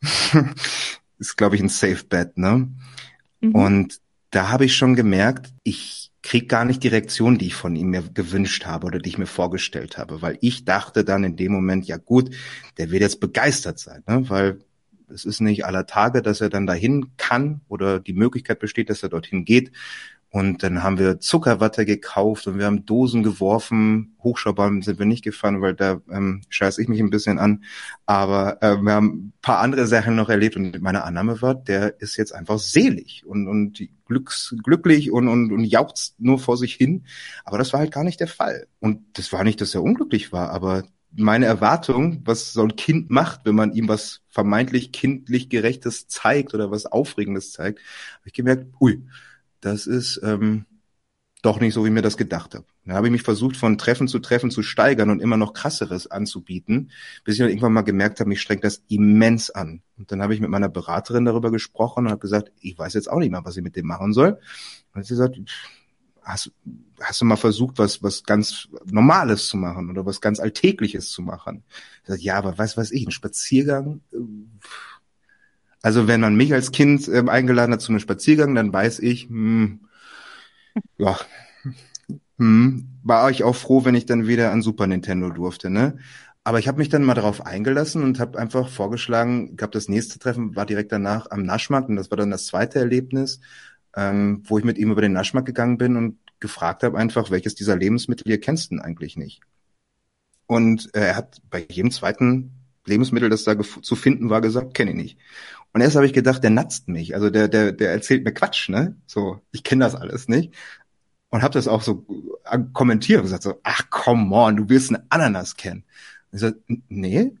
Ist, 1.18 1.36
glaube 1.36 1.56
ich, 1.56 1.62
ein 1.62 1.68
Safe 1.68 2.02
Bet, 2.08 2.38
ne? 2.38 2.70
Mhm. 3.42 3.54
Und 3.54 4.00
da 4.30 4.48
habe 4.48 4.64
ich 4.64 4.74
schon 4.74 4.96
gemerkt, 4.96 5.52
ich 5.62 6.10
krieg 6.22 6.48
gar 6.48 6.64
nicht 6.64 6.82
die 6.82 6.88
Reaktion, 6.88 7.36
die 7.36 7.48
ich 7.48 7.54
von 7.54 7.76
ihm 7.76 7.90
mir 7.90 8.02
gewünscht 8.02 8.64
habe 8.64 8.86
oder 8.86 8.98
die 8.98 9.10
ich 9.10 9.18
mir 9.18 9.26
vorgestellt 9.26 9.98
habe, 9.98 10.22
weil 10.22 10.38
ich 10.40 10.64
dachte 10.64 11.04
dann 11.04 11.22
in 11.22 11.36
dem 11.36 11.52
Moment, 11.52 11.86
ja 11.86 11.98
gut, 11.98 12.34
der 12.78 12.90
wird 12.90 13.02
jetzt 13.02 13.20
begeistert 13.20 13.78
sein, 13.78 14.02
ne? 14.08 14.30
weil 14.30 14.60
es 15.08 15.26
ist 15.26 15.42
nicht 15.42 15.66
aller 15.66 15.86
Tage, 15.86 16.22
dass 16.22 16.40
er 16.40 16.48
dann 16.48 16.66
dahin 16.66 17.10
kann 17.18 17.60
oder 17.68 18.00
die 18.00 18.14
Möglichkeit 18.14 18.58
besteht, 18.58 18.88
dass 18.88 19.02
er 19.02 19.10
dorthin 19.10 19.44
geht. 19.44 19.70
Und 20.34 20.62
dann 20.62 20.82
haben 20.82 20.98
wir 20.98 21.20
Zuckerwatte 21.20 21.84
gekauft 21.84 22.46
und 22.46 22.56
wir 22.58 22.64
haben 22.64 22.86
Dosen 22.86 23.22
geworfen. 23.22 24.16
Hochschaubahn 24.22 24.80
sind 24.80 24.98
wir 24.98 25.04
nicht 25.04 25.22
gefahren, 25.22 25.60
weil 25.60 25.74
da 25.74 26.00
ähm, 26.10 26.40
scheiß 26.48 26.78
ich 26.78 26.88
mich 26.88 27.00
ein 27.00 27.10
bisschen 27.10 27.38
an. 27.38 27.64
Aber 28.06 28.62
äh, 28.62 28.78
wir 28.78 28.92
haben 28.94 29.08
ein 29.08 29.32
paar 29.42 29.58
andere 29.58 29.86
Sachen 29.86 30.16
noch 30.16 30.30
erlebt 30.30 30.56
und 30.56 30.80
meine 30.80 31.04
Annahme 31.04 31.42
war, 31.42 31.54
der 31.54 32.00
ist 32.00 32.16
jetzt 32.16 32.34
einfach 32.34 32.58
selig 32.58 33.26
und, 33.26 33.46
und 33.46 33.86
glücks, 34.06 34.56
glücklich 34.64 35.10
und, 35.12 35.28
und, 35.28 35.52
und 35.52 35.64
jauchzt 35.64 36.18
nur 36.18 36.38
vor 36.38 36.56
sich 36.56 36.76
hin. 36.76 37.04
Aber 37.44 37.58
das 37.58 37.74
war 37.74 37.80
halt 37.80 37.92
gar 37.92 38.02
nicht 38.02 38.20
der 38.20 38.28
Fall. 38.28 38.68
Und 38.80 39.02
das 39.18 39.34
war 39.34 39.44
nicht, 39.44 39.60
dass 39.60 39.74
er 39.74 39.82
unglücklich 39.82 40.32
war, 40.32 40.48
aber 40.48 40.84
meine 41.14 41.44
Erwartung, 41.44 42.22
was 42.24 42.54
so 42.54 42.62
ein 42.62 42.74
Kind 42.76 43.10
macht, 43.10 43.44
wenn 43.44 43.54
man 43.54 43.74
ihm 43.74 43.86
was 43.86 44.22
vermeintlich 44.30 44.92
kindlich 44.92 45.50
Gerechtes 45.50 46.08
zeigt 46.08 46.54
oder 46.54 46.70
was 46.70 46.86
Aufregendes 46.86 47.52
zeigt, 47.52 47.80
habe 47.80 48.28
ich 48.28 48.32
gemerkt, 48.32 48.68
ui, 48.80 49.02
das 49.62 49.86
ist 49.86 50.20
ähm, 50.22 50.66
doch 51.40 51.58
nicht 51.58 51.74
so, 51.74 51.82
wie 51.82 51.88
ich 51.88 51.94
mir 51.94 52.02
das 52.02 52.16
gedacht 52.16 52.54
habe. 52.54 52.66
Da 52.84 52.94
habe 52.94 53.08
ich 53.08 53.12
mich 53.12 53.22
versucht, 53.22 53.56
von 53.56 53.78
Treffen 53.78 54.06
zu 54.06 54.18
Treffen 54.18 54.50
zu 54.50 54.62
steigern 54.62 55.10
und 55.10 55.20
immer 55.20 55.36
noch 55.36 55.54
krasseres 55.54 56.08
anzubieten, 56.08 56.90
bis 57.24 57.34
ich 57.34 57.38
dann 57.40 57.48
irgendwann 57.48 57.72
mal 57.72 57.82
gemerkt 57.82 58.20
habe, 58.20 58.28
mich 58.28 58.40
strengt 58.40 58.64
das 58.64 58.82
immens 58.88 59.50
an. 59.50 59.82
Und 59.98 60.12
dann 60.12 60.22
habe 60.22 60.34
ich 60.34 60.40
mit 60.40 60.50
meiner 60.50 60.68
Beraterin 60.68 61.24
darüber 61.24 61.50
gesprochen 61.50 62.06
und 62.06 62.10
habe 62.10 62.20
gesagt, 62.20 62.52
ich 62.60 62.78
weiß 62.78 62.94
jetzt 62.94 63.10
auch 63.10 63.18
nicht 63.18 63.30
mehr, 63.30 63.44
was 63.44 63.56
ich 63.56 63.62
mit 63.62 63.76
dem 63.76 63.86
machen 63.86 64.12
soll. 64.12 64.38
Und 64.94 65.04
sie 65.04 65.16
sagt, 65.16 65.38
hast, 66.22 66.52
hast 67.00 67.20
du 67.20 67.24
mal 67.24 67.36
versucht, 67.36 67.78
was, 67.78 68.02
was 68.02 68.22
ganz 68.22 68.68
Normales 68.84 69.48
zu 69.48 69.56
machen 69.56 69.90
oder 69.90 70.06
was 70.06 70.20
ganz 70.20 70.38
Alltägliches 70.38 71.10
zu 71.10 71.22
machen? 71.22 71.64
Ich 72.02 72.08
sag, 72.08 72.20
ja, 72.20 72.36
aber 72.36 72.58
was 72.58 72.76
weiß 72.76 72.92
ich, 72.92 73.06
ein 73.06 73.12
Spaziergang? 73.12 74.00
äh, 74.12 74.18
Also 75.82 76.06
wenn 76.08 76.20
man 76.20 76.36
mich 76.36 76.52
als 76.54 76.72
Kind 76.72 77.08
ähm, 77.08 77.28
eingeladen 77.28 77.72
hat 77.72 77.80
zu 77.80 77.92
einem 77.92 78.00
Spaziergang, 78.00 78.54
dann 78.54 78.72
weiß 78.72 79.00
ich, 79.00 79.24
hm, 79.28 79.80
ja, 80.98 81.18
hm, 82.38 82.88
war 83.02 83.30
ich 83.30 83.44
auch 83.44 83.56
froh, 83.56 83.84
wenn 83.84 83.94
ich 83.94 84.06
dann 84.06 84.26
wieder 84.26 84.52
an 84.52 84.62
Super 84.62 84.86
Nintendo 84.86 85.30
durfte, 85.30 85.70
ne? 85.70 85.98
Aber 86.44 86.58
ich 86.58 86.66
habe 86.66 86.78
mich 86.78 86.88
dann 86.88 87.04
mal 87.04 87.14
darauf 87.14 87.46
eingelassen 87.46 88.02
und 88.02 88.18
habe 88.18 88.38
einfach 88.38 88.68
vorgeschlagen, 88.68 89.56
glaube, 89.56 89.72
das 89.72 89.88
nächste 89.88 90.18
Treffen 90.18 90.56
war 90.56 90.66
direkt 90.66 90.90
danach 90.90 91.30
am 91.30 91.44
Naschmarkt 91.44 91.88
und 91.88 91.96
das 91.96 92.10
war 92.10 92.18
dann 92.18 92.30
das 92.30 92.46
zweite 92.46 92.80
Erlebnis, 92.80 93.40
ähm, 93.96 94.42
wo 94.46 94.58
ich 94.58 94.64
mit 94.64 94.78
ihm 94.78 94.90
über 94.90 95.02
den 95.02 95.12
Naschmarkt 95.12 95.46
gegangen 95.46 95.78
bin 95.78 95.96
und 95.96 96.18
gefragt 96.40 96.82
habe 96.82 96.98
einfach, 96.98 97.30
welches 97.30 97.54
dieser 97.54 97.76
Lebensmittel 97.76 98.28
ihr 98.28 98.40
kennst 98.40 98.72
denn 98.72 98.80
eigentlich 98.80 99.16
nicht? 99.16 99.40
Und 100.46 100.94
äh, 100.94 101.00
er 101.08 101.16
hat 101.16 101.40
bei 101.50 101.64
jedem 101.70 101.90
zweiten 101.92 102.52
Lebensmittel, 102.86 103.30
das 103.30 103.44
da 103.44 103.58
zu 103.58 103.96
finden 103.96 104.28
war, 104.28 104.40
gesagt, 104.40 104.74
kenne 104.74 104.90
ich 104.90 104.96
nicht. 104.96 105.18
Und 105.72 105.80
erst 105.80 105.96
habe 105.96 106.06
ich 106.06 106.12
gedacht, 106.12 106.42
der 106.42 106.50
natzt 106.50 106.88
mich, 106.88 107.14
also 107.14 107.30
der 107.30 107.48
der 107.48 107.72
der 107.72 107.92
erzählt 107.92 108.24
mir 108.24 108.32
Quatsch, 108.32 108.68
ne? 108.68 108.96
So, 109.06 109.40
ich 109.52 109.64
kenne 109.64 109.84
das 109.84 109.94
alles 109.94 110.28
nicht. 110.28 110.54
Und 111.30 111.42
habe 111.42 111.54
das 111.54 111.66
auch 111.68 111.82
so 111.82 112.06
kommentiert 112.74 113.18
und 113.18 113.24
gesagt 113.24 113.42
so, 113.44 113.58
ach 113.62 113.88
come 113.90 114.34
on, 114.34 114.56
du 114.56 114.68
wirst 114.68 114.90
eine 114.90 115.04
Ananas 115.08 115.56
kennen. 115.56 115.84
Ich 116.30 116.40
sag, 116.40 116.54
nee, 116.88 117.32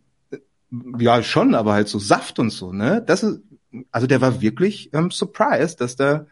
ja 0.98 1.22
schon, 1.22 1.54
aber 1.54 1.74
halt 1.74 1.88
so 1.88 1.98
Saft 1.98 2.38
und 2.38 2.50
so, 2.50 2.72
ne? 2.72 3.02
Das 3.06 3.22
ist, 3.22 3.40
also 3.90 4.06
der 4.06 4.20
war 4.20 4.40
wirklich 4.40 4.90
ähm, 4.94 5.10
surprised, 5.10 5.80
dass 5.80 5.96
da 5.96 6.26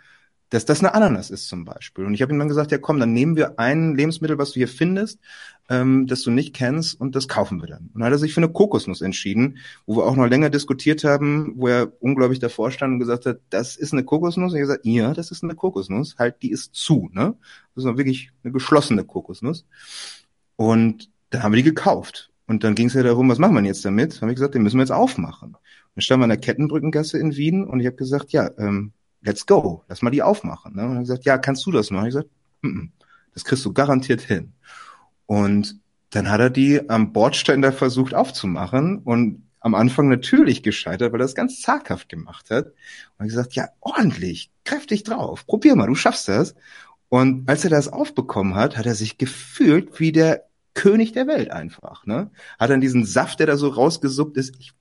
dass 0.50 0.64
das 0.64 0.80
eine 0.80 0.94
Ananas 0.94 1.30
ist 1.30 1.48
zum 1.48 1.64
Beispiel. 1.64 2.04
Und 2.04 2.14
ich 2.14 2.22
habe 2.22 2.32
ihm 2.32 2.38
dann 2.38 2.48
gesagt, 2.48 2.72
ja 2.72 2.78
komm, 2.78 2.98
dann 2.98 3.12
nehmen 3.12 3.36
wir 3.36 3.58
ein 3.60 3.94
Lebensmittel, 3.94 4.36
was 4.36 4.50
du 4.50 4.54
hier 4.54 4.68
findest, 4.68 5.20
ähm, 5.70 6.08
das 6.08 6.22
du 6.22 6.32
nicht 6.32 6.52
kennst, 6.52 7.00
und 7.00 7.14
das 7.14 7.28
kaufen 7.28 7.62
wir 7.62 7.68
dann. 7.68 7.90
Und 7.94 8.00
dann 8.00 8.04
hat 8.04 8.12
er 8.12 8.18
sich 8.18 8.34
für 8.34 8.42
eine 8.42 8.50
Kokosnuss 8.50 9.00
entschieden, 9.00 9.58
wo 9.86 9.96
wir 9.96 10.04
auch 10.04 10.16
noch 10.16 10.26
länger 10.26 10.50
diskutiert 10.50 11.04
haben, 11.04 11.54
wo 11.56 11.68
er 11.68 11.92
unglaublich 12.00 12.40
davor 12.40 12.72
stand 12.72 12.94
und 12.94 12.98
gesagt 12.98 13.24
hat, 13.24 13.38
das 13.50 13.76
ist 13.76 13.92
eine 13.92 14.04
Kokosnuss. 14.04 14.52
Und 14.52 14.58
ich 14.58 14.62
gesagt, 14.62 14.84
ja, 14.84 15.14
das 15.14 15.30
ist 15.30 15.44
eine 15.44 15.54
Kokosnuss, 15.54 16.16
halt, 16.18 16.42
die 16.42 16.50
ist 16.50 16.74
zu, 16.74 17.08
ne? 17.12 17.36
Das 17.74 17.84
ist 17.84 17.96
wirklich 17.96 18.32
eine 18.42 18.52
geschlossene 18.52 19.04
Kokosnuss. 19.04 19.64
Und 20.56 21.08
dann 21.30 21.44
haben 21.44 21.52
wir 21.52 21.58
die 21.58 21.62
gekauft. 21.62 22.30
Und 22.48 22.64
dann 22.64 22.74
ging 22.74 22.88
es 22.88 22.94
ja 22.94 23.04
darum, 23.04 23.28
was 23.28 23.38
machen 23.38 23.54
wir 23.54 23.62
jetzt 23.62 23.84
damit? 23.84 24.14
Dann 24.14 24.22
habe 24.22 24.32
ich 24.32 24.36
gesagt, 24.36 24.56
den 24.56 24.62
müssen 24.62 24.76
wir 24.76 24.82
jetzt 24.82 24.90
aufmachen. 24.90 25.56
dann 25.94 26.02
standen 26.02 26.22
wir 26.22 26.24
in 26.24 26.30
der 26.30 26.38
Kettenbrückengasse 26.38 27.16
in 27.16 27.36
Wien 27.36 27.64
und 27.64 27.78
ich 27.78 27.86
habe 27.86 27.96
gesagt, 27.96 28.32
ja, 28.32 28.50
ähm, 28.58 28.92
let's 29.22 29.46
go, 29.46 29.84
lass 29.86 30.02
mal 30.02 30.10
die 30.10 30.22
aufmachen. 30.22 30.74
Ne? 30.74 30.82
Und 30.82 30.90
er 30.90 30.94
hat 30.96 31.02
gesagt, 31.02 31.24
ja, 31.26 31.38
kannst 31.38 31.64
du 31.64 31.70
das 31.70 31.92
machen? 31.92 32.06
Ich 32.06 32.14
gesagt, 32.14 32.30
mm 32.62 32.68
-mm, 32.68 32.88
das 33.34 33.44
kriegst 33.44 33.64
du 33.64 33.72
garantiert 33.72 34.22
hin. 34.22 34.52
Und 35.30 35.78
dann 36.10 36.28
hat 36.28 36.40
er 36.40 36.50
die 36.50 36.90
am 36.90 37.12
Bordständer 37.12 37.70
versucht 37.70 38.14
aufzumachen 38.14 38.98
und 38.98 39.48
am 39.60 39.76
Anfang 39.76 40.08
natürlich 40.08 40.64
gescheitert, 40.64 41.12
weil 41.12 41.20
er 41.20 41.24
das 41.24 41.36
ganz 41.36 41.60
zaghaft 41.60 42.08
gemacht 42.08 42.50
hat. 42.50 42.72
Und 43.16 43.28
gesagt, 43.28 43.52
ja, 43.52 43.68
ordentlich, 43.78 44.50
kräftig 44.64 45.04
drauf, 45.04 45.46
probier 45.46 45.76
mal, 45.76 45.86
du 45.86 45.94
schaffst 45.94 46.26
das. 46.26 46.56
Und 47.10 47.48
als 47.48 47.62
er 47.62 47.70
das 47.70 47.86
aufbekommen 47.86 48.56
hat, 48.56 48.76
hat 48.76 48.86
er 48.86 48.96
sich 48.96 49.18
gefühlt 49.18 50.00
wie 50.00 50.10
der 50.10 50.46
König 50.74 51.12
der 51.12 51.28
Welt 51.28 51.52
einfach. 51.52 52.06
Ne? 52.06 52.32
Hat 52.58 52.70
dann 52.70 52.80
diesen 52.80 53.04
Saft, 53.04 53.38
der 53.38 53.46
da 53.46 53.56
so 53.56 53.68
rausgesuppt 53.68 54.36
ist, 54.36 54.56
ich 54.58 54.72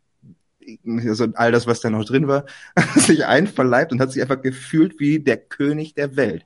also 1.07 1.27
all 1.35 1.51
das, 1.51 1.67
was 1.67 1.79
da 1.81 1.91
noch 1.91 2.05
drin 2.05 2.27
war, 2.27 2.45
sich 2.95 3.23
einverleibt 3.27 3.91
und 3.91 4.01
hat 4.01 4.11
sich 4.11 4.23
einfach 4.23 4.41
gefühlt 4.41 4.99
wie 4.99 5.19
der 5.19 5.37
König 5.37 5.93
der 5.93 6.15
Welt. 6.15 6.43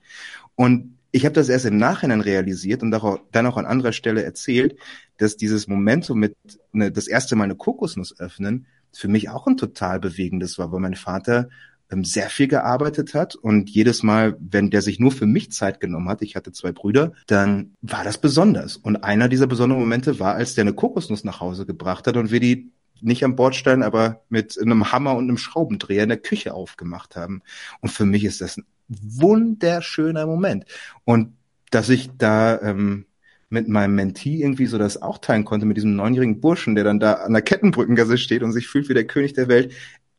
Und 0.55 0.97
ich 1.13 1.25
habe 1.25 1.33
das 1.33 1.47
erst 1.47 1.65
im 1.65 1.77
Nachhinein 1.77 2.21
realisiert 2.21 2.81
und 2.81 2.91
dann 2.91 3.45
auch 3.45 3.57
an 3.57 3.65
anderer 3.67 3.93
Stelle 3.93 4.23
erzählt, 4.23 4.75
dass 5.17 5.37
dieses 5.37 5.67
Momentum 5.67 6.19
mit 6.19 6.35
ne, 6.71 6.91
das 6.91 7.07
erste 7.07 7.35
Mal 7.35 7.45
eine 7.45 7.55
Kokosnuss 7.55 8.19
öffnen 8.19 8.65
für 8.91 9.07
mich 9.07 9.29
auch 9.29 9.45
ein 9.47 9.55
total 9.55 9.99
bewegendes 9.99 10.57
war, 10.57 10.71
weil 10.71 10.79
mein 10.79 10.95
Vater 10.95 11.49
ähm, 11.91 12.03
sehr 12.03 12.29
viel 12.29 12.47
gearbeitet 12.47 13.13
hat 13.13 13.35
und 13.35 13.69
jedes 13.69 14.01
Mal, 14.01 14.35
wenn 14.39 14.71
der 14.71 14.81
sich 14.81 14.99
nur 14.99 15.11
für 15.11 15.27
mich 15.27 15.51
Zeit 15.51 15.79
genommen 15.79 16.09
hat, 16.09 16.23
ich 16.23 16.35
hatte 16.35 16.51
zwei 16.51 16.71
Brüder, 16.71 17.13
dann 17.27 17.75
war 17.81 18.03
das 18.03 18.17
besonders. 18.17 18.77
Und 18.77 18.97
einer 18.97 19.29
dieser 19.29 19.47
besonderen 19.47 19.81
Momente 19.81 20.19
war, 20.19 20.33
als 20.33 20.55
der 20.55 20.63
eine 20.63 20.73
Kokosnuss 20.73 21.23
nach 21.23 21.41
Hause 21.41 21.67
gebracht 21.67 22.07
hat 22.07 22.17
und 22.17 22.31
wir 22.31 22.39
die 22.39 22.71
nicht 23.01 23.23
am 23.23 23.35
Bordstein, 23.35 23.83
aber 23.83 24.21
mit 24.29 24.59
einem 24.59 24.91
Hammer 24.91 25.15
und 25.15 25.25
einem 25.25 25.37
Schraubendreher 25.37 26.03
in 26.03 26.09
der 26.09 26.17
Küche 26.17 26.53
aufgemacht 26.53 27.15
haben. 27.15 27.41
Und 27.81 27.89
für 27.89 28.05
mich 28.05 28.23
ist 28.23 28.41
das 28.41 28.57
ein 28.57 28.65
wunderschöner 28.87 30.25
Moment. 30.25 30.65
Und 31.05 31.35
dass 31.71 31.89
ich 31.89 32.09
da 32.17 32.61
ähm, 32.61 33.05
mit 33.49 33.67
meinem 33.67 33.95
Mentee 33.95 34.41
irgendwie 34.41 34.65
so 34.65 34.77
das 34.77 35.01
auch 35.01 35.19
teilen 35.19 35.45
konnte, 35.45 35.65
mit 35.65 35.77
diesem 35.77 35.95
neunjährigen 35.95 36.41
Burschen, 36.41 36.75
der 36.75 36.83
dann 36.83 36.99
da 36.99 37.13
an 37.13 37.33
der 37.33 37.41
Kettenbrückengasse 37.41 38.17
steht 38.17 38.43
und 38.43 38.51
sich 38.51 38.67
fühlt 38.67 38.89
wie 38.89 38.93
der 38.93 39.05
König 39.05 39.33
der 39.33 39.47
Welt. 39.47 39.71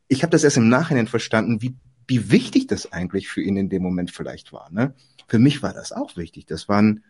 Ich 0.07 0.23
habe 0.23 0.31
das 0.31 0.43
erst 0.43 0.57
im 0.57 0.69
Nachhinein 0.69 1.07
verstanden, 1.07 1.61
wie, 1.61 1.75
wie 2.07 2.31
wichtig 2.31 2.67
das 2.67 2.91
eigentlich 2.91 3.27
für 3.27 3.41
ihn 3.41 3.57
in 3.57 3.69
dem 3.69 3.83
Moment 3.83 4.11
vielleicht 4.11 4.53
war. 4.53 4.71
Ne? 4.71 4.93
Für 5.27 5.39
mich 5.39 5.61
war 5.63 5.73
das 5.73 5.91
auch 5.91 6.15
wichtig. 6.15 6.45
Das 6.45 6.69
waren 6.69 7.03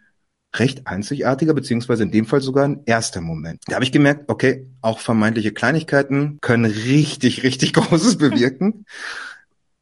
recht 0.55 0.87
einzigartiger, 0.87 1.53
beziehungsweise 1.53 2.03
in 2.03 2.11
dem 2.11 2.25
Fall 2.25 2.41
sogar 2.41 2.65
ein 2.65 2.81
erster 2.85 3.21
Moment. 3.21 3.61
Da 3.67 3.75
habe 3.75 3.85
ich 3.85 3.91
gemerkt, 3.91 4.25
okay, 4.27 4.65
auch 4.81 4.99
vermeintliche 4.99 5.51
Kleinigkeiten 5.51 6.39
können 6.41 6.65
richtig, 6.65 7.43
richtig 7.43 7.73
Großes 7.73 8.17
bewirken. 8.17 8.85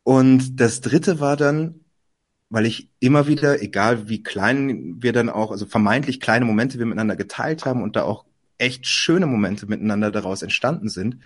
Und 0.04 0.60
das 0.60 0.82
dritte 0.82 1.20
war 1.20 1.38
dann, 1.38 1.82
weil 2.50 2.66
ich 2.66 2.90
immer 3.00 3.28
wieder, 3.28 3.62
egal 3.62 4.10
wie 4.10 4.22
klein 4.22 5.02
wir 5.02 5.14
dann 5.14 5.30
auch, 5.30 5.52
also 5.52 5.66
vermeintlich 5.66 6.20
kleine 6.20 6.46
Momente 6.46 6.78
wir 6.78 6.86
miteinander 6.86 7.16
geteilt 7.16 7.66
haben 7.66 7.82
und 7.82 7.96
da 7.96 8.04
auch 8.04 8.26
echt 8.58 8.86
schöne 8.86 9.26
Momente 9.26 9.66
miteinander 9.66 10.12
daraus 10.12 10.42
entstanden 10.42 10.90
sind, 10.90 11.18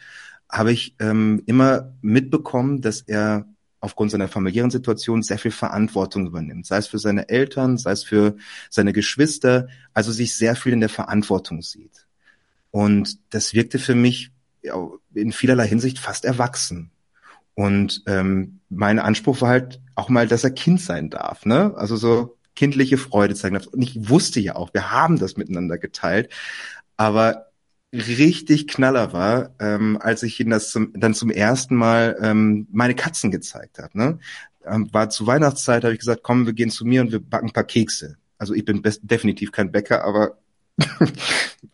habe 0.50 0.72
ich 0.72 0.96
ähm, 1.00 1.44
immer 1.46 1.94
mitbekommen, 2.02 2.82
dass 2.82 3.02
er 3.02 3.48
aufgrund 3.80 4.12
seiner 4.12 4.28
familiären 4.28 4.72
Situation 4.72 5.22
sehr 5.22 5.38
viel 5.38 5.52
Verantwortung 5.52 6.28
übernimmt, 6.28 6.66
sei 6.66 6.78
es 6.78 6.88
für 6.88 7.00
seine 7.00 7.30
Eltern, 7.30 7.78
sei 7.78 7.92
es 7.92 8.04
für 8.04 8.38
seine 8.70 8.94
Geschwister, 8.94 9.68
also 9.94 10.12
sich 10.12 10.36
sehr 10.36 10.56
viel 10.56 10.74
in 10.74 10.80
der 10.80 10.90
Verantwortung 10.90 11.62
sieht. 11.62 12.08
Und 12.72 13.20
das 13.30 13.54
wirkte 13.54 13.80
für 13.80 13.96
mich 13.96 14.32
in 15.14 15.32
vielerlei 15.32 15.68
Hinsicht 15.68 16.00
fast 16.00 16.26
erwachsen. 16.26 16.92
Und 17.58 18.04
ähm, 18.06 18.60
mein 18.70 19.00
Anspruch 19.00 19.42
war 19.42 19.50
halt 19.50 19.82
auch 19.96 20.10
mal, 20.10 20.28
dass 20.28 20.44
er 20.44 20.52
Kind 20.52 20.80
sein 20.80 21.10
darf, 21.10 21.44
ne? 21.44 21.74
Also 21.76 21.96
so 21.96 22.38
kindliche 22.54 23.00
Freude 23.00 23.34
zeigen 23.34 23.56
darf. 23.56 23.66
Und 23.66 23.82
ich 23.82 24.10
wusste 24.10 24.40
ja 24.40 24.56
auch, 24.56 24.76
wir 24.76 24.92
haben 24.92 25.18
das 25.18 25.38
miteinander 25.38 25.80
geteilt, 25.80 26.32
aber 26.98 27.48
richtig 27.92 28.68
Knaller 28.68 29.12
war, 29.12 29.56
ähm, 29.60 29.98
als 30.00 30.22
ich 30.22 30.40
ihnen 30.40 30.52
das 30.52 30.70
zum, 30.70 30.94
dann 30.94 31.16
zum 31.16 31.32
ersten 31.32 31.76
Mal 31.76 32.16
ähm, 32.22 32.68
meine 32.72 32.94
Katzen 32.94 33.32
gezeigt 33.32 33.80
habe. 33.80 33.98
Ne? 33.98 34.20
Ähm, 34.64 34.94
war 34.94 35.10
zu 35.10 35.26
Weihnachtszeit, 35.26 35.84
habe 35.84 35.94
ich 35.94 36.00
gesagt, 36.00 36.22
komm, 36.22 36.46
wir 36.46 36.54
gehen 36.54 36.70
zu 36.70 36.86
mir 36.86 37.02
und 37.02 37.12
wir 37.12 37.20
backen 37.20 37.48
ein 37.48 37.54
paar 37.54 37.64
Kekse. 37.64 38.18
Also 38.38 38.54
ich 38.54 38.66
bin 38.66 38.84
best, 38.84 39.02
definitiv 39.02 39.52
kein 39.52 39.72
Bäcker, 39.72 40.04
aber 40.04 40.38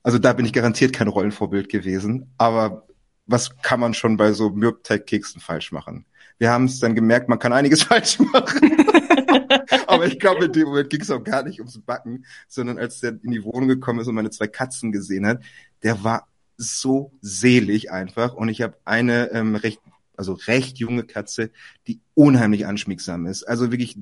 also 0.02 0.18
da 0.18 0.32
bin 0.32 0.46
ich 0.46 0.54
garantiert 0.54 0.94
kein 0.94 1.10
Rollenvorbild 1.10 1.68
gewesen. 1.68 2.32
Aber 2.38 2.88
was 3.26 3.58
kann 3.62 3.80
man 3.80 3.94
schon 3.94 4.18
bei 4.18 4.34
so 4.34 4.50
Mürbteig-Keksen 4.50 5.42
falsch 5.42 5.72
machen? 5.72 6.06
Wir 6.38 6.52
haben 6.52 6.66
es 6.66 6.80
dann 6.80 6.96
gemerkt, 6.96 7.30
man 7.30 7.40
kann 7.40 7.54
einiges 7.54 7.84
falsch 7.84 8.20
machen. 8.20 8.78
Aber 9.88 10.06
ich 10.06 10.20
glaube, 10.20 10.46
in 10.46 10.52
dem 10.52 10.68
Moment 10.68 10.90
ging 10.90 11.02
es 11.02 11.12
auch 11.12 11.24
gar 11.24 11.44
nicht 11.44 11.60
ums 11.60 11.80
Backen, 11.80 12.26
sondern 12.48 12.78
als 12.78 13.00
der 13.00 13.18
in 13.24 13.32
die 13.32 13.44
Wohnung 13.44 13.68
gekommen 13.68 14.00
ist 14.00 14.08
und 14.08 14.16
meine 14.16 14.30
zwei 14.30 14.48
Katzen 14.48 14.92
gesehen 14.92 15.26
hat, 15.26 15.42
der 15.84 16.04
war 16.04 16.28
so 16.58 17.12
selig 17.22 17.92
einfach. 17.92 18.34
Und 18.34 18.50
ich 18.50 18.62
habe 18.62 18.78
eine 18.86 19.32
ähm, 19.32 19.56
recht, 19.56 19.80
also 20.18 20.34
recht 20.34 20.78
junge 20.78 21.04
Katze, 21.04 21.52
die 21.88 22.02
unheimlich 22.14 22.66
anschmiegsam 22.66 23.26
ist. 23.26 23.44
Also 23.44 23.72
wirklich 23.72 23.98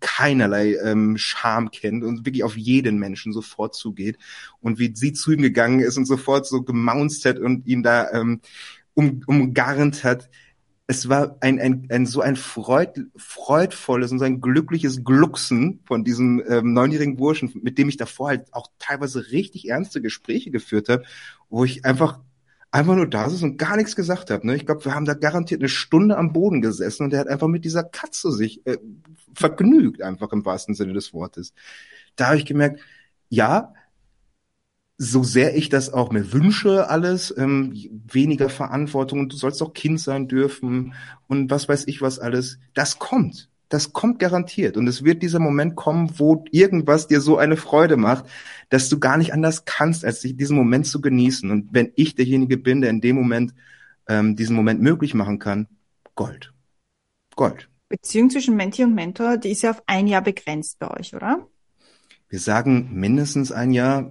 keinerlei 0.00 0.76
ähm, 0.82 1.16
Scham 1.18 1.70
kennt 1.70 2.04
und 2.04 2.26
wirklich 2.26 2.44
auf 2.44 2.56
jeden 2.56 2.98
Menschen 2.98 3.32
sofort 3.32 3.74
zugeht 3.74 4.18
und 4.60 4.78
wie 4.78 4.92
sie 4.94 5.12
zu 5.12 5.32
ihm 5.32 5.42
gegangen 5.42 5.80
ist 5.80 5.96
und 5.96 6.06
sofort 6.06 6.46
so 6.46 6.62
gemaunzt 6.62 7.24
hat 7.24 7.38
und 7.38 7.66
ihn 7.66 7.82
da 7.82 8.10
ähm, 8.12 8.40
um, 8.94 9.22
umgarnt 9.26 10.04
hat 10.04 10.28
es 10.92 11.08
war 11.08 11.36
ein, 11.40 11.58
ein, 11.58 11.86
ein 11.90 12.06
so 12.06 12.20
ein 12.20 12.36
freud, 12.36 13.00
freudvolles 13.16 14.12
und 14.12 14.18
so 14.18 14.24
ein 14.24 14.40
glückliches 14.40 15.04
Glucksen 15.04 15.80
von 15.84 16.04
diesem 16.04 16.42
ähm, 16.46 16.72
neunjährigen 16.72 17.16
Burschen, 17.16 17.50
mit 17.62 17.78
dem 17.78 17.88
ich 17.88 17.96
davor 17.96 18.28
halt 18.28 18.52
auch 18.52 18.68
teilweise 18.78 19.30
richtig 19.30 19.68
ernste 19.68 20.02
Gespräche 20.02 20.50
geführt 20.50 20.88
habe, 20.88 21.04
wo 21.48 21.64
ich 21.64 21.84
einfach 21.84 22.20
einfach 22.72 22.96
nur 22.96 23.06
da 23.06 23.28
saß 23.28 23.42
und 23.42 23.58
gar 23.58 23.76
nichts 23.76 23.96
gesagt 23.96 24.30
habe. 24.30 24.46
Ne? 24.46 24.56
Ich 24.56 24.64
glaube, 24.64 24.84
wir 24.84 24.94
haben 24.94 25.04
da 25.04 25.14
garantiert 25.14 25.60
eine 25.60 25.68
Stunde 25.68 26.16
am 26.16 26.32
Boden 26.32 26.62
gesessen 26.62 27.04
und 27.04 27.12
er 27.12 27.20
hat 27.20 27.28
einfach 27.28 27.48
mit 27.48 27.64
dieser 27.66 27.84
Katze 27.84 28.32
sich 28.32 28.66
äh, 28.66 28.78
vergnügt, 29.34 30.02
einfach 30.02 30.32
im 30.32 30.44
wahrsten 30.44 30.74
Sinne 30.74 30.92
des 30.92 31.12
Wortes. 31.12 31.52
Da 32.16 32.28
habe 32.28 32.38
ich 32.38 32.46
gemerkt, 32.46 32.80
ja, 33.28 33.74
so 34.98 35.24
sehr 35.24 35.56
ich 35.56 35.68
das 35.68 35.92
auch 35.92 36.12
mir 36.12 36.32
wünsche, 36.32 36.88
alles, 36.88 37.34
ähm, 37.36 37.72
weniger 38.06 38.48
Verantwortung 38.48 39.20
und 39.20 39.32
du 39.32 39.36
sollst 39.36 39.62
auch 39.62 39.72
Kind 39.74 39.98
sein 40.00 40.28
dürfen 40.28 40.94
und 41.26 41.50
was 41.50 41.68
weiß 41.68 41.88
ich 41.88 42.02
was 42.02 42.18
alles, 42.18 42.58
das 42.74 42.98
kommt. 42.98 43.48
Das 43.68 43.94
kommt 43.94 44.18
garantiert. 44.18 44.76
Und 44.76 44.86
es 44.86 45.02
wird 45.02 45.22
dieser 45.22 45.38
Moment 45.38 45.76
kommen, 45.76 46.18
wo 46.18 46.44
irgendwas 46.50 47.06
dir 47.08 47.22
so 47.22 47.38
eine 47.38 47.56
Freude 47.56 47.96
macht, 47.96 48.26
dass 48.68 48.90
du 48.90 49.00
gar 49.00 49.16
nicht 49.16 49.32
anders 49.32 49.64
kannst, 49.64 50.04
als 50.04 50.20
diesen 50.20 50.58
Moment 50.58 50.86
zu 50.86 51.00
genießen. 51.00 51.50
Und 51.50 51.68
wenn 51.72 51.90
ich 51.96 52.14
derjenige 52.14 52.58
bin, 52.58 52.82
der 52.82 52.90
in 52.90 53.00
dem 53.00 53.16
Moment 53.16 53.54
ähm, 54.08 54.36
diesen 54.36 54.56
Moment 54.56 54.82
möglich 54.82 55.14
machen 55.14 55.38
kann, 55.38 55.68
Gold. 56.14 56.52
Gold. 57.34 57.71
Beziehung 57.92 58.30
zwischen 58.30 58.56
Menti 58.56 58.82
und 58.82 58.94
Mentor, 58.94 59.36
die 59.36 59.50
ist 59.50 59.60
ja 59.60 59.70
auf 59.70 59.82
ein 59.86 60.06
Jahr 60.06 60.22
begrenzt 60.22 60.78
bei 60.78 60.90
euch, 60.98 61.14
oder? 61.14 61.46
Wir 62.30 62.40
sagen 62.40 62.88
mindestens 62.94 63.52
ein 63.52 63.72
Jahr 63.72 64.10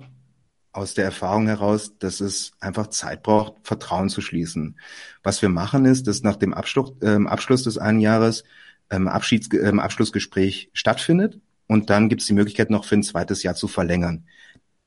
aus 0.72 0.94
der 0.94 1.04
Erfahrung 1.06 1.48
heraus, 1.48 1.98
dass 1.98 2.22
es 2.22 2.52
einfach 2.60 2.88
Zeit 2.88 3.24
braucht, 3.24 3.56
Vertrauen 3.64 4.10
zu 4.10 4.22
schließen. 4.22 4.80
Was 5.24 5.42
wir 5.42 5.50
machen 5.50 5.86
ist, 5.86 6.06
dass 6.06 6.22
nach 6.22 6.36
dem 6.36 6.54
Abschluss, 6.54 6.94
ähm, 7.02 7.26
Abschluss 7.26 7.64
des 7.64 7.80
einen 7.80 8.00
Jahres 8.00 8.44
ähm, 8.92 9.08
Abschieds, 9.08 9.50
ähm, 9.52 9.80
Abschlussgespräch 9.80 10.70
stattfindet 10.74 11.40
und 11.66 11.90
dann 11.90 12.08
gibt 12.08 12.22
es 12.22 12.28
die 12.28 12.34
Möglichkeit 12.34 12.70
noch 12.70 12.86
für 12.86 12.96
ein 12.96 13.04
zweites 13.04 13.42
Jahr 13.42 13.56
zu 13.56 13.68
verlängern. 13.68 14.26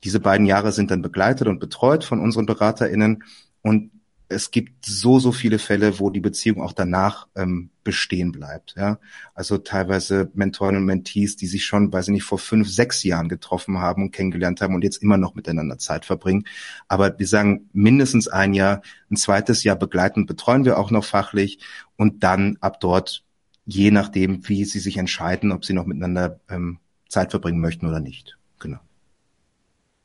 Diese 0.04 0.20
beiden 0.20 0.46
Jahre 0.46 0.70
sind 0.70 0.92
dann 0.92 1.02
begleitet 1.02 1.48
und 1.48 1.58
betreut 1.58 2.04
von 2.04 2.20
unseren 2.20 2.46
BeraterInnen 2.46 3.24
und 3.62 3.90
es 4.28 4.50
gibt 4.50 4.86
so, 4.86 5.18
so 5.18 5.32
viele 5.32 5.58
Fälle, 5.58 5.98
wo 5.98 6.10
die 6.10 6.20
Beziehung 6.20 6.62
auch 6.62 6.72
danach 6.72 7.28
ähm, 7.36 7.70
bestehen 7.82 8.32
bleibt. 8.32 8.74
Ja? 8.76 8.98
Also 9.34 9.58
teilweise 9.58 10.30
Mentoren 10.34 10.76
und 10.76 10.86
Mentees, 10.86 11.36
die 11.36 11.46
sich 11.46 11.64
schon, 11.64 11.92
weiß 11.92 12.08
ich 12.08 12.12
nicht, 12.12 12.24
vor 12.24 12.38
fünf, 12.38 12.68
sechs 12.68 13.02
Jahren 13.02 13.28
getroffen 13.28 13.78
haben 13.78 14.02
und 14.02 14.10
kennengelernt 14.12 14.60
haben 14.60 14.74
und 14.74 14.82
jetzt 14.82 15.02
immer 15.02 15.18
noch 15.18 15.34
miteinander 15.34 15.78
Zeit 15.78 16.04
verbringen. 16.04 16.44
Aber 16.88 17.18
wir 17.18 17.26
sagen 17.26 17.68
mindestens 17.72 18.26
ein 18.28 18.54
Jahr, 18.54 18.82
ein 19.10 19.16
zweites 19.16 19.62
Jahr 19.62 19.76
begleiten, 19.76 20.26
betreuen 20.26 20.64
wir 20.64 20.78
auch 20.78 20.90
noch 20.90 21.04
fachlich 21.04 21.58
und 21.96 22.24
dann 22.24 22.56
ab 22.60 22.80
dort, 22.80 23.24
je 23.66 23.90
nachdem, 23.90 24.48
wie 24.48 24.64
sie 24.64 24.80
sich 24.80 24.96
entscheiden, 24.96 25.52
ob 25.52 25.64
sie 25.64 25.74
noch 25.74 25.86
miteinander 25.86 26.40
ähm, 26.48 26.78
Zeit 27.08 27.30
verbringen 27.30 27.60
möchten 27.60 27.86
oder 27.86 28.00
nicht. 28.00 28.38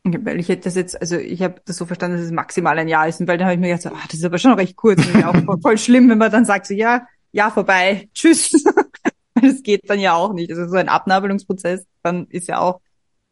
Weil 0.04 0.40
ich 0.40 0.48
hätte 0.48 0.64
das 0.64 0.76
jetzt, 0.76 1.00
also 1.00 1.18
ich 1.18 1.42
habe 1.42 1.62
das 1.66 1.78
so 1.78 1.86
verstanden, 1.86 2.18
dass 2.18 2.26
es 2.26 2.32
maximal 2.32 2.78
ein 2.80 2.88
Jahr 2.88 3.08
ist, 3.08 3.20
weil 3.28 3.38
dann 3.38 3.48
habe 3.48 3.56
ich 3.56 3.60
mir 3.60 3.68
gedacht, 3.68 3.84
so, 3.84 3.90
ah, 3.90 4.06
das 4.08 4.20
ist 4.20 4.26
aber 4.26 4.38
schon 4.38 4.54
recht 4.54 4.76
kurz 4.76 5.06
und 5.06 5.24
auch 5.24 5.36
voll, 5.44 5.58
voll 5.62 5.78
schlimm, 5.78 6.10
wenn 6.10 6.18
man 6.18 6.32
dann 6.32 6.46
sagt, 6.46 6.68
so 6.68 6.74
ja, 6.74 7.06
ja 7.32 7.50
vorbei, 7.50 8.10
tschüss. 8.14 8.64
das 9.36 9.62
geht 9.62 9.90
dann 9.90 10.00
ja 10.00 10.14
auch 10.14 10.34
nicht. 10.34 10.52
Also 10.52 10.68
so 10.68 10.78
ein 10.78 10.90
Abnabelungsprozess, 10.90 11.86
dann 12.02 12.28
ist 12.28 12.48
ja 12.48 12.60
auch, 12.60 12.82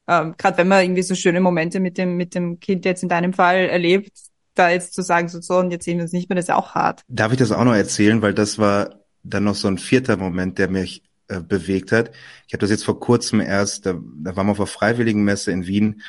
ähm, 0.08 0.36
gerade 0.38 0.58
wenn 0.58 0.68
man 0.68 0.84
irgendwie 0.84 1.04
so 1.04 1.16
schöne 1.16 1.40
Momente 1.40 1.80
mit 1.80 1.98
dem 1.98 2.18
mit 2.18 2.36
dem 2.36 2.60
Kind 2.60 2.86
jetzt 2.86 3.04
in 3.04 3.10
deinem 3.10 3.34
Fall 3.34 3.70
erlebt, 3.70 4.12
da 4.56 4.70
jetzt 4.70 4.94
zu 4.94 5.02
sagen, 5.02 5.30
so, 5.30 5.40
so 5.42 5.58
und 5.58 5.72
jetzt 5.72 5.86
sehen 5.86 5.98
wir 5.98 6.04
uns 6.04 6.14
nicht 6.14 6.30
mehr, 6.30 6.36
das 6.36 6.46
ist 6.46 6.50
ja 6.50 6.56
auch 6.58 6.76
hart. 6.76 7.02
Darf 7.08 7.32
ich 7.32 7.38
das 7.38 7.52
auch 7.52 7.64
noch 7.64 7.76
erzählen, 7.76 8.22
weil 8.22 8.34
das 8.34 8.58
war 8.58 8.96
dann 9.24 9.44
noch 9.44 9.56
so 9.56 9.68
ein 9.68 9.78
vierter 9.78 10.18
Moment, 10.18 10.58
der 10.58 10.70
mich 10.70 11.04
äh, 11.28 11.42
bewegt 11.42 11.92
hat. 11.92 12.12
Ich 12.48 12.54
habe 12.54 12.62
das 12.62 12.70
jetzt 12.70 12.86
vor 12.86 13.00
kurzem 13.00 13.42
erst, 13.42 13.86
da, 13.86 14.00
da 14.24 14.36
waren 14.36 14.48
wir 14.48 14.52
auf 14.52 14.60
einer 14.60 14.68
Freiwilligenmesse 14.68 15.52
in 15.52 15.68
Wien 15.68 16.02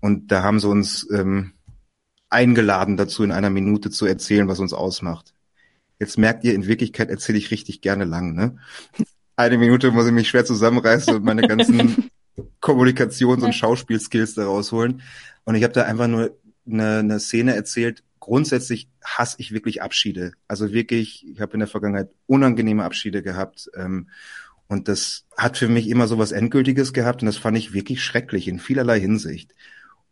und 0.00 0.30
da 0.30 0.42
haben 0.42 0.60
sie 0.60 0.68
uns 0.68 1.08
ähm, 1.10 1.52
eingeladen 2.28 2.96
dazu, 2.96 3.24
in 3.24 3.32
einer 3.32 3.50
Minute 3.50 3.90
zu 3.90 4.06
erzählen, 4.06 4.48
was 4.48 4.58
uns 4.58 4.72
ausmacht. 4.72 5.32
Jetzt 5.98 6.18
merkt 6.18 6.44
ihr, 6.44 6.54
in 6.54 6.66
Wirklichkeit 6.66 7.08
erzähle 7.08 7.38
ich 7.38 7.50
richtig 7.50 7.80
gerne 7.80 8.04
lang. 8.04 8.34
Ne? 8.34 8.58
Eine 9.36 9.58
Minute 9.58 9.90
muss 9.90 10.06
ich 10.06 10.12
mich 10.12 10.28
schwer 10.28 10.44
zusammenreißen 10.44 11.14
und 11.14 11.24
meine 11.24 11.48
ganzen 11.48 12.10
Kommunikations- 12.60 13.44
und 13.44 13.54
Schauspielskills 13.54 14.34
da 14.34 14.44
rausholen. 14.44 15.02
Und 15.44 15.54
ich 15.54 15.62
habe 15.62 15.72
da 15.72 15.84
einfach 15.84 16.08
nur 16.08 16.36
eine, 16.66 16.98
eine 16.98 17.20
Szene 17.20 17.54
erzählt. 17.54 18.02
Grundsätzlich 18.20 18.88
hasse 19.02 19.36
ich 19.38 19.52
wirklich 19.52 19.82
Abschiede. 19.82 20.32
Also 20.48 20.72
wirklich, 20.72 21.26
ich 21.26 21.40
habe 21.40 21.54
in 21.54 21.60
der 21.60 21.68
Vergangenheit 21.68 22.10
unangenehme 22.26 22.84
Abschiede 22.84 23.22
gehabt. 23.22 23.70
Ähm, 23.74 24.08
und 24.68 24.88
das 24.88 25.24
hat 25.36 25.56
für 25.56 25.68
mich 25.68 25.88
immer 25.88 26.08
so 26.08 26.18
was 26.18 26.32
Endgültiges 26.32 26.92
gehabt 26.92 27.22
und 27.22 27.26
das 27.26 27.36
fand 27.36 27.56
ich 27.56 27.72
wirklich 27.72 28.02
schrecklich 28.02 28.48
in 28.48 28.58
vielerlei 28.58 29.00
Hinsicht. 29.00 29.54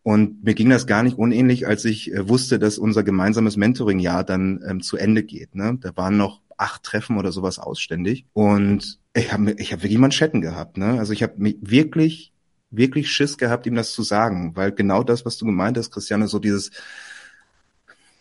Und 0.05 0.45
mir 0.45 0.55
ging 0.55 0.69
das 0.69 0.87
gar 0.87 1.03
nicht 1.03 1.17
unähnlich, 1.17 1.67
als 1.67 1.87
ich 1.87 2.13
äh, 2.13 2.29
wusste, 2.29 2.59
dass 2.59 2.77
unser 2.77 3.03
gemeinsames 3.03 3.57
Mentoring-Jahr 3.57 4.23
dann 4.23 4.63
ähm, 4.69 4.83
zu 4.83 4.99
Ende 4.99 5.23
geht. 5.23 5.55
Ne? 5.55 5.79
Da 5.81 5.97
waren 5.97 6.19
noch 6.19 6.43
acht 6.59 6.83
Treffen 6.83 7.17
oder 7.17 7.33
sowas 7.33 7.59
ausständig. 7.59 8.27
Und 8.35 8.99
ich 9.15 9.33
habe 9.33 9.53
ich 9.53 9.73
hab 9.73 9.83
wirklich 9.83 9.99
Manschetten 9.99 10.43
gehabt. 10.43 10.77
Ne? 10.77 10.99
Also 10.99 11.15
ich 11.15 11.23
habe 11.23 11.35
mich 11.39 11.57
wirklich, 11.63 12.33
wirklich 12.71 13.11
Schiss 13.11 13.39
gehabt, 13.39 13.65
ihm 13.65 13.77
das 13.77 13.93
zu 13.93 14.03
sagen. 14.03 14.55
Weil 14.55 14.73
genau 14.73 15.05
das, 15.05 15.25
was 15.25 15.39
du 15.39 15.47
gemeint 15.47 15.79
hast, 15.79 15.91
Christiane, 15.91 16.29
so 16.29 16.39
dieses, 16.39 16.71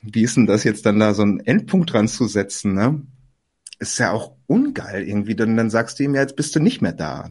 wie 0.02 0.24
ist 0.24 0.38
denn 0.38 0.46
das 0.46 0.64
jetzt 0.64 0.86
dann 0.86 1.00
da 1.00 1.14
so 1.14 1.24
einen 1.24 1.42
Endpunkt 1.42 1.92
dran 1.92 2.08
zu 2.08 2.28
setzen, 2.28 2.74
ne? 2.74 3.02
Ist 3.90 4.00
ja 4.00 4.12
auch 4.12 4.36
ungeil 4.48 5.08
irgendwie, 5.08 5.36
denn 5.36 5.58
dann 5.58 5.70
sagst 5.70 6.00
du 6.00 6.04
ihm 6.04 6.16
ja, 6.16 6.22
jetzt 6.22 6.36
bist 6.36 6.56
du 6.56 6.60
nicht 6.60 6.82
mehr 6.82 6.94
da. 6.94 7.30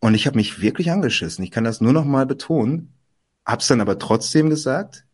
Und 0.00 0.14
ich 0.14 0.26
habe 0.26 0.36
mich 0.36 0.60
wirklich 0.60 0.90
angeschissen. 0.90 1.44
Ich 1.44 1.50
kann 1.50 1.64
das 1.64 1.80
nur 1.80 1.92
noch 1.92 2.04
mal 2.04 2.26
betonen. 2.26 2.94
Hab's 3.44 3.66
dann 3.66 3.80
aber 3.80 3.98
trotzdem 3.98 4.50
gesagt. 4.50 5.04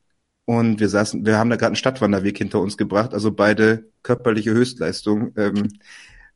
Und 0.47 0.81
wir 0.81 0.89
saßen, 0.89 1.25
wir 1.25 1.39
haben 1.39 1.51
da 1.51 1.57
gerade 1.57 1.69
einen 1.69 1.77
Stadtwanderweg 1.77 2.37
hinter 2.37 2.61
uns 2.61 2.77
gebracht, 2.77 3.15
also 3.15 3.33
beide 3.33 3.91
körperliche 4.03 4.53
Höchstleistungen 4.53 5.33
ähm, 5.37 5.69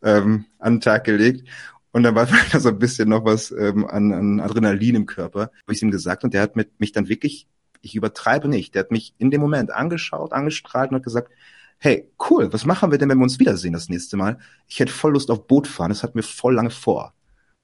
ähm, 0.03 0.47
an 0.59 0.75
den 0.77 0.81
Tag 0.81 1.05
gelegt. 1.05 1.47
Und 1.93 2.05
dann 2.05 2.15
war 2.15 2.27
da 2.53 2.61
so 2.61 2.71
ein 2.71 2.79
bisschen 2.79 3.09
noch 3.11 3.25
was 3.25 3.51
ähm, 3.51 3.87
an, 3.87 4.13
an 4.13 4.41
Adrenalin 4.41 4.95
im 4.95 5.07
Körper, 5.07 5.43
habe 5.43 5.73
ich 5.73 5.83
ihm 5.83 5.91
gesagt. 5.91 6.25
Und 6.25 6.33
der 6.33 6.43
hat 6.43 6.57
mit, 6.57 6.81
mich 6.81 6.93
dann 6.93 7.09
wirklich, 7.09 7.49
ich 7.83 7.95
übertreibe 7.95 8.49
nicht, 8.49 8.75
der 8.75 8.85
hat 8.85 8.91
mich 8.91 9.15
in 9.19 9.31
dem 9.31 9.41
Moment 9.43 9.73
angeschaut, 9.73 10.33
angestrahlt 10.33 10.91
und 10.91 10.97
hat 10.97 11.05
gesagt, 11.05 11.31
hey, 11.79 12.11
cool, 12.29 12.53
was 12.53 12.65
machen 12.65 12.91
wir 12.91 12.99
denn, 12.99 13.09
wenn 13.09 13.19
wir 13.19 13.25
uns 13.25 13.39
wiedersehen 13.39 13.73
das 13.73 13.89
nächste 13.89 14.17
Mal? 14.17 14.39
Ich 14.67 14.81
hätte 14.81 14.93
voll 14.93 15.13
Lust 15.13 15.31
auf 15.31 15.47
Boot 15.47 15.67
fahren, 15.67 15.91
das 15.91 16.03
hat 16.03 16.15
mir 16.15 16.23
voll 16.23 16.55
lange 16.55 16.71
vor. 16.71 17.15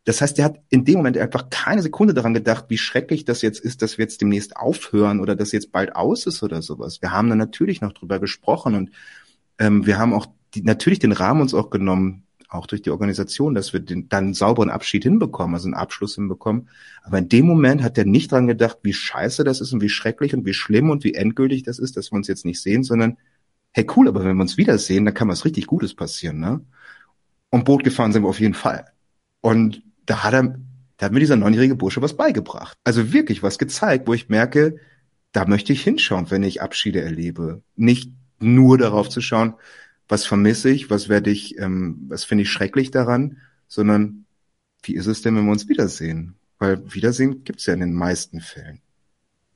Das 0.05 0.21
heißt, 0.21 0.37
der 0.37 0.45
hat 0.45 0.61
in 0.69 0.85
dem 0.85 0.99
Moment 0.99 1.17
einfach 1.17 1.49
keine 1.49 1.81
Sekunde 1.83 2.13
daran 2.13 2.35
gedacht, 2.35 2.67
wie 2.69 2.77
schrecklich 2.77 3.25
das 3.25 3.41
jetzt 3.41 3.59
ist, 3.59 3.81
dass 3.81 3.97
wir 3.97 4.05
jetzt 4.05 4.21
demnächst 4.21 4.57
aufhören 4.57 5.21
oder 5.21 5.35
dass 5.35 5.53
jetzt 5.53 5.73
bald 5.73 5.97
aus 5.97 6.27
ist 6.27 6.43
oder 6.43 6.61
sowas. 6.61 7.01
Wir 7.01 7.11
haben 7.11 7.31
dann 7.31 7.39
natürlich 7.39 7.81
noch 7.81 7.93
drüber 7.93 8.19
gesprochen 8.19 8.75
und 8.75 8.91
ähm, 9.59 9.87
wir 9.87 9.99
haben 9.99 10.13
auch 10.13 10.27
die, 10.55 10.63
natürlich 10.63 10.99
den 10.99 11.13
Rahmen 11.13 11.41
uns 11.41 11.55
auch 11.55 11.71
genommen, 11.71 12.25
auch 12.51 12.67
durch 12.67 12.83
die 12.83 12.91
Organisation, 12.91 13.55
dass 13.55 13.73
wir 13.73 13.81
den, 13.81 14.09
dann 14.09 14.25
einen 14.25 14.35
sauberen 14.35 14.71
Abschied 14.71 15.03
hinbekommen, 15.03 15.55
also 15.55 15.67
einen 15.67 15.75
Abschluss 15.75 16.15
hinbekommen. 16.15 16.69
Aber 17.03 17.19
in 17.19 17.29
dem 17.29 17.47
Moment 17.47 17.83
hat 17.83 17.97
er 17.97 18.05
nicht 18.05 18.31
dran 18.31 18.47
gedacht, 18.47 18.79
wie 18.83 18.93
scheiße 18.93 19.43
das 19.43 19.61
ist 19.61 19.73
und 19.73 19.81
wie 19.81 19.89
schrecklich 19.89 20.35
und 20.35 20.45
wie 20.45 20.55
schlimm 20.55 20.91
und 20.91 21.03
wie 21.03 21.15
endgültig 21.15 21.63
das 21.63 21.79
ist, 21.79 21.97
dass 21.97 22.13
wir 22.13 22.17
uns 22.17 22.29
jetzt 22.29 22.45
nicht 22.45 22.61
sehen, 22.61 22.85
sondern 22.85 23.17
hey 23.75 23.87
cool, 23.97 24.09
aber 24.09 24.25
wenn 24.25 24.37
wir 24.37 24.43
uns 24.43 24.57
wiedersehen, 24.57 25.05
dann 25.05 25.15
kann 25.15 25.29
was 25.29 25.45
richtig 25.45 25.67
Gutes 25.67 25.95
passieren, 25.95 26.39
ne? 26.39 26.65
Und 27.51 27.65
Boot 27.65 27.85
gefahren 27.85 28.13
sind 28.13 28.23
wir 28.23 28.29
auf 28.29 28.41
jeden 28.41 28.55
Fall. 28.55 28.87
Und 29.41 29.83
da 30.07 30.25
hat 30.25 30.33
er, 30.33 30.59
da 30.97 31.07
hat 31.07 31.13
mir 31.13 31.21
dieser 31.21 31.37
neunjährige 31.37 31.75
Bursche 31.75 32.01
was 32.01 32.17
beigebracht. 32.17 32.79
Also 32.85 33.13
wirklich 33.13 33.43
was 33.43 33.59
gezeigt, 33.59 34.07
wo 34.07 34.15
ich 34.15 34.29
merke, 34.29 34.79
da 35.33 35.45
möchte 35.45 35.73
ich 35.73 35.83
hinschauen, 35.83 36.31
wenn 36.31 36.43
ich 36.43 36.63
Abschiede 36.63 37.03
erlebe. 37.03 37.63
Nicht 37.77 38.11
nur 38.41 38.79
darauf 38.79 39.09
zu 39.09 39.21
schauen, 39.21 39.55
was 40.09 40.25
vermisse 40.27 40.71
ich, 40.71 40.91
was 40.91 41.09
werde 41.09 41.31
ich, 41.31 41.59
ähm, 41.59 42.07
was 42.09 42.25
finde 42.25 42.43
ich 42.43 42.51
schrecklich 42.51 42.91
daran, 42.91 43.39
sondern 43.69 44.27
wie 44.83 44.95
ist 44.95 45.07
es 45.07 45.23
denn, 45.23 45.37
wenn 45.37 45.47
wir 45.47 45.53
uns 45.53 45.69
wiedersehen? 45.69 46.37
Weil 46.59 46.93
Wiedersehen 46.93 47.43
gibt's 47.45 47.67
ja 47.67 47.75
in 47.75 47.81
den 47.81 47.95
meisten 47.95 48.41
Fällen. 48.41 48.81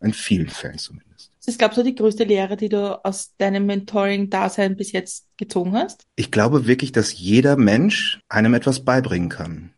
In 0.01 0.13
vielen 0.13 0.49
Fällen 0.49 0.79
zumindest. 0.79 1.33
Ist, 1.49 1.59
glaubst 1.59 1.79
du, 1.79 1.83
die 1.83 1.95
größte 1.95 2.25
Lehre, 2.25 2.59
die 2.59 2.69
du 2.69 3.03
aus 3.05 3.35
deinem 3.39 3.65
Mentoring-Dasein 3.65 4.77
bis 4.77 4.93
jetzt 4.93 5.27
gezogen 5.39 5.73
hast? 5.73 6.03
Ich 6.15 6.31
glaube 6.31 6.67
wirklich, 6.67 6.93
dass 6.93 7.19
jeder 7.19 7.57
Mensch 7.57 8.21
einem 8.29 8.53
etwas 8.53 8.85
beibringen 8.85 9.31
kann. 9.31 9.71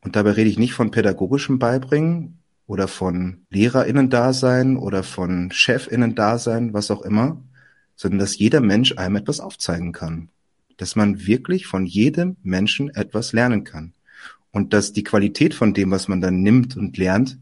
Und 0.00 0.16
dabei 0.16 0.32
rede 0.32 0.50
ich 0.50 0.58
nicht 0.58 0.72
von 0.72 0.90
pädagogischem 0.90 1.60
Beibringen 1.60 2.38
oder 2.66 2.88
von 2.88 3.46
LehrerInnen-Dasein 3.50 4.76
oder 4.76 5.04
von 5.04 5.50
ChefInnen-Dasein, 5.50 6.72
was 6.72 6.90
auch 6.90 7.02
immer, 7.02 7.40
sondern 7.94 8.18
dass 8.18 8.36
jeder 8.36 8.60
Mensch 8.60 8.96
einem 8.98 9.16
etwas 9.16 9.38
aufzeigen 9.38 9.92
kann. 9.92 10.30
Dass 10.78 10.96
man 10.96 11.26
wirklich 11.26 11.66
von 11.66 11.86
jedem 11.86 12.36
Menschen 12.42 12.90
etwas 12.94 13.32
lernen 13.32 13.62
kann. 13.62 13.92
Und 14.50 14.72
dass 14.72 14.92
die 14.92 15.04
Qualität 15.04 15.54
von 15.54 15.74
dem, 15.74 15.92
was 15.92 16.08
man 16.08 16.20
dann 16.20 16.42
nimmt 16.42 16.76
und 16.76 16.96
lernt, 16.96 17.38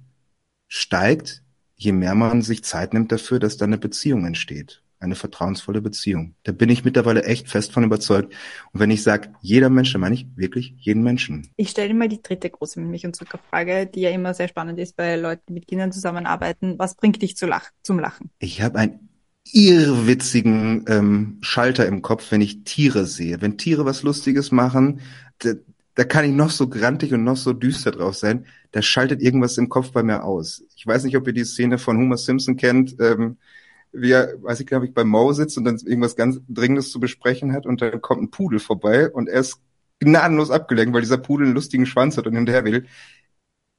steigt, 0.68 1.42
je 1.76 1.92
mehr 1.92 2.14
man 2.14 2.42
sich 2.42 2.64
Zeit 2.64 2.94
nimmt 2.94 3.12
dafür, 3.12 3.38
dass 3.38 3.56
da 3.56 3.66
eine 3.66 3.78
Beziehung 3.78 4.24
entsteht. 4.24 4.82
Eine 4.98 5.14
vertrauensvolle 5.14 5.82
Beziehung. 5.82 6.34
Da 6.42 6.52
bin 6.52 6.70
ich 6.70 6.84
mittlerweile 6.84 7.24
echt 7.24 7.48
fest 7.48 7.72
von 7.72 7.84
überzeugt. 7.84 8.34
Und 8.72 8.80
wenn 8.80 8.90
ich 8.90 9.02
sage, 9.02 9.28
jeder 9.42 9.68
Mensch, 9.68 9.92
dann 9.92 10.00
meine 10.00 10.14
ich 10.14 10.26
wirklich 10.36 10.74
jeden 10.78 11.02
Menschen. 11.02 11.50
Ich 11.56 11.68
stelle 11.68 11.92
mal 11.92 12.08
die 12.08 12.22
dritte 12.22 12.48
große 12.48 12.80
Milch- 12.80 13.04
und 13.04 13.14
Zuckerfrage, 13.14 13.86
die 13.86 14.00
ja 14.00 14.10
immer 14.10 14.32
sehr 14.32 14.48
spannend 14.48 14.78
ist 14.78 14.96
bei 14.96 15.16
Leuten, 15.16 15.42
die 15.48 15.52
mit 15.52 15.68
Kindern 15.68 15.92
zusammenarbeiten. 15.92 16.78
Was 16.78 16.94
bringt 16.94 17.20
dich 17.20 17.36
zu 17.36 17.44
lach 17.44 17.70
zum 17.82 17.98
Lachen? 17.98 18.30
Ich 18.38 18.62
habe 18.62 18.78
einen 18.78 19.10
irrwitzigen 19.52 20.86
ähm, 20.88 21.38
Schalter 21.42 21.86
im 21.86 22.00
Kopf, 22.00 22.30
wenn 22.30 22.40
ich 22.40 22.64
Tiere 22.64 23.04
sehe. 23.04 23.42
Wenn 23.42 23.58
Tiere 23.58 23.84
was 23.84 24.02
Lustiges 24.02 24.50
machen, 24.50 25.00
da 25.96 26.04
kann 26.04 26.26
ich 26.26 26.32
noch 26.32 26.50
so 26.50 26.68
grantig 26.68 27.12
und 27.14 27.24
noch 27.24 27.38
so 27.38 27.52
düster 27.54 27.90
drauf 27.90 28.16
sein, 28.16 28.46
da 28.72 28.82
schaltet 28.82 29.22
irgendwas 29.22 29.58
im 29.58 29.70
Kopf 29.70 29.92
bei 29.92 30.02
mir 30.02 30.24
aus. 30.24 30.62
Ich 30.76 30.86
weiß 30.86 31.04
nicht, 31.04 31.16
ob 31.16 31.26
ihr 31.26 31.32
die 31.32 31.44
Szene 31.44 31.78
von 31.78 31.96
Homer 31.98 32.18
Simpson 32.18 32.56
kennt, 32.56 32.96
ähm, 33.00 33.38
wie 33.92 34.10
er, 34.12 34.34
weiß 34.42 34.60
ich, 34.60 34.66
glaube 34.66 34.86
ich, 34.86 34.92
bei 34.92 35.04
Mo 35.04 35.32
sitzt 35.32 35.56
und 35.56 35.64
dann 35.64 35.78
irgendwas 35.78 36.14
ganz 36.14 36.38
Dringendes 36.48 36.90
zu 36.90 37.00
besprechen 37.00 37.52
hat 37.54 37.64
und 37.66 37.80
dann 37.80 38.02
kommt 38.02 38.22
ein 38.22 38.30
Pudel 38.30 38.58
vorbei 38.60 39.10
und 39.10 39.28
er 39.28 39.40
ist 39.40 39.58
gnadenlos 40.00 40.50
abgelenkt, 40.50 40.94
weil 40.94 41.00
dieser 41.00 41.16
Pudel 41.18 41.46
einen 41.46 41.54
lustigen 41.54 41.86
Schwanz 41.86 42.18
hat 42.18 42.26
und 42.26 42.36
hinterher 42.36 42.64
will. 42.64 42.86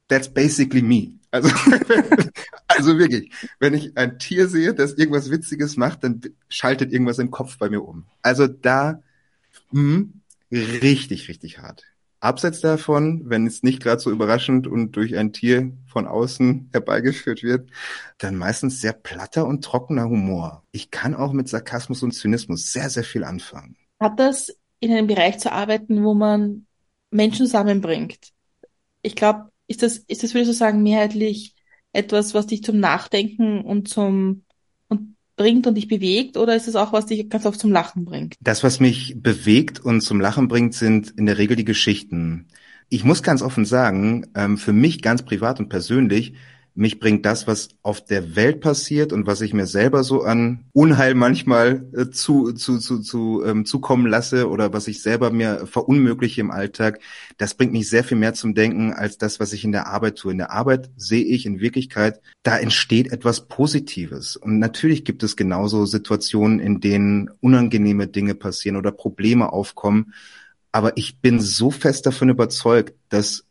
That's 0.08 0.32
basically 0.32 0.82
me. 0.82 1.20
Also, 1.30 1.50
also 2.68 2.98
wirklich, 2.98 3.30
wenn 3.60 3.74
ich 3.74 3.96
ein 3.96 4.18
Tier 4.18 4.48
sehe, 4.48 4.74
das 4.74 4.94
irgendwas 4.94 5.30
Witziges 5.30 5.76
macht, 5.76 6.02
dann 6.02 6.20
schaltet 6.48 6.92
irgendwas 6.92 7.18
im 7.20 7.30
Kopf 7.30 7.58
bei 7.58 7.68
mir 7.70 7.82
um. 7.82 8.06
Also 8.22 8.48
da, 8.48 9.02
mh, 9.70 10.06
richtig, 10.50 11.28
richtig 11.28 11.58
hart. 11.58 11.84
Abseits 12.20 12.60
davon, 12.60 13.22
wenn 13.26 13.46
es 13.46 13.62
nicht 13.62 13.82
gerade 13.82 14.00
so 14.00 14.10
überraschend 14.10 14.66
und 14.66 14.92
durch 14.92 15.16
ein 15.16 15.32
Tier 15.32 15.72
von 15.86 16.06
außen 16.06 16.70
herbeigeführt 16.72 17.42
wird, 17.42 17.70
dann 18.18 18.36
meistens 18.36 18.80
sehr 18.80 18.92
platter 18.92 19.46
und 19.46 19.64
trockener 19.64 20.04
Humor. 20.04 20.64
Ich 20.72 20.90
kann 20.90 21.14
auch 21.14 21.32
mit 21.32 21.48
Sarkasmus 21.48 22.02
und 22.02 22.12
Zynismus 22.12 22.72
sehr, 22.72 22.90
sehr 22.90 23.04
viel 23.04 23.24
anfangen. 23.24 23.76
Hat 24.00 24.18
das 24.18 24.56
in 24.80 24.92
einem 24.92 25.06
Bereich 25.06 25.38
zu 25.38 25.52
arbeiten, 25.52 26.04
wo 26.04 26.14
man 26.14 26.66
Menschen 27.10 27.46
zusammenbringt? 27.46 28.32
Ich 29.02 29.14
glaube, 29.14 29.50
ist 29.66 29.82
das, 29.82 29.98
ist 29.98 30.22
das, 30.22 30.34
würde 30.34 30.42
ich 30.42 30.46
so 30.48 30.52
sagen, 30.52 30.82
mehrheitlich 30.82 31.54
etwas, 31.92 32.34
was 32.34 32.46
dich 32.46 32.62
zum 32.62 32.80
Nachdenken 32.80 33.62
und 33.62 33.88
zum, 33.88 34.44
bringt 35.38 35.66
und 35.66 35.76
dich 35.76 35.88
bewegt 35.88 36.36
oder 36.36 36.54
ist 36.54 36.68
es 36.68 36.76
auch, 36.76 36.92
was 36.92 37.06
dich 37.06 37.30
ganz 37.30 37.46
oft 37.46 37.58
zum 37.58 37.72
Lachen 37.72 38.04
bringt? 38.04 38.34
Das, 38.40 38.62
was 38.62 38.80
mich 38.80 39.14
bewegt 39.16 39.80
und 39.80 40.02
zum 40.02 40.20
Lachen 40.20 40.48
bringt, 40.48 40.74
sind 40.74 41.14
in 41.16 41.24
der 41.24 41.38
Regel 41.38 41.56
die 41.56 41.64
Geschichten. 41.64 42.48
Ich 42.90 43.04
muss 43.04 43.22
ganz 43.22 43.40
offen 43.40 43.64
sagen, 43.64 44.26
ähm, 44.34 44.58
für 44.58 44.74
mich 44.74 45.00
ganz 45.00 45.22
privat 45.22 45.58
und 45.60 45.70
persönlich 45.70 46.34
mich 46.78 47.00
bringt 47.00 47.26
das, 47.26 47.48
was 47.48 47.70
auf 47.82 48.04
der 48.04 48.36
Welt 48.36 48.60
passiert 48.60 49.12
und 49.12 49.26
was 49.26 49.40
ich 49.40 49.52
mir 49.52 49.66
selber 49.66 50.04
so 50.04 50.22
an 50.22 50.64
Unheil 50.72 51.16
manchmal 51.16 51.84
äh, 51.92 52.08
zu, 52.10 52.52
zu, 52.52 52.78
zu, 52.78 53.00
zu 53.00 53.42
ähm, 53.44 53.64
zukommen 53.64 54.06
lasse 54.06 54.48
oder 54.48 54.72
was 54.72 54.86
ich 54.86 55.02
selber 55.02 55.32
mir 55.32 55.66
verunmögliche 55.66 56.40
im 56.40 56.52
Alltag, 56.52 57.00
das 57.36 57.54
bringt 57.54 57.72
mich 57.72 57.90
sehr 57.90 58.04
viel 58.04 58.16
mehr 58.16 58.32
zum 58.32 58.54
Denken 58.54 58.92
als 58.92 59.18
das, 59.18 59.40
was 59.40 59.52
ich 59.52 59.64
in 59.64 59.72
der 59.72 59.88
Arbeit 59.88 60.18
tue. 60.18 60.30
In 60.30 60.38
der 60.38 60.52
Arbeit 60.52 60.88
sehe 60.96 61.24
ich 61.24 61.46
in 61.46 61.58
Wirklichkeit, 61.58 62.20
da 62.44 62.56
entsteht 62.56 63.10
etwas 63.10 63.48
Positives. 63.48 64.36
Und 64.36 64.60
natürlich 64.60 65.04
gibt 65.04 65.24
es 65.24 65.34
genauso 65.34 65.84
Situationen, 65.84 66.60
in 66.60 66.78
denen 66.78 67.28
unangenehme 67.40 68.06
Dinge 68.06 68.36
passieren 68.36 68.76
oder 68.76 68.92
Probleme 68.92 69.52
aufkommen. 69.52 70.14
Aber 70.70 70.96
ich 70.96 71.20
bin 71.20 71.40
so 71.40 71.72
fest 71.72 72.06
davon 72.06 72.28
überzeugt, 72.28 72.94
dass, 73.08 73.46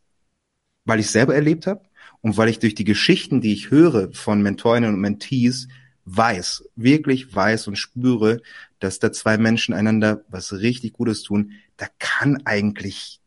weil 0.86 1.00
ich 1.00 1.10
selber 1.10 1.34
erlebt 1.34 1.66
habe, 1.66 1.82
und 2.20 2.36
weil 2.36 2.48
ich 2.48 2.58
durch 2.58 2.74
die 2.74 2.84
Geschichten, 2.84 3.40
die 3.40 3.52
ich 3.52 3.70
höre 3.70 4.12
von 4.12 4.42
Mentorinnen 4.42 4.94
und 4.94 5.00
Mentees, 5.00 5.68
weiß, 6.04 6.64
wirklich 6.74 7.34
weiß 7.34 7.68
und 7.68 7.76
spüre, 7.76 8.40
dass 8.78 8.98
da 8.98 9.12
zwei 9.12 9.36
Menschen 9.38 9.74
einander 9.74 10.24
was 10.28 10.52
richtig 10.52 10.94
Gutes 10.94 11.22
tun, 11.22 11.52
da 11.76 11.86
kann 11.98 12.42
eigentlich, 12.44 13.20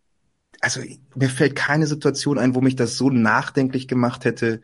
also 0.61 0.81
mir 1.15 1.29
fällt 1.29 1.55
keine 1.55 1.87
Situation 1.87 2.39
ein, 2.39 2.55
wo 2.55 2.61
mich 2.61 2.75
das 2.75 2.97
so 2.97 3.09
nachdenklich 3.09 3.87
gemacht 3.87 4.25
hätte, 4.25 4.61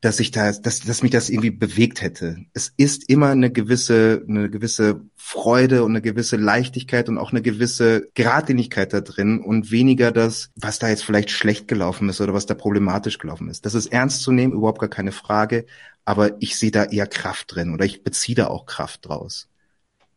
dass 0.00 0.18
ich 0.18 0.30
da, 0.30 0.50
dass, 0.52 0.80
dass 0.80 1.02
mich 1.02 1.10
das 1.10 1.28
irgendwie 1.28 1.50
bewegt 1.50 2.00
hätte. 2.00 2.38
Es 2.54 2.72
ist 2.76 3.10
immer 3.10 3.28
eine 3.28 3.50
gewisse, 3.50 4.24
eine 4.26 4.48
gewisse 4.48 5.02
Freude 5.14 5.84
und 5.84 5.92
eine 5.92 6.00
gewisse 6.00 6.36
Leichtigkeit 6.36 7.10
und 7.10 7.18
auch 7.18 7.32
eine 7.32 7.42
gewisse 7.42 8.08
Geradlinigkeit 8.14 8.94
da 8.94 9.02
drin 9.02 9.40
und 9.40 9.70
weniger 9.70 10.10
das, 10.10 10.50
was 10.56 10.78
da 10.78 10.88
jetzt 10.88 11.04
vielleicht 11.04 11.30
schlecht 11.30 11.68
gelaufen 11.68 12.08
ist 12.08 12.20
oder 12.22 12.32
was 12.32 12.46
da 12.46 12.54
problematisch 12.54 13.18
gelaufen 13.18 13.50
ist. 13.50 13.66
Das 13.66 13.74
ist 13.74 13.86
ernst 13.86 14.22
zu 14.22 14.32
nehmen, 14.32 14.54
überhaupt 14.54 14.80
gar 14.80 14.88
keine 14.88 15.12
Frage. 15.12 15.66
Aber 16.06 16.40
ich 16.40 16.56
sehe 16.56 16.70
da 16.70 16.84
eher 16.84 17.06
Kraft 17.06 17.54
drin 17.54 17.74
oder 17.74 17.84
ich 17.84 18.02
beziehe 18.02 18.34
da 18.34 18.46
auch 18.46 18.64
Kraft 18.64 19.06
draus. 19.06 19.48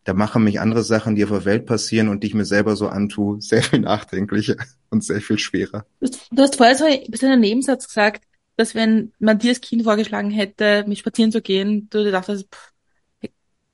Da 0.05 0.13
machen 0.13 0.43
mich 0.43 0.59
andere 0.59 0.84
Sachen, 0.84 1.15
die 1.15 1.23
auf 1.23 1.29
der 1.29 1.45
Welt 1.45 1.65
passieren 1.65 2.07
und 2.07 2.23
die 2.23 2.27
ich 2.27 2.34
mir 2.34 2.45
selber 2.45 2.75
so 2.75 2.88
antue, 2.88 3.41
sehr 3.41 3.63
viel 3.63 3.79
nachdenklicher 3.79 4.55
und 4.89 5.03
sehr 5.03 5.21
viel 5.21 5.39
schwerer. 5.39 5.86
Du 5.99 6.41
hast 6.41 6.55
vorher 6.55 6.75
so 6.75 6.86
ein 6.86 7.03
bisschen 7.09 7.31
einen 7.31 7.41
Nebensatz 7.41 7.88
gesagt, 7.88 8.23
dass 8.56 8.76
wenn 8.76 9.14
man 9.20 9.39
dir 9.39 9.49
als 9.49 9.62
Kind 9.62 9.84
vorgeschlagen 9.84 10.32
hätte, 10.32 10.86
mit 10.88 10.97
spazieren 10.97 11.32
zu 11.32 11.41
gehen, 11.41 11.88
du 11.89 12.10
dachtest, 12.12 12.47
pff, 12.54 12.74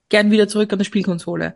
gern 0.10 0.32
wieder 0.32 0.48
zurück 0.48 0.72
an 0.72 0.80
der 0.80 0.86
Spielkonsole. 0.86 1.56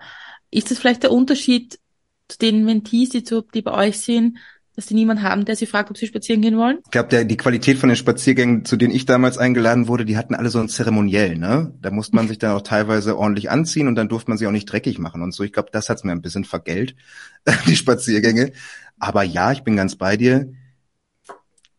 Ist 0.51 0.71
das 0.71 0.79
vielleicht 0.79 1.03
der 1.03 1.11
Unterschied 1.11 1.79
zu 2.27 2.37
den 2.37 2.63
Mentees, 2.65 3.09
die, 3.09 3.23
zu, 3.23 3.41
die 3.41 3.61
bei 3.61 3.73
euch 3.73 3.99
sind, 3.99 4.37
dass 4.75 4.87
die 4.87 4.95
niemand 4.95 5.21
haben, 5.21 5.45
der 5.45 5.55
sie 5.55 5.67
fragt, 5.67 5.91
ob 5.91 5.97
sie 5.97 6.07
spazieren 6.07 6.41
gehen 6.41 6.57
wollen? 6.57 6.79
Ich 6.85 6.91
glaube, 6.91 7.25
die 7.25 7.37
Qualität 7.37 7.77
von 7.77 7.89
den 7.89 7.95
Spaziergängen, 7.95 8.65
zu 8.65 8.75
denen 8.75 8.93
ich 8.93 9.05
damals 9.05 9.37
eingeladen 9.37 9.87
wurde, 9.87 10.03
die 10.03 10.17
hatten 10.17 10.33
alle 10.33 10.49
so 10.49 10.59
ein 10.59 10.69
Zeremoniell, 10.69 11.37
ne? 11.37 11.73
Da 11.81 11.91
musste 11.91 12.15
man 12.15 12.27
sich 12.27 12.39
dann 12.39 12.55
auch 12.55 12.61
teilweise 12.61 13.17
ordentlich 13.17 13.51
anziehen 13.51 13.87
und 13.87 13.95
dann 13.95 14.09
durfte 14.09 14.31
man 14.31 14.37
sie 14.37 14.47
auch 14.47 14.51
nicht 14.51 14.65
dreckig 14.65 14.97
machen 14.97 15.21
und 15.21 15.31
so. 15.31 15.43
Ich 15.43 15.53
glaube, 15.53 15.69
das 15.71 15.89
hat's 15.89 16.03
mir 16.03 16.11
ein 16.11 16.23
bisschen 16.23 16.43
vergällt, 16.43 16.95
die 17.67 17.75
Spaziergänge. 17.75 18.51
Aber 18.97 19.23
ja, 19.23 19.51
ich 19.51 19.63
bin 19.63 19.75
ganz 19.75 19.95
bei 19.95 20.17
dir 20.17 20.53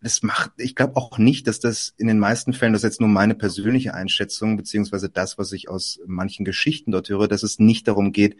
das 0.04 0.22
macht, 0.22 0.52
ich 0.58 0.74
glaube 0.74 0.96
auch 0.96 1.16
nicht, 1.16 1.46
dass 1.46 1.60
das 1.60 1.94
in 1.96 2.06
den 2.06 2.18
meisten 2.18 2.52
Fällen, 2.52 2.74
das 2.74 2.80
ist 2.80 2.90
jetzt 2.90 3.00
nur 3.00 3.08
meine 3.08 3.34
persönliche 3.34 3.94
Einschätzung, 3.94 4.58
beziehungsweise 4.58 5.08
das, 5.08 5.38
was 5.38 5.50
ich 5.52 5.70
aus 5.70 5.98
manchen 6.06 6.44
Geschichten 6.44 6.92
dort 6.92 7.08
höre, 7.08 7.26
dass 7.26 7.42
es 7.42 7.58
nicht 7.58 7.88
darum 7.88 8.12
geht, 8.12 8.36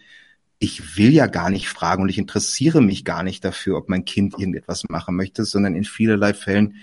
ich 0.59 0.99
will 0.99 1.12
ja 1.12 1.27
gar 1.27 1.49
nicht 1.49 1.69
fragen 1.69 2.03
und 2.03 2.11
ich 2.11 2.19
interessiere 2.19 2.83
mich 2.83 3.05
gar 3.05 3.23
nicht 3.23 3.45
dafür, 3.45 3.79
ob 3.79 3.89
mein 3.89 4.05
Kind 4.05 4.35
irgendetwas 4.35 4.85
machen 4.91 5.17
möchte, 5.17 5.45
sondern 5.45 5.75
in 5.75 5.85
vielerlei 5.85 6.35
Fällen, 6.35 6.77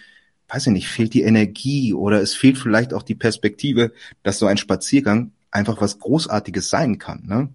weiß 0.50 0.68
ich 0.68 0.74
nicht, 0.74 0.88
fehlt 0.88 1.14
die 1.14 1.22
Energie 1.22 1.94
oder 1.94 2.20
es 2.20 2.34
fehlt 2.34 2.58
vielleicht 2.58 2.94
auch 2.94 3.04
die 3.04 3.16
Perspektive, 3.16 3.94
dass 4.24 4.40
so 4.40 4.48
ein 4.48 4.58
Spaziergang 4.58 5.32
einfach 5.52 5.80
was 5.80 6.00
Großartiges 6.00 6.70
sein 6.70 6.98
kann. 6.98 7.24
Ne? 7.28 7.50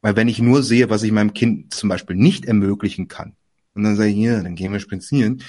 Weil 0.00 0.16
wenn 0.16 0.28
ich 0.28 0.40
nur 0.40 0.64
sehe, 0.64 0.90
was 0.90 1.04
ich 1.04 1.12
meinem 1.12 1.34
Kind 1.34 1.72
zum 1.72 1.88
Beispiel 1.88 2.16
nicht 2.16 2.46
ermöglichen 2.46 3.06
kann, 3.06 3.36
und 3.74 3.84
dann 3.84 3.96
sage 3.96 4.10
ich, 4.10 4.16
ja, 4.16 4.42
dann 4.42 4.54
gehen 4.54 4.72
wir 4.72 4.80
spazieren, 4.80 5.42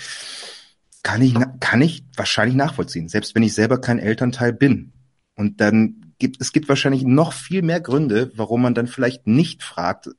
kann 1.03 1.21
ich, 1.21 1.35
kann 1.59 1.81
ich 1.81 2.05
wahrscheinlich 2.15 2.55
nachvollziehen, 2.55 3.09
selbst 3.09 3.35
wenn 3.35 3.43
ich 3.43 3.53
selber 3.53 3.79
kein 3.79 3.99
Elternteil 3.99 4.53
bin. 4.53 4.93
Und 5.35 5.59
dann 5.59 6.13
gibt, 6.17 6.41
es 6.41 6.53
gibt 6.53 6.69
wahrscheinlich 6.69 7.03
noch 7.03 7.33
viel 7.33 7.61
mehr 7.61 7.81
Gründe, 7.81 8.31
warum 8.35 8.61
man 8.61 8.73
dann 8.73 8.87
vielleicht 8.87 9.27
nicht 9.27 9.63
fragt, 9.63 10.09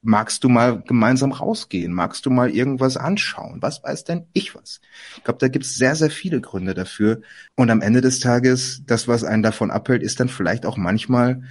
magst 0.00 0.44
du 0.44 0.48
mal 0.48 0.80
gemeinsam 0.82 1.32
rausgehen? 1.32 1.92
Magst 1.92 2.24
du 2.24 2.30
mal 2.30 2.50
irgendwas 2.50 2.96
anschauen? 2.96 3.58
Was 3.60 3.82
weiß 3.82 4.04
denn 4.04 4.26
ich 4.32 4.54
was? 4.54 4.80
Ich 5.16 5.24
glaube, 5.24 5.40
da 5.40 5.48
gibt 5.48 5.64
es 5.64 5.74
sehr, 5.74 5.96
sehr 5.96 6.10
viele 6.10 6.40
Gründe 6.40 6.74
dafür. 6.74 7.20
Und 7.56 7.70
am 7.70 7.80
Ende 7.80 8.00
des 8.00 8.20
Tages, 8.20 8.82
das, 8.86 9.08
was 9.08 9.24
einen 9.24 9.42
davon 9.42 9.72
abhält, 9.72 10.04
ist 10.04 10.20
dann 10.20 10.28
vielleicht 10.28 10.66
auch 10.66 10.76
manchmal, 10.76 11.42